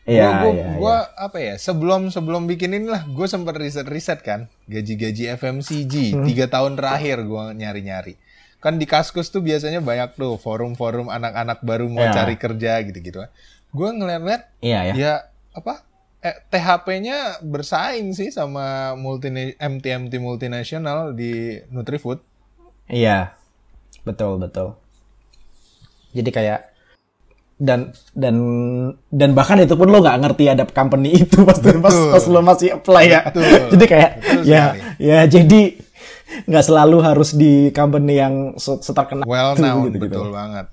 [0.05, 1.25] Iya, gua, iya, gua iya.
[1.25, 1.53] apa ya?
[1.57, 6.25] Sebelum sebelum bikin inilah, gue sempat riset riset kan, gaji-gaji FMCG hmm.
[6.29, 8.13] tiga tahun terakhir gue nyari-nyari.
[8.61, 12.13] Kan di Kaskus tuh biasanya banyak tuh forum-forum anak-anak baru mau yeah.
[12.13, 13.25] cari kerja gitu-gitu.
[13.73, 14.93] Gue ngeliat-ngeliat, iya, ya.
[14.93, 15.13] ya
[15.57, 15.81] apa?
[16.21, 22.21] Eh, THP-nya bersaing sih sama multi MT MT multinasional di Nutrifood.
[22.93, 23.33] Iya,
[24.05, 24.77] betul betul.
[26.13, 26.74] Jadi kayak
[27.55, 28.35] dan dan
[29.07, 32.75] dan bahkan itu pun lo nggak ngerti ada company itu pas pas, pas lo masih
[32.75, 33.43] apply ya Betul.
[33.75, 34.79] jadi kayak Betul ya sekali.
[34.99, 35.61] ya jadi
[36.51, 40.35] nggak selalu harus di company yang seterkenal well known gitu, betul gitu.
[40.35, 40.67] banget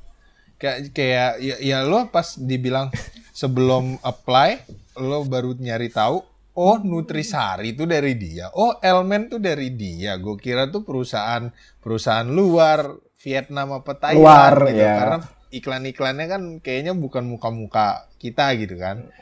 [0.59, 2.91] kayak kayak ya, ya lo pas dibilang
[3.31, 4.67] sebelum apply
[4.99, 6.19] lo baru nyari tahu
[6.59, 11.47] oh Nutrisari itu dari dia oh Elmen tuh dari dia gue kira tuh perusahaan
[11.79, 12.91] perusahaan luar
[13.23, 14.95] Vietnam apa Thailand luar, gitu ya.
[14.99, 15.19] karena
[15.53, 19.12] iklan-iklannya kan kayaknya bukan muka-muka kita gitu kan.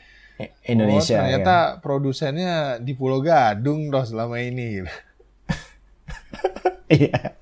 [0.65, 1.19] Indonesia.
[1.19, 1.77] Oh, ternyata ya.
[1.83, 4.81] produsennya di Pulau Gadung doh selama ini.
[6.91, 7.39] Iya.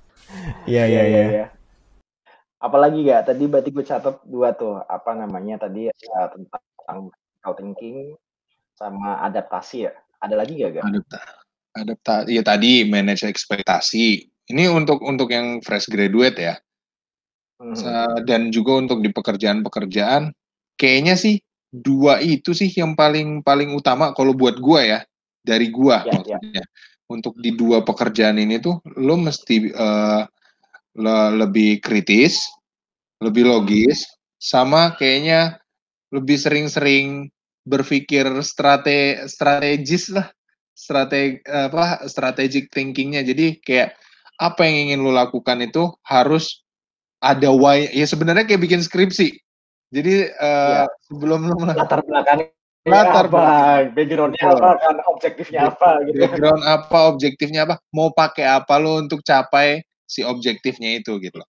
[0.70, 1.24] Iya, iya, iya.
[1.26, 1.48] iya.
[2.61, 3.34] Apalagi gak?
[3.34, 4.84] Tadi berarti gue catat dua tuh.
[4.86, 6.61] Apa namanya tadi ya, tentang
[7.10, 7.98] critical thinking
[8.78, 9.94] sama adaptasi ya.
[10.22, 10.78] Ada lagi gak?
[10.78, 10.84] gak?
[10.86, 11.20] Adapta
[11.74, 12.30] adaptasi.
[12.36, 14.30] Ya tadi manage ekspektasi.
[14.53, 16.56] Ini untuk untuk yang fresh graduate ya.
[17.60, 17.76] Hmm.
[18.23, 20.31] Dan juga untuk di pekerjaan-pekerjaan,
[20.80, 24.99] kayaknya sih dua itu sih yang paling paling utama kalau buat gua ya,
[25.44, 26.64] dari gua ya, maksudnya.
[26.64, 26.68] Ya.
[27.10, 30.23] Untuk di dua pekerjaan ini tuh lo mesti uh,
[30.95, 32.48] le lebih kritis,
[33.19, 34.07] lebih logis,
[34.40, 35.60] sama kayaknya
[36.15, 37.27] lebih sering-sering
[37.68, 40.31] berpikir strate strategis lah,
[40.72, 43.26] strategi apa strategic thinkingnya.
[43.26, 43.99] Jadi kayak
[44.40, 46.64] apa yang ingin lo lakukan itu harus
[47.20, 49.36] ada why ya sebenarnya kayak bikin skripsi.
[49.90, 50.91] Jadi uh, ya.
[51.10, 52.48] sebelum lu latar belakang
[52.88, 56.18] latar apa, backgroundnya apa, kan objektifnya apa gitu.
[56.26, 61.48] Background apa, objektifnya apa, mau pakai apa lo untuk capai si objektifnya itu gitu loh.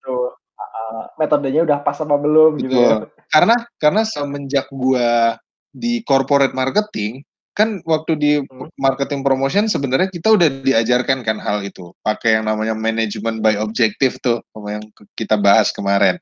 [0.61, 2.83] Uh, metodenya udah pas apa belum gitu Betul.
[2.83, 3.07] gitu.
[3.31, 5.39] Karena karena semenjak gua
[5.71, 7.23] di corporate marketing,
[7.55, 8.73] kan waktu di hmm.
[8.79, 14.17] marketing promotion sebenarnya kita udah diajarkan kan hal itu pakai yang namanya management by objective
[14.23, 14.39] tuh
[14.71, 14.83] yang
[15.19, 16.17] kita bahas kemarin.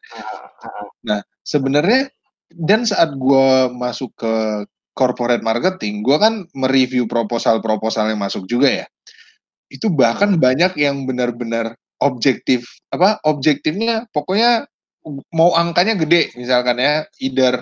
[1.04, 2.08] Nah sebenarnya
[2.48, 4.64] dan saat gue masuk ke
[4.96, 8.86] corporate marketing, gue kan mereview proposal-proposal yang masuk juga ya.
[9.68, 10.40] Itu bahkan hmm.
[10.40, 14.70] banyak yang benar-benar objektif apa objektifnya pokoknya
[15.34, 17.58] mau angkanya gede misalkan ya either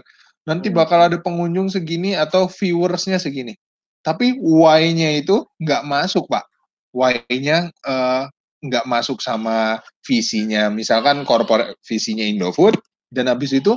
[0.47, 0.77] nanti hmm.
[0.79, 3.59] bakal ada pengunjung segini atau viewersnya segini.
[4.01, 6.47] Tapi why-nya itu nggak masuk, Pak.
[6.95, 8.31] Why-nya uh,
[8.63, 10.71] nggak masuk sama visinya.
[10.71, 12.79] Misalkan corporate visinya Indofood,
[13.11, 13.75] dan habis itu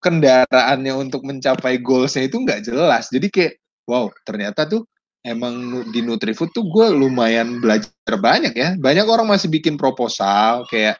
[0.00, 3.12] kendaraannya untuk mencapai goals-nya itu nggak jelas.
[3.12, 3.54] Jadi kayak,
[3.84, 4.88] wow, ternyata tuh
[5.26, 8.68] emang di Nutrifood tuh gue lumayan belajar banyak ya.
[8.80, 10.96] Banyak orang masih bikin proposal kayak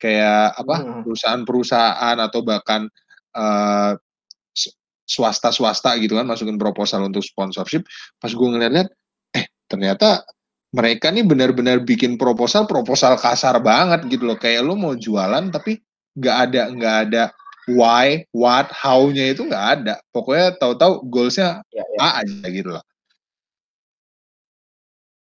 [0.00, 1.02] kayak apa hmm.
[1.04, 2.88] perusahaan-perusahaan atau bahkan
[3.34, 3.96] uh,
[5.06, 7.86] swasta-swasta gitu kan masukin proposal untuk sponsorship.
[8.18, 8.88] Pas gue ngeliat-liat
[9.38, 10.26] eh ternyata
[10.74, 14.36] mereka nih benar-benar bikin proposal proposal kasar banget gitu loh.
[14.36, 15.78] Kayak lo mau jualan tapi
[16.18, 17.22] nggak ada nggak ada
[17.70, 19.94] why what how-nya itu nggak ada.
[20.10, 21.98] Pokoknya tahu-tahu goalsnya ya, ya.
[22.02, 22.84] A aja gitu loh.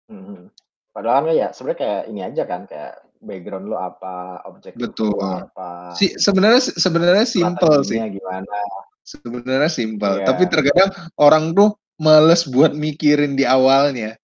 [0.05, 0.53] Hmm.
[0.93, 2.93] padahal kan ya sebenarnya kayak ini aja kan kayak
[3.25, 5.17] background lo apa objek betul.
[5.17, 7.97] apa si sebenarnya sebenarnya simple sih.
[7.97, 8.59] gimana
[9.05, 10.25] Sebenarnya simpel, yeah.
[10.25, 10.89] tapi terkadang
[11.21, 14.17] orang tuh males buat mikirin di awalnya.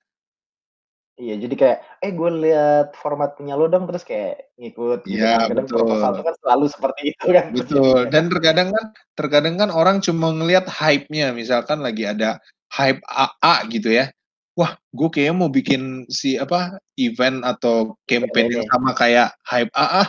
[1.21, 5.05] Iya, jadi kayak, eh gue lihat formatnya lo dong, terus kayak ngikut.
[5.05, 5.61] Gitu iya, gitu.
[5.61, 5.85] betul.
[5.85, 7.45] Proposal itu kan selalu seperti itu kan.
[7.53, 7.99] Betul.
[8.09, 12.41] Dan terkadang kan, terkadang kan orang cuma ngelihat hype-nya, misalkan lagi ada
[12.73, 14.09] hype AA gitu ya.
[14.55, 20.05] wah gue kayaknya mau bikin si apa event atau campaign yang sama kayak hype ah,
[20.05, 20.07] ah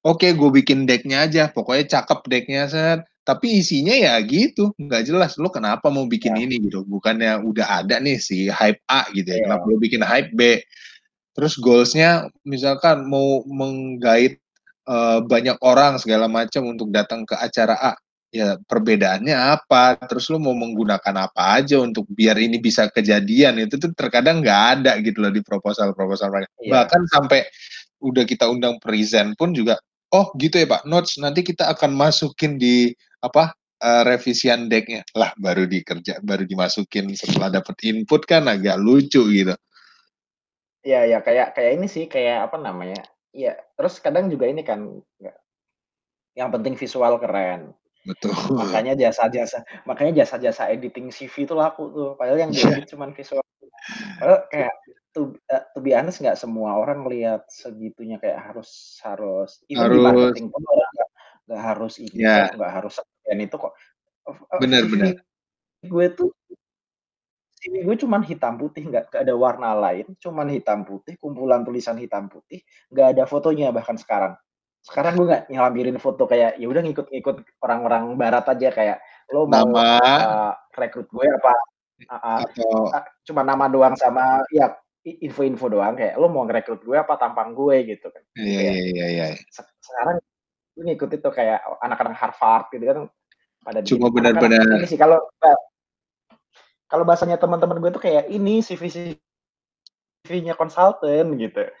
[0.00, 5.38] oke gue bikin decknya aja pokoknya cakep decknya set tapi isinya ya gitu nggak jelas
[5.38, 6.42] lo kenapa mau bikin ya.
[6.42, 6.58] ini?
[6.58, 6.82] Gitu.
[6.82, 9.42] Bukannya udah ada nih si hype A gitu ya, ya.
[9.46, 10.58] kenapa lo bikin hype B?
[11.32, 14.42] Terus goalsnya misalkan mau menggait
[14.90, 17.92] uh, banyak orang segala macam untuk datang ke acara A
[18.34, 20.02] ya perbedaannya apa?
[20.08, 23.62] Terus lo mau menggunakan apa aja untuk biar ini bisa kejadian?
[23.62, 26.50] Itu tuh terkadang nggak ada gitu loh di proposal proposal mereka.
[26.58, 26.74] Yeah.
[26.74, 27.46] bahkan sampai
[28.02, 29.78] udah kita undang present pun juga
[30.12, 30.82] oh gitu ya pak.
[30.84, 32.92] Notes nanti kita akan masukin di
[33.22, 39.22] apa uh, revisian decknya lah baru dikerja baru dimasukin setelah dapat input kan agak lucu
[39.30, 39.54] gitu
[40.82, 42.98] ya ya kayak kayak ini sih kayak apa namanya
[43.30, 45.00] ya terus kadang juga ini kan
[46.34, 47.72] yang penting visual keren
[48.02, 48.34] Betul.
[48.58, 52.10] Makanya jasa-jasa makanya jasa-jasa editing CV itu laku tuh.
[52.18, 53.46] Padahal yang diedit cuma visual.
[54.18, 54.74] Padahal kayak
[55.14, 59.98] to, uh, to be honest nggak semua orang melihat segitunya kayak harus harus itu di
[60.00, 60.90] marketing pun orang
[61.46, 62.48] nggak harus ini yeah.
[62.56, 62.96] nggak harus
[63.26, 63.72] dan itu kok.
[64.58, 65.14] Benar benar.
[65.82, 66.30] Gue tuh
[67.62, 72.26] CV gue cuman hitam putih nggak ada warna lain, cuman hitam putih, kumpulan tulisan hitam
[72.26, 72.58] putih,
[72.90, 74.34] nggak ada fotonya bahkan sekarang.
[74.82, 78.98] Sekarang gue nggak nyelampirin foto kayak ya udah ngikut-ngikut orang-orang barat aja kayak
[79.30, 79.86] lo mau nama?
[80.02, 81.54] uh, rekrut gue apa?
[82.02, 84.74] Uh, uh, atau uh, cuma nama doang sama ya
[85.06, 87.94] info-info doang kayak lo mau ngerekrut gue apa tampang gue?
[87.94, 88.22] Gitu kan.
[88.34, 89.26] Iya iya iya iya.
[89.54, 90.18] sekarang
[90.72, 92.98] gue ngikut itu kayak anak-anak Harvard gitu kan
[93.62, 95.20] pada cuma benar-benar ini sih kalau
[96.88, 99.16] kalau bahasanya teman-teman gue tuh kayak ini CV
[100.22, 101.68] CV-nya konsultan gitu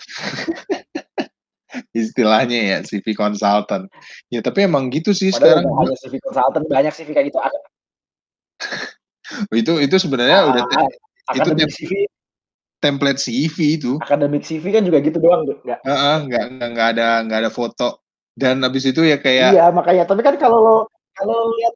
[1.96, 3.88] istilahnya ya CV consultant.
[4.28, 5.88] Ya tapi emang gitu sih Padahal sekarang.
[5.88, 7.38] Ada CV consultant banyak CV kayak gitu.
[9.60, 10.62] itu itu sebenarnya ah, udah
[11.32, 11.92] itu tem CV
[12.82, 13.92] template CV itu.
[14.02, 15.80] Akademik CV kan juga gitu doang, enggak?
[15.86, 18.01] Uh, uh, enggak, enggak ada enggak ada foto.
[18.32, 20.04] Dan habis itu ya kayak Iya, makanya.
[20.08, 20.76] Tapi kan kalau lo
[21.12, 21.74] kalau lihat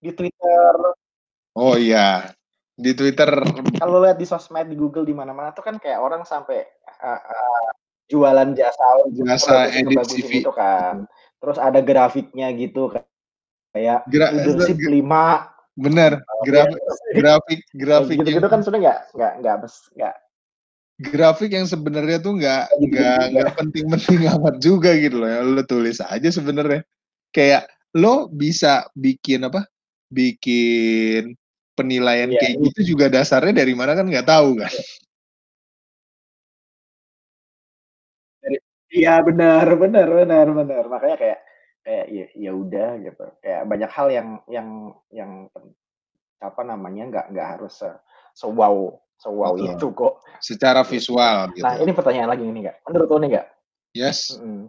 [0.00, 0.74] di Twitter
[1.56, 2.30] Oh iya.
[2.80, 3.28] Di Twitter
[3.76, 6.64] kalau lihat di sosmed di Google di mana-mana tuh kan kayak orang sampai
[7.04, 7.68] uh, uh,
[8.08, 11.04] jualan jasa jasa edit CV itu kan.
[11.40, 13.04] Terus ada grafiknya gitu kan.
[13.70, 16.82] Kayak Gra leadership lima Bener, grafik
[17.14, 19.56] grafik grafik gitu, gitu kan sudah nggak nggak nggak
[19.96, 20.14] nggak
[21.00, 25.40] grafik yang sebenarnya tuh nggak nggak nggak penting-penting amat juga gitu loh ya.
[25.40, 26.84] Lo tulis aja sebenarnya.
[27.32, 29.64] Kayak lo bisa bikin apa?
[30.12, 31.32] Bikin
[31.72, 34.72] penilaian ya, kayak gitu juga dasarnya dari mana kan nggak tahu kan?
[38.90, 40.84] Iya benar benar benar benar.
[40.90, 41.38] Makanya kayak
[41.80, 43.24] kayak ya ya udah gitu.
[43.40, 44.68] Kayak banyak hal yang yang
[45.14, 45.32] yang
[46.40, 47.88] apa namanya nggak nggak harus se,
[48.32, 48.96] se wow
[49.28, 49.68] wow Betul.
[49.76, 50.14] itu kok.
[50.40, 51.52] Secara visual.
[51.52, 51.60] Gitu.
[51.60, 52.76] Nah ini pertanyaan lagi ini nggak?
[52.88, 53.46] Menurut lo nih nggak?
[53.92, 54.18] Yes.
[54.40, 54.64] Mm -hmm.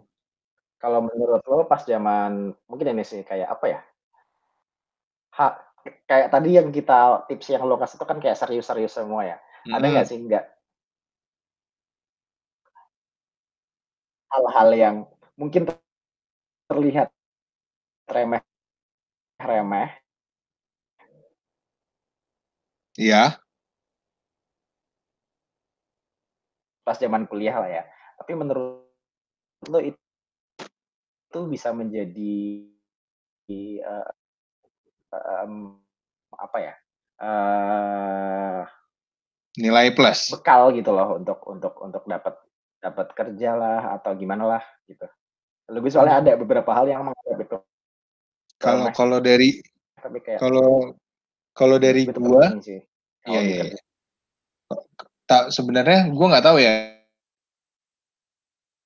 [0.76, 3.80] Kalau menurut lo pas zaman mungkin ini sih kayak apa ya?
[5.40, 5.46] Ha,
[6.04, 9.36] kayak tadi yang kita tips yang lo kasih itu kan kayak serius-serius semua ya.
[9.40, 9.76] Mm -hmm.
[9.80, 10.44] Ada nggak sih nggak
[14.32, 14.96] hal-hal yang
[15.36, 15.68] mungkin
[16.64, 17.12] terlihat
[18.08, 18.40] remeh
[19.36, 20.02] remeh
[22.98, 23.40] Iya.
[26.82, 27.82] Pas zaman kuliah lah ya.
[28.18, 28.86] Tapi menurut
[29.70, 29.98] lo itu,
[31.30, 32.66] itu bisa menjadi
[33.86, 34.10] uh,
[35.46, 35.78] um,
[36.34, 36.74] apa ya?
[37.22, 38.66] Uh,
[39.54, 42.34] nilai plus bekal gitu loh untuk untuk untuk dapat
[42.82, 45.06] dapat kerja lah atau gimana lah gitu.
[45.70, 47.58] Lebih soalnya ada beberapa hal yang menghadap itu.
[48.58, 49.62] Kalau kalau dari
[50.40, 50.96] kalau
[51.54, 52.80] kalau dari gua sih,
[53.28, 53.62] iya iya.
[55.32, 56.92] Tak sebenarnya gua nggak tahu ya.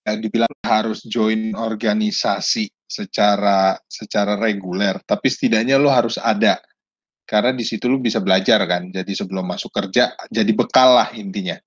[0.06, 0.14] ya.
[0.14, 6.62] Dibilang harus join organisasi secara secara reguler, tapi setidaknya lo harus ada
[7.26, 8.94] karena di situ lo bisa belajar kan.
[8.94, 11.58] Jadi sebelum masuk kerja, jadi bekal lah intinya.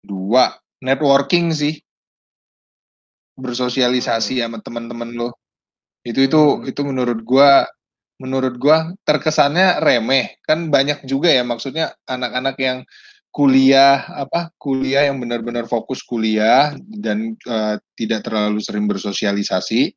[0.00, 0.48] Dua,
[0.80, 1.76] networking sih
[3.36, 4.42] bersosialisasi hmm.
[4.48, 5.28] sama teman-teman lo
[6.06, 6.70] itu itu hmm.
[6.70, 7.68] itu menurut gua
[8.22, 12.78] menurut gua terkesannya remeh kan banyak juga ya maksudnya anak-anak yang
[13.34, 19.90] kuliah apa kuliah yang benar-benar fokus kuliah dan uh, tidak terlalu sering bersosialisasi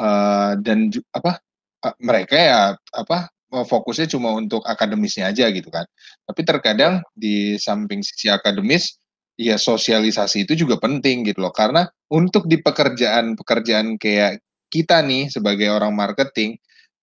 [0.00, 1.36] uh, dan apa
[1.84, 2.60] uh, mereka ya
[2.96, 5.84] apa fokusnya cuma untuk akademisnya aja gitu kan.
[6.24, 8.96] Tapi terkadang di samping sisi akademis
[9.36, 11.52] ya sosialisasi itu juga penting gitu loh.
[11.52, 14.40] Karena untuk di pekerjaan-pekerjaan kayak
[14.72, 16.56] kita nih sebagai orang marketing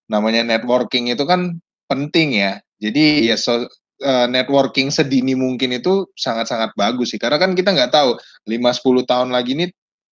[0.09, 2.57] namanya networking itu kan penting ya.
[2.81, 3.69] Jadi ya so,
[4.03, 7.19] uh, networking sedini mungkin itu sangat-sangat bagus sih.
[7.19, 9.69] Karena kan kita nggak tahu 5-10 tahun lagi nih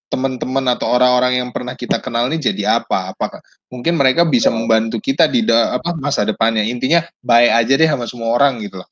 [0.08, 3.12] teman-teman atau orang-orang yang pernah kita kenal ini jadi apa?
[3.12, 6.64] Apakah mungkin mereka bisa membantu kita di da, apa masa depannya?
[6.64, 8.90] Intinya baik aja deh sama semua orang gitu loh.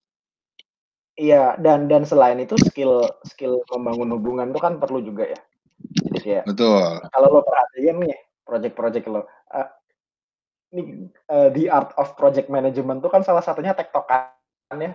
[1.15, 5.39] Iya, dan dan selain itu skill skill membangun hubungan itu kan perlu juga ya.
[5.79, 6.99] Jadi kayak Betul.
[7.07, 9.69] Kalau lo perhatiin nih project-project lo, uh,
[10.75, 14.35] ini uh, the art of project management tuh kan salah satunya tektokan
[14.73, 14.91] ya.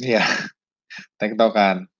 [0.00, 0.22] Iya.
[1.20, 1.90] Tektokan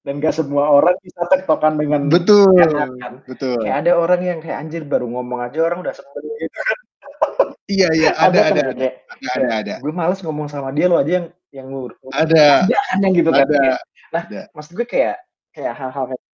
[0.00, 3.20] dan gak semua orang bisa tektokan dengan betul kan?
[3.28, 6.78] betul kayak ada orang yang kayak anjir baru ngomong aja orang udah sebel gitu kan
[7.76, 8.88] iya iya ada ada ada, ada,
[9.36, 12.98] ada, ada, gue males ngomong sama dia lo aja yang yang ngur ada ada kan
[13.04, 13.76] yang gitu kan ada.
[14.08, 14.42] nah ada.
[14.56, 15.20] maksud gue kayak
[15.52, 16.24] kayak hal-hal kayak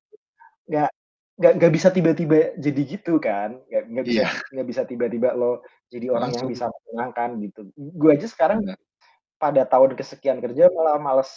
[0.70, 0.90] nggak
[1.36, 4.28] nggak nggak bisa tiba-tiba jadi gitu kan nggak nggak bisa iya.
[4.30, 4.70] nggak yeah.
[4.70, 6.46] bisa tiba-tiba lo jadi orang Langsung.
[6.46, 8.78] yang bisa menyenangkan gitu gue aja sekarang Benar.
[9.36, 11.28] Pada tahun kesekian kerja malah males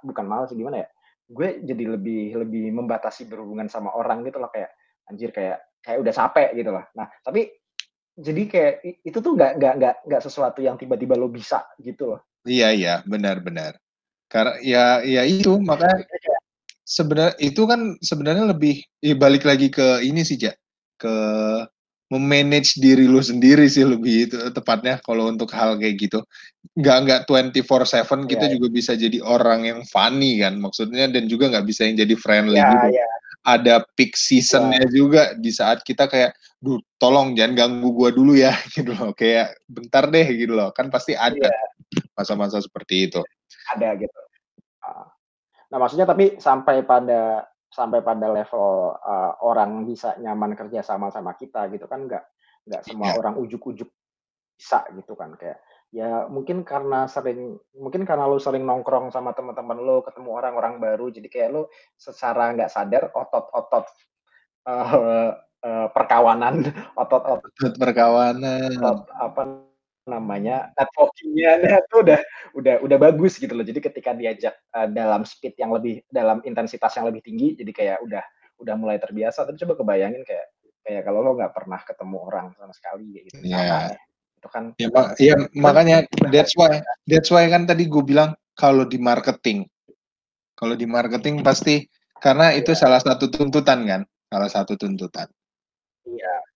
[0.00, 0.88] bukan males gimana ya
[1.28, 4.72] gue jadi lebih lebih membatasi berhubungan sama orang gitu loh kayak
[5.08, 6.84] anjir kayak kayak udah capek gitu loh.
[6.96, 7.48] Nah tapi
[8.14, 12.20] jadi kayak itu tuh nggak nggak nggak nggak sesuatu yang tiba-tiba lo bisa gitu loh.
[12.44, 13.80] Iya iya benar-benar.
[14.28, 16.04] Karena ya ya itu makanya
[16.84, 20.52] sebenarnya itu kan sebenarnya lebih ya balik lagi ke ini sih ja
[21.00, 21.14] ke
[22.14, 26.22] memanage diri lu sendiri sih lebih itu tepatnya kalau untuk hal kayak gitu.
[26.78, 28.52] Nggak nggak 24/7 kita yeah.
[28.54, 32.58] juga bisa jadi orang yang funny kan maksudnya dan juga nggak bisa yang jadi friendly
[32.58, 32.86] yeah, gitu.
[32.94, 33.10] Yeah.
[33.44, 34.92] Ada peak seasonnya yeah.
[34.94, 36.32] juga di saat kita kayak,
[36.62, 39.10] duh tolong jangan ganggu gua dulu ya gitu loh.
[39.12, 40.70] Kayak bentar deh gitu loh.
[40.70, 42.02] Kan pasti ada iya.
[42.14, 42.64] masa-masa yeah.
[42.64, 43.20] seperti itu.
[43.74, 44.18] Ada gitu.
[44.84, 45.08] Ah.
[45.72, 51.34] Nah maksudnya tapi sampai pada sampai pada level uh, orang bisa nyaman kerja sama sama
[51.34, 52.22] kita gitu kan nggak
[52.70, 53.18] nggak semua yeah.
[53.18, 53.90] orang ujuk-ujuk
[54.54, 55.58] bisa gitu kan kayak
[55.90, 61.10] ya mungkin karena sering mungkin karena lo sering nongkrong sama teman-teman lo ketemu orang-orang baru
[61.10, 61.62] jadi kayak lo
[61.98, 63.86] secara nggak sadar otot-otot
[64.70, 65.34] uh,
[65.66, 66.62] uh, perkawanan
[67.02, 69.42] otot-otot perkawanan otot, apa
[70.04, 71.50] namanya networkingnya
[71.88, 72.20] itu udah
[72.56, 73.64] udah udah bagus gitu loh.
[73.64, 77.98] Jadi ketika diajak uh, dalam speed yang lebih dalam intensitas yang lebih tinggi, jadi kayak
[78.04, 78.24] udah
[78.60, 79.48] udah mulai terbiasa.
[79.48, 80.46] Tapi coba kebayangin kayak
[80.84, 83.40] kayak kalau lo nggak pernah ketemu orang sama sekali gitu.
[83.40, 83.96] Yeah.
[84.38, 84.76] Itu kan.
[84.76, 85.96] Ya, mak ya makanya
[86.34, 89.66] that's why that's why kan tadi gue bilang kalau di marketing
[90.54, 91.82] kalau di marketing pasti
[92.20, 92.80] karena itu yeah.
[92.80, 94.00] salah satu tuntutan kan,
[94.30, 95.26] salah satu tuntutan.
[96.04, 96.53] Iya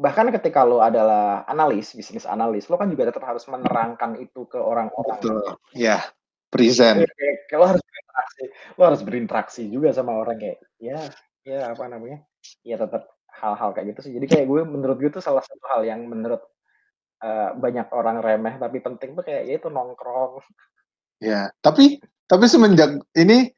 [0.00, 4.56] bahkan ketika lo adalah analis, bisnis analis, lo kan juga tetap harus menerangkan itu ke
[4.56, 5.20] orang-orang.
[5.20, 5.44] Betul.
[5.76, 6.00] Ya,
[6.48, 7.04] present.
[7.52, 8.44] Kalau harus berinteraksi,
[8.80, 10.98] lo harus berinteraksi juga sama orang kayak, ya,
[11.44, 12.24] ya apa namanya,
[12.64, 14.12] ya tetap hal-hal kayak gitu sih.
[14.16, 16.40] Jadi kayak gue, menurut gue itu salah satu hal yang menurut
[17.20, 20.40] uh, banyak orang remeh tapi penting tuh kayak ya itu nongkrong.
[21.20, 23.52] Ya, tapi tapi semenjak ini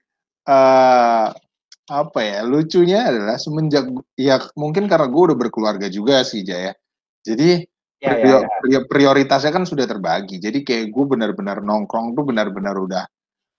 [0.50, 1.30] uh,
[1.90, 6.70] apa ya lucunya adalah semenjak ya mungkin karena gue udah berkeluarga juga sih Jaya
[7.26, 7.66] jadi
[7.98, 8.80] ya, prior, ya, ya.
[8.86, 13.04] prioritasnya kan sudah terbagi jadi kayak gue benar-benar nongkrong tuh benar-benar udah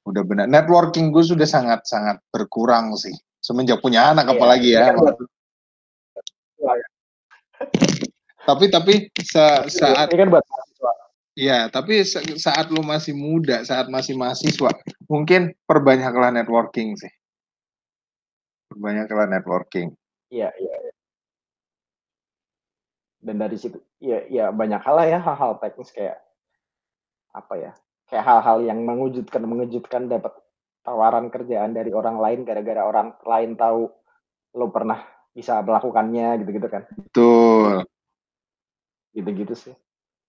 [0.08, 4.84] udah benar networking gue sudah sangat sangat berkurang sih semenjak punya anak ya, apalagi ya,
[6.64, 6.88] ya.
[8.48, 10.46] tapi tapi sa saat ini kan buat
[11.34, 12.06] Iya, tapi
[12.38, 14.70] saat lu masih muda, saat masih mahasiswa,
[15.10, 17.10] mungkin perbanyaklah networking sih
[18.80, 19.94] lah networking.
[20.34, 20.94] Iya, iya, iya.
[23.24, 26.20] Dan dari situ, ya, ya banyak hal lah ya, hal-hal teknis kayak
[27.32, 27.72] apa ya,
[28.12, 30.36] kayak hal-hal yang mengejutkan, mengejutkan dapat
[30.84, 33.88] tawaran kerjaan dari orang lain gara-gara orang lain tahu
[34.54, 35.02] lo pernah
[35.32, 36.84] bisa melakukannya gitu-gitu kan.
[36.92, 37.88] Betul.
[39.16, 39.76] Gitu-gitu sih.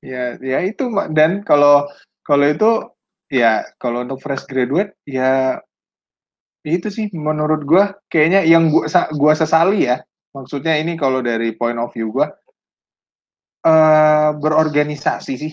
[0.01, 1.89] Ya, ya itu dan kalau
[2.25, 2.71] kalau itu
[3.29, 5.61] ya kalau untuk fresh graduate ya
[6.65, 10.01] itu sih menurut gua kayaknya yang gua gua sesali ya.
[10.35, 12.33] Maksudnya ini kalau dari point of view gua
[13.69, 15.53] uh, berorganisasi sih.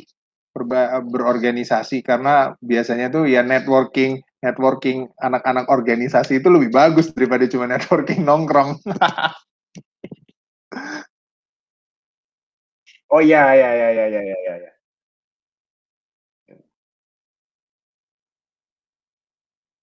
[0.51, 7.71] Berba, berorganisasi karena biasanya tuh ya networking networking anak-anak organisasi itu lebih bagus daripada cuma
[7.71, 8.75] networking nongkrong.
[13.15, 14.35] oh iya iya iya iya iya iya.
[14.67, 14.70] Ya.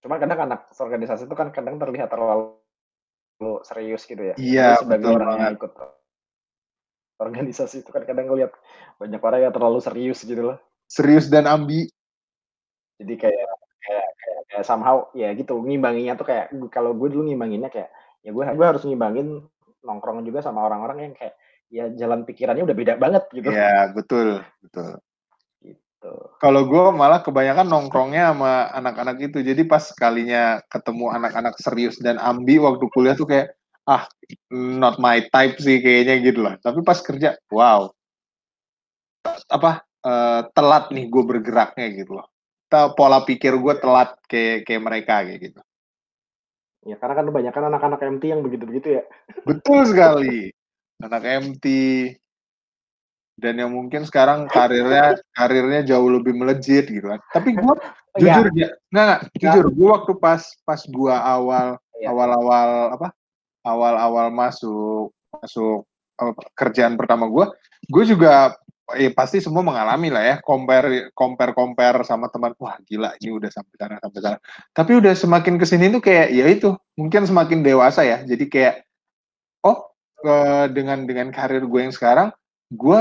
[0.09, 2.57] Cuma kadang anak organisasi itu kan kadang terlihat terlalu
[3.61, 4.35] serius gitu ya.
[4.41, 5.45] Iya, sebagai orang banget.
[5.45, 5.71] yang ikut
[7.21, 8.49] organisasi itu kan kadang ngeliat
[8.97, 10.57] banyak orang yang terlalu serius gitu loh.
[10.89, 11.93] Serius dan ambi.
[12.97, 13.53] Jadi kayak
[13.85, 17.93] kayak kayak, kayak somehow ya gitu ngimbanginya tuh kayak kalau gue dulu ngimbanginnya kayak
[18.25, 19.45] ya gue gue harus ngimbangin
[19.85, 21.37] nongkrong juga sama orang-orang yang kayak
[21.69, 23.53] ya jalan pikirannya udah beda banget gitu.
[23.53, 24.97] Iya, betul, betul.
[26.39, 29.43] Kalau gue malah kebanyakan nongkrongnya sama anak-anak itu.
[29.43, 33.51] Jadi pas kalinya ketemu anak-anak serius dan ambi waktu kuliah tuh kayak
[33.83, 34.07] ah
[34.53, 36.55] not my type sih kayaknya gitu lah.
[36.63, 37.91] Tapi pas kerja, wow,
[39.51, 42.27] apa uh, telat nih gue bergeraknya gitu loh.
[42.69, 45.59] Pola pikir gue telat kayak kayak mereka kayak gitu.
[46.87, 49.03] Ya karena kan kebanyakan anak-anak MT yang begitu-begitu ya.
[49.43, 50.47] Betul sekali.
[51.03, 51.65] Anak MT,
[53.39, 57.19] dan yang mungkin sekarang karirnya karirnya jauh lebih melejit gitu kan.
[57.31, 57.73] Tapi gue
[58.21, 58.35] iya.
[58.35, 62.07] jujur ya, nggak nggak jujur gue waktu pas pas gue awal ya.
[62.11, 63.07] awal awal apa
[63.63, 65.87] awal awal masuk masuk
[66.59, 67.47] kerjaan pertama gue,
[67.87, 68.59] gue juga
[68.97, 73.49] eh, pasti semua mengalami lah ya compare compare compare sama teman wah gila ini udah
[73.51, 74.37] sampai sana sampai sana
[74.73, 78.75] tapi udah semakin ke sini tuh kayak ya itu mungkin semakin dewasa ya jadi kayak
[79.65, 79.93] oh
[80.25, 82.33] uh, dengan dengan karir gue yang sekarang
[82.73, 82.99] gue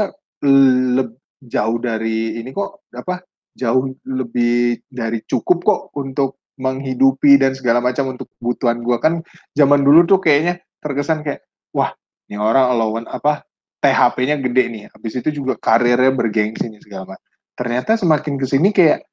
[1.39, 3.23] jauh dari ini kok apa
[3.55, 9.23] jauh lebih dari cukup kok untuk menghidupi dan segala macam untuk kebutuhan gue kan
[9.55, 11.95] zaman dulu tuh kayaknya terkesan kayak wah
[12.27, 13.47] ini orang allowance apa
[13.79, 14.85] THP-nya gede nih.
[14.91, 17.31] Habis itu juga karirnya bergengsi nih segala macam.
[17.55, 19.07] Ternyata semakin ke sini kayak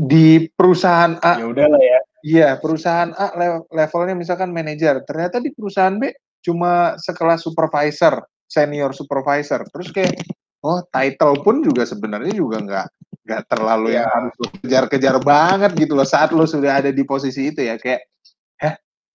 [0.00, 2.00] di perusahaan A ya udahlah ya.
[2.20, 3.32] Iya perusahaan A
[3.68, 5.04] levelnya misalkan manajer.
[5.04, 9.62] Ternyata di perusahaan B cuma sekelas supervisor senior supervisor.
[9.68, 10.16] Terus kayak
[10.64, 12.86] oh title pun juga sebenarnya juga nggak
[13.30, 14.02] nggak terlalu yeah.
[14.02, 17.78] yang harus kejar-kejar banget gitu loh saat lo sudah ada di posisi itu ya.
[17.78, 18.08] Kayak
[18.60, 18.74] heh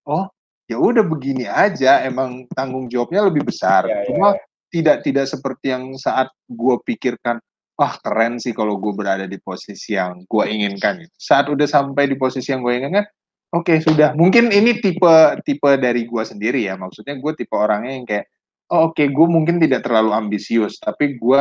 [0.10, 0.30] oh
[0.66, 3.86] ya udah begini aja emang tanggung jawabnya lebih besar.
[3.86, 4.46] Yeah, iya, cuma yeah.
[4.74, 7.38] tidak tidak seperti yang saat gue pikirkan
[7.76, 11.06] wah keren sih kalau gue berada di posisi yang gue inginkan.
[11.20, 13.06] Saat udah sampai di posisi yang gue inginkan
[13.52, 14.16] oke okay, sudah.
[14.16, 16.80] Mungkin ini tipe tipe dari gue sendiri ya.
[16.80, 18.26] Maksudnya gue tipe orangnya yang kayak
[18.72, 21.40] oh, oke okay, gue mungkin tidak terlalu ambisius tapi gue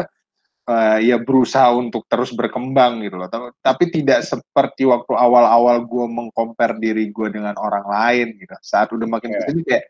[0.68, 6.06] uh, ya berusaha untuk terus berkembang gitu loh tapi, tapi tidak seperti waktu awal-awal gue
[6.08, 9.38] mengcompare diri gue dengan orang lain gitu saat udah makin yeah.
[9.40, 9.84] ke sini kayak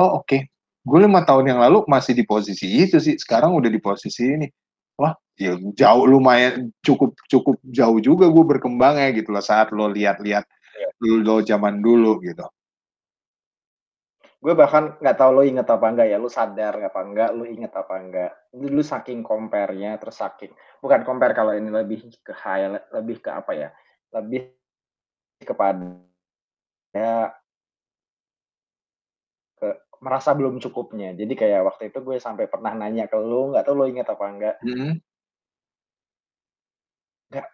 [0.00, 0.40] oh oke okay.
[0.84, 4.48] gue lima tahun yang lalu masih di posisi itu sih sekarang udah di posisi ini
[5.00, 9.88] wah ya jauh lumayan cukup cukup jauh juga gue berkembang ya gitu loh saat lo
[9.88, 11.20] lihat-lihat yeah.
[11.24, 12.44] lo zaman dulu gitu
[14.40, 17.76] gue bahkan nggak tahu lo inget apa enggak ya lo sadar apa enggak lo inget
[17.76, 20.48] apa enggak lu saking compare-nya terus saking
[20.80, 23.68] bukan compare kalau ini lebih ke high lebih ke apa ya
[24.16, 24.48] lebih
[25.44, 26.00] kepada
[26.96, 27.36] ya
[29.60, 29.68] ke
[30.00, 31.12] merasa belum cukupnya.
[31.12, 34.24] Jadi kayak waktu itu gue sampai pernah nanya ke lo nggak tahu lo inget apa
[34.24, 34.92] enggak mm-hmm.
[37.30, 37.48] nggak.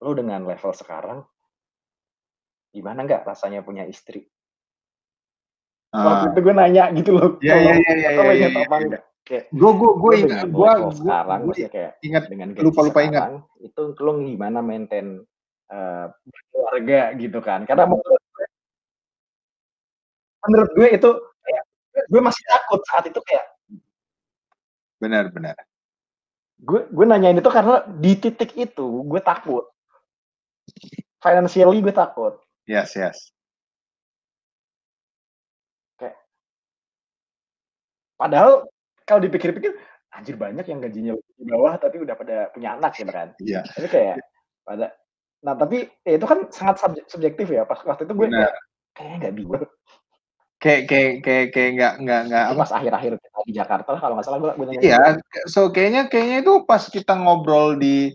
[0.00, 1.20] Lo dengan level sekarang
[2.72, 4.28] gimana nggak rasanya punya istri
[5.88, 6.32] Waktu ah.
[6.36, 7.28] itu gue nanya gitu loh.
[7.40, 8.48] Iya iya iya iya.
[9.52, 14.12] Gue gue gue ingat gue sekarang gue kayak ingat dengan lupa lupa ingat itu lo
[14.24, 15.20] gimana maintain
[15.68, 16.06] uh,
[16.48, 18.46] keluarga gitu kan karena menurut gue
[20.48, 21.10] menurut gue itu
[21.44, 21.64] kayak
[22.08, 23.46] gue masih takut saat itu kayak
[24.96, 25.56] benar benar
[26.58, 29.68] gue gue nanyain itu karena di titik itu gue takut
[31.20, 33.36] financially gue takut yes yes
[38.18, 38.66] Padahal
[39.06, 39.78] kalau dipikir-pikir,
[40.12, 43.30] anjir banyak yang gajinya di bawah tapi udah pada punya anak gitu kan.
[43.38, 43.62] Iya.
[43.64, 44.16] Tapi kayak
[44.66, 44.92] pada
[45.38, 47.62] nah tapi ya itu kan sangat subjektif ya.
[47.62, 48.52] Pas waktu itu gue kayak
[48.98, 49.58] kayaknya nggak bisa.
[50.58, 53.12] Kayak kayak kayak kayak nggak nggak nggak pas akhir-akhir
[53.46, 54.80] di Jakarta kalau nggak salah gue gue nanya.
[54.82, 54.98] Iya,
[55.46, 58.10] so kayaknya kayaknya itu pas kita ngobrol di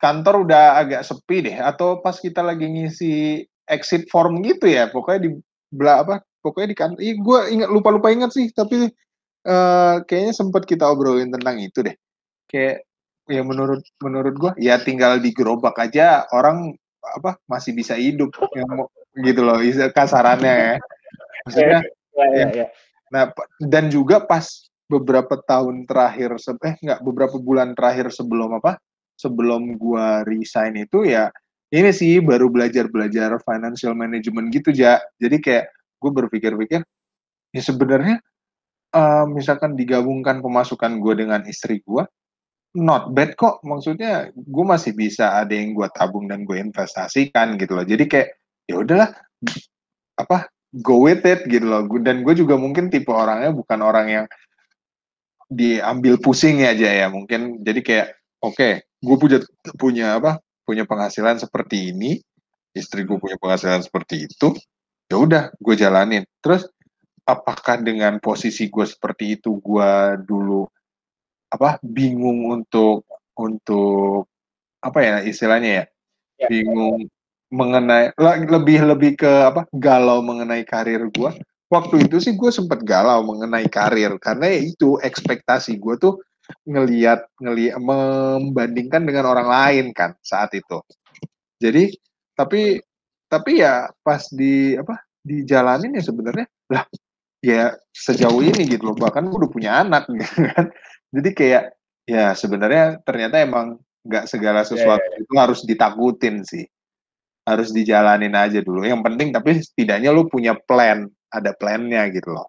[0.00, 5.28] kantor udah agak sepi deh atau pas kita lagi ngisi exit form gitu ya pokoknya
[5.28, 5.30] di
[5.70, 8.88] belah apa pokoknya di kantor gue ingat lupa lupa ingat sih tapi
[10.04, 11.96] kayaknya sempat kita obrolin tentang itu deh.
[12.50, 12.84] Kayak
[13.30, 18.68] ya menurut menurut gua ya tinggal digerobak aja orang apa masih bisa hidup yang
[19.22, 19.58] gitu loh
[19.94, 20.74] kasarannya ya.
[21.46, 21.80] Maksudnya
[22.16, 22.66] ya, ya, ya.
[23.10, 24.44] Nah, dan juga pas
[24.90, 26.36] beberapa tahun terakhir
[26.66, 28.76] eh enggak beberapa bulan terakhir sebelum apa?
[29.16, 31.30] Sebelum gua resign itu ya
[31.70, 34.98] ini sih baru belajar-belajar financial management gitu ya.
[35.22, 35.70] Jadi kayak
[36.02, 36.82] gue berpikir-pikir
[37.54, 38.18] ya sebenarnya
[38.94, 42.02] uh, misalkan digabungkan pemasukan gue dengan istri gue,
[42.76, 43.62] not bad kok.
[43.66, 47.86] Maksudnya gue masih bisa ada yang gue tabung dan gue investasikan gitu loh.
[47.86, 48.28] Jadi kayak
[48.70, 49.10] ya udahlah
[50.18, 50.52] apa
[50.82, 51.86] go with it gitu loh.
[52.02, 54.26] Dan gue juga mungkin tipe orangnya bukan orang yang
[55.50, 57.62] diambil pusing aja ya mungkin.
[57.62, 58.08] Jadi kayak
[58.42, 58.72] oke, okay,
[59.02, 59.38] gue punya
[59.74, 60.38] punya apa?
[60.62, 62.22] Punya penghasilan seperti ini,
[62.70, 64.54] istri gue punya penghasilan seperti itu.
[65.10, 66.22] Ya udah, gue jalanin.
[66.38, 66.70] Terus
[67.30, 69.92] apakah dengan posisi gue seperti itu gue
[70.26, 70.66] dulu
[71.50, 73.06] apa bingung untuk
[73.38, 74.26] untuk
[74.80, 75.84] apa ya istilahnya ya,
[76.40, 76.48] Ya.
[76.48, 77.04] bingung
[77.52, 78.16] mengenai
[78.48, 81.30] lebih lebih ke apa galau mengenai karir gue.
[81.68, 86.14] Waktu itu sih gue sempet galau mengenai karir karena ya itu ekspektasi gue tuh
[86.66, 90.80] ngeliat ngeliat membandingkan dengan orang lain kan saat itu.
[91.60, 91.92] Jadi
[92.34, 92.80] tapi
[93.28, 96.88] tapi ya pas di apa dijalanin ya sebenarnya lah
[97.40, 100.68] ya sejauh ini gitu loh bahkan gue udah punya anak gitu kan.
[101.10, 101.64] Jadi kayak
[102.06, 106.64] ya sebenarnya ternyata emang nggak segala sesuatu itu harus ditakutin sih.
[107.44, 108.84] Harus dijalanin aja dulu.
[108.84, 112.48] Yang penting tapi setidaknya lu punya plan ada plannya gitu loh.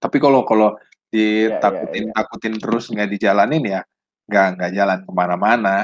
[0.00, 0.78] Tapi kalau kalau
[1.10, 3.82] ditakutin takutin terus nggak dijalanin ya
[4.30, 5.76] nggak nggak jalan ke mana-mana.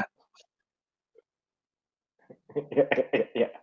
[3.37, 3.53] Ya.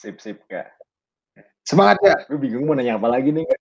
[0.00, 0.83] Sip sip kak.
[1.64, 3.44] Semangat ya Gue bingung mau nanya apa lagi nih.
[3.48, 3.60] Kak.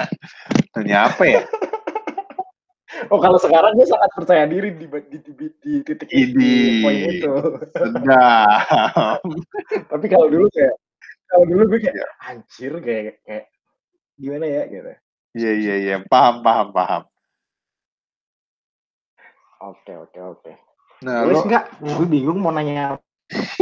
[0.74, 1.42] tanya apa ya
[3.08, 6.84] Oh kalau sekarang gue sangat percaya diri di di, di, di, di titik itu, Idi.
[6.84, 7.32] poin itu.
[7.72, 9.18] sedap
[9.94, 10.74] Tapi kalau dulu kayak
[11.30, 13.44] kalau dulu gue kayak anjir kayak kayak
[14.20, 14.90] gimana ya gitu.
[15.38, 17.02] iya iya iya paham paham paham
[19.60, 20.52] Oke oke oke.
[21.04, 22.96] nah Terus lo enggak, gue bingung mau nanya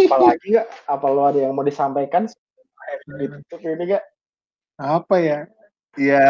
[0.06, 0.66] apa lagi enggak?
[0.86, 2.30] Apa lo ada yang mau disampaikan?
[2.96, 4.04] Itu ini enggak?
[4.78, 5.40] apa ya?
[5.98, 6.28] Ya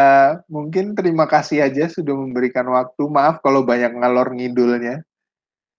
[0.49, 3.05] mungkin terima kasih aja sudah memberikan waktu.
[3.05, 5.05] Maaf kalau banyak ngalor ngidulnya.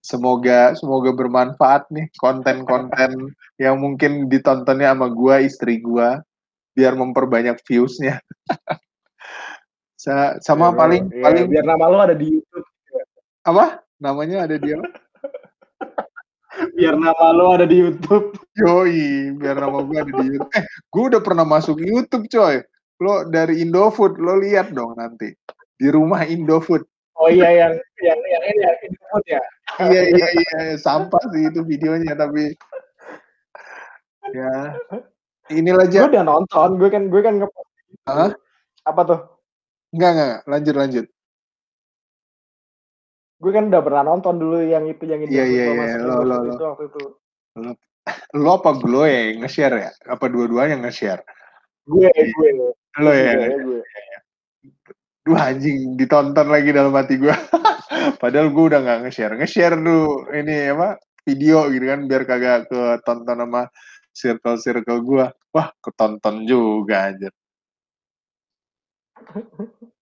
[0.01, 6.25] Semoga semoga bermanfaat nih konten-konten yang mungkin ditontonnya sama gua istri gua
[6.73, 8.17] biar memperbanyak viewsnya.
[10.01, 12.65] Sa- sama Biar- paling ya, paling biar nama lo ada di YouTube.
[13.45, 13.85] apa?
[14.01, 14.81] Namanya ada dia
[16.51, 18.35] Biar nama lo ada di YouTube.
[18.59, 20.51] Yoi, biar nama gue ada di YouTube.
[20.51, 22.59] Eh, gue udah pernah masuk YouTube, coy.
[22.99, 25.31] Lo dari Indofood, lo lihat dong nanti.
[25.79, 26.83] Di rumah Indofood.
[27.15, 29.41] Oh iya yang yang yang ini ya, Infood ya.
[29.87, 30.59] iya, iya, iya.
[30.75, 32.51] Sampah sih itu videonya, tapi...
[34.35, 34.75] Ya.
[35.51, 36.07] Inilah Gue aja.
[36.07, 37.47] udah nonton, gue kan gue kan nge
[38.07, 38.31] Hah?
[38.87, 39.19] apa tuh?
[39.91, 40.37] Enggak, enggak.
[40.47, 41.05] Lanjut, lanjut.
[43.41, 45.33] Gue kan udah pernah nonton dulu yang itu yang itu.
[45.33, 45.97] Iya, iya, iya.
[45.97, 46.53] Lo, lo, lo.
[46.53, 47.01] Itu waktu itu.
[48.37, 49.91] Lo apa gue yang nge-share ya?
[50.05, 51.25] Apa dua-duanya nge-share?
[51.89, 52.77] Gue gue lo.
[53.01, 53.33] Lo ya?
[53.33, 53.81] Gue, gue.
[55.25, 57.33] Duh anjing, ditonton lagi dalam hati gue.
[58.21, 59.33] Padahal gue udah nggak nge-share.
[59.33, 63.65] Nge-share dulu ini apa video gitu kan biar kagak ketonton sama
[64.13, 65.25] circle-circle gue.
[65.49, 67.29] Wah, ketonton juga aja.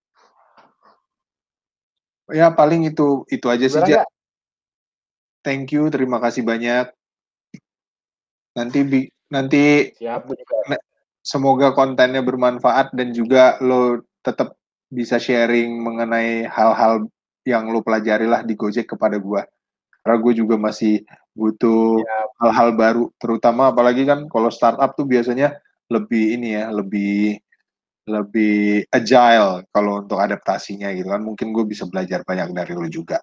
[2.30, 3.82] Ya paling itu itu aja sih.
[3.86, 4.06] Ja.
[5.42, 6.92] Thank you, terima kasih banyak.
[8.60, 10.44] Nanti bi- nanti Siap, gue
[11.24, 14.58] semoga kontennya bermanfaat dan juga lo tetap
[14.90, 17.08] bisa sharing mengenai hal-hal
[17.46, 19.46] yang lo pelajari lah di Gojek kepada gua.
[20.04, 21.06] Karena gue juga masih
[21.38, 22.04] butuh
[22.42, 25.56] hal-hal baru, terutama apalagi kan kalau startup tuh biasanya
[25.88, 27.40] lebih ini ya, lebih
[28.10, 31.22] lebih agile kalau untuk adaptasinya gitu kan.
[31.22, 33.22] Mungkin gue bisa belajar banyak dari lo juga.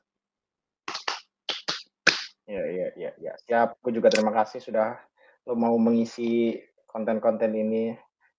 [2.46, 3.34] Iya, iya, iya, iya.
[3.42, 3.82] Siap.
[3.82, 4.94] Gue juga terima kasih sudah
[5.46, 6.54] lo mau mengisi
[6.86, 7.92] konten-konten ini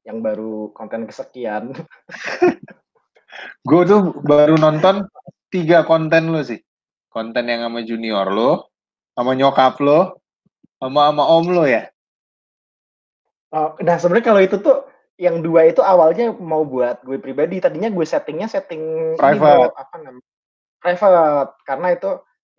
[0.08, 1.76] yang baru konten kesekian.
[3.68, 5.04] Gue tuh baru nonton
[5.52, 6.58] tiga konten lo sih.
[7.12, 8.72] Konten yang sama junior lo,
[9.12, 10.24] sama nyokap lo,
[10.80, 11.84] sama sama om lo ya.
[13.52, 14.84] Oh, nah sebenarnya kalau itu tuh
[15.18, 17.58] yang dua itu awalnya mau buat gue pribadi.
[17.58, 19.74] Tadinya gue settingnya setting Private.
[19.74, 20.26] Apa namanya?
[20.78, 22.10] Private karena itu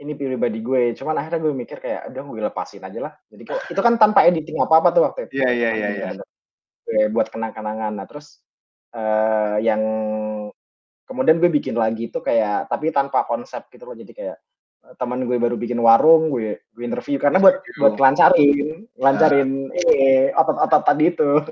[0.02, 0.82] ini pribadi gue.
[0.98, 3.12] Cuman akhirnya gue mikir kayak udah gue lepasin aja lah.
[3.30, 5.38] Jadi itu kan tanpa editing apa apa tuh waktu itu.
[5.38, 6.08] Iya, iya, iya, iya.
[6.82, 7.94] Gue buat kenang-kenangan.
[7.94, 8.42] Nah terus
[8.90, 9.82] eh yang
[11.06, 13.94] kemudian gue bikin lagi itu kayak tapi tanpa konsep gitu loh.
[13.94, 14.38] Jadi kayak
[14.96, 20.82] teman gue baru bikin warung, gue gue interview karena buat buat kelancarin, lancarin ini otot-otot
[20.86, 21.44] tadi itu.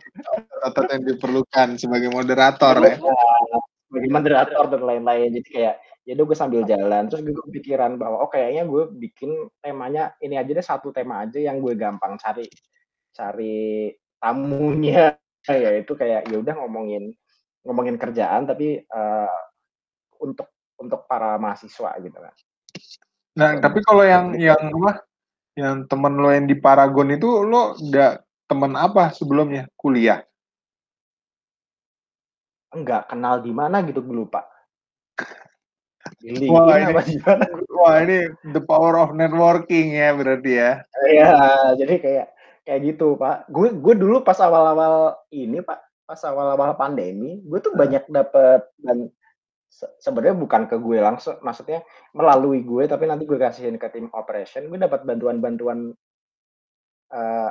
[0.65, 2.97] Otot yang diperlukan sebagai moderator ya.
[2.97, 3.61] Nah,
[3.91, 5.29] sebagai moderator dan lain-lain.
[5.37, 5.75] Jadi kayak
[6.07, 10.39] ya udah gue sambil jalan terus gue kepikiran bahwa oh kayaknya gue bikin temanya ini
[10.39, 12.47] aja deh satu tema aja yang gue gampang cari
[13.11, 13.91] cari
[14.23, 15.19] tamunya
[15.51, 17.11] ya itu kayak ya udah ngomongin
[17.67, 19.39] ngomongin kerjaan tapi eh,
[20.23, 20.47] untuk
[20.79, 22.35] untuk para mahasiswa gitu kan.
[23.37, 25.05] Nah, tapi kalau yang yang apa?
[25.57, 29.69] Yang temen lo yang di Paragon itu lo udah temen apa sebelumnya?
[29.77, 30.25] Kuliah.
[32.73, 34.45] Enggak kenal di mana gitu gue lupa.
[36.21, 37.01] Di Wah, ini- apa
[37.77, 40.73] Wah, ini the power of networking ya berarti ya.
[41.09, 41.33] Iya,
[41.77, 42.27] jadi kayak
[42.65, 43.49] kayak gitu, Pak.
[43.53, 49.09] Gue gue dulu pas awal-awal ini, Pak, pas awal-awal pandemi, gue tuh banyak dapet dan
[49.77, 51.85] se sebenarnya bukan ke gue langsung, maksudnya
[52.17, 55.93] melalui gue, tapi nanti gue kasihin ke tim operation, gue dapat bantuan-bantuan
[57.13, 57.51] eee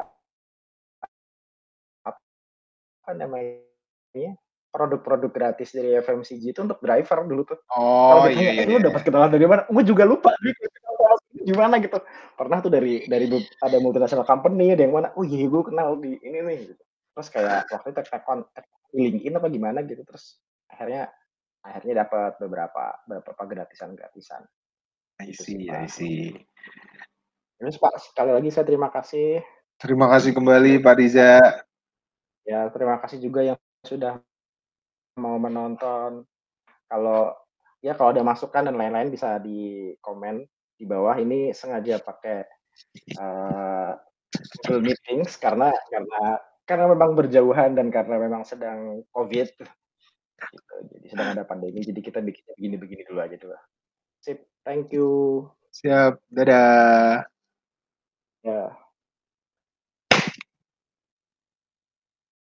[2.06, 4.32] apa namanya,
[4.74, 7.60] produk-produk gratis dari FMCG itu untuk driver dulu tuh.
[7.74, 10.32] Oh, iya ditanya, iya "Eh, lu dapat kenalan dari mana?" Gue juga lupa
[11.46, 11.98] gimana gitu.
[12.38, 13.26] Pernah tuh dari dari
[13.62, 16.84] ada multinational company, ada yang mana, "Oh iya, gue kenal di ini nih," gitu.
[17.16, 18.02] Terus kayak waktu itu
[18.96, 20.40] di LinkedIn apa gimana gitu, terus
[20.72, 21.12] akhirnya
[21.66, 24.46] akhirnya dapat beberapa beberapa gratisan-gratisan,
[25.18, 25.90] I gitu sih, see I Pak.
[25.90, 26.22] see.
[27.58, 29.42] Terus, Pak, sekali lagi saya terima kasih.
[29.82, 31.42] Terima kasih kembali, Pak Riza.
[32.46, 34.22] Ya, terima kasih juga yang sudah
[35.18, 36.28] mau menonton.
[36.86, 37.34] Kalau
[37.82, 41.16] ya kalau ada masukan dan lain-lain bisa di komen di bawah.
[41.18, 42.46] Ini sengaja pakai,
[43.16, 43.92] eee,
[44.62, 49.48] Google Meetings karena karena karena memang berjauhan dan karena memang sedang Covid,
[50.52, 50.74] gitu.
[50.96, 53.58] Jadi sedang ada pandemi, jadi kita bikinnya begini-begini dulu aja dulu.
[54.22, 55.46] Sip, thank you.
[55.76, 57.28] Siap, dadah.
[58.46, 58.85] Ya.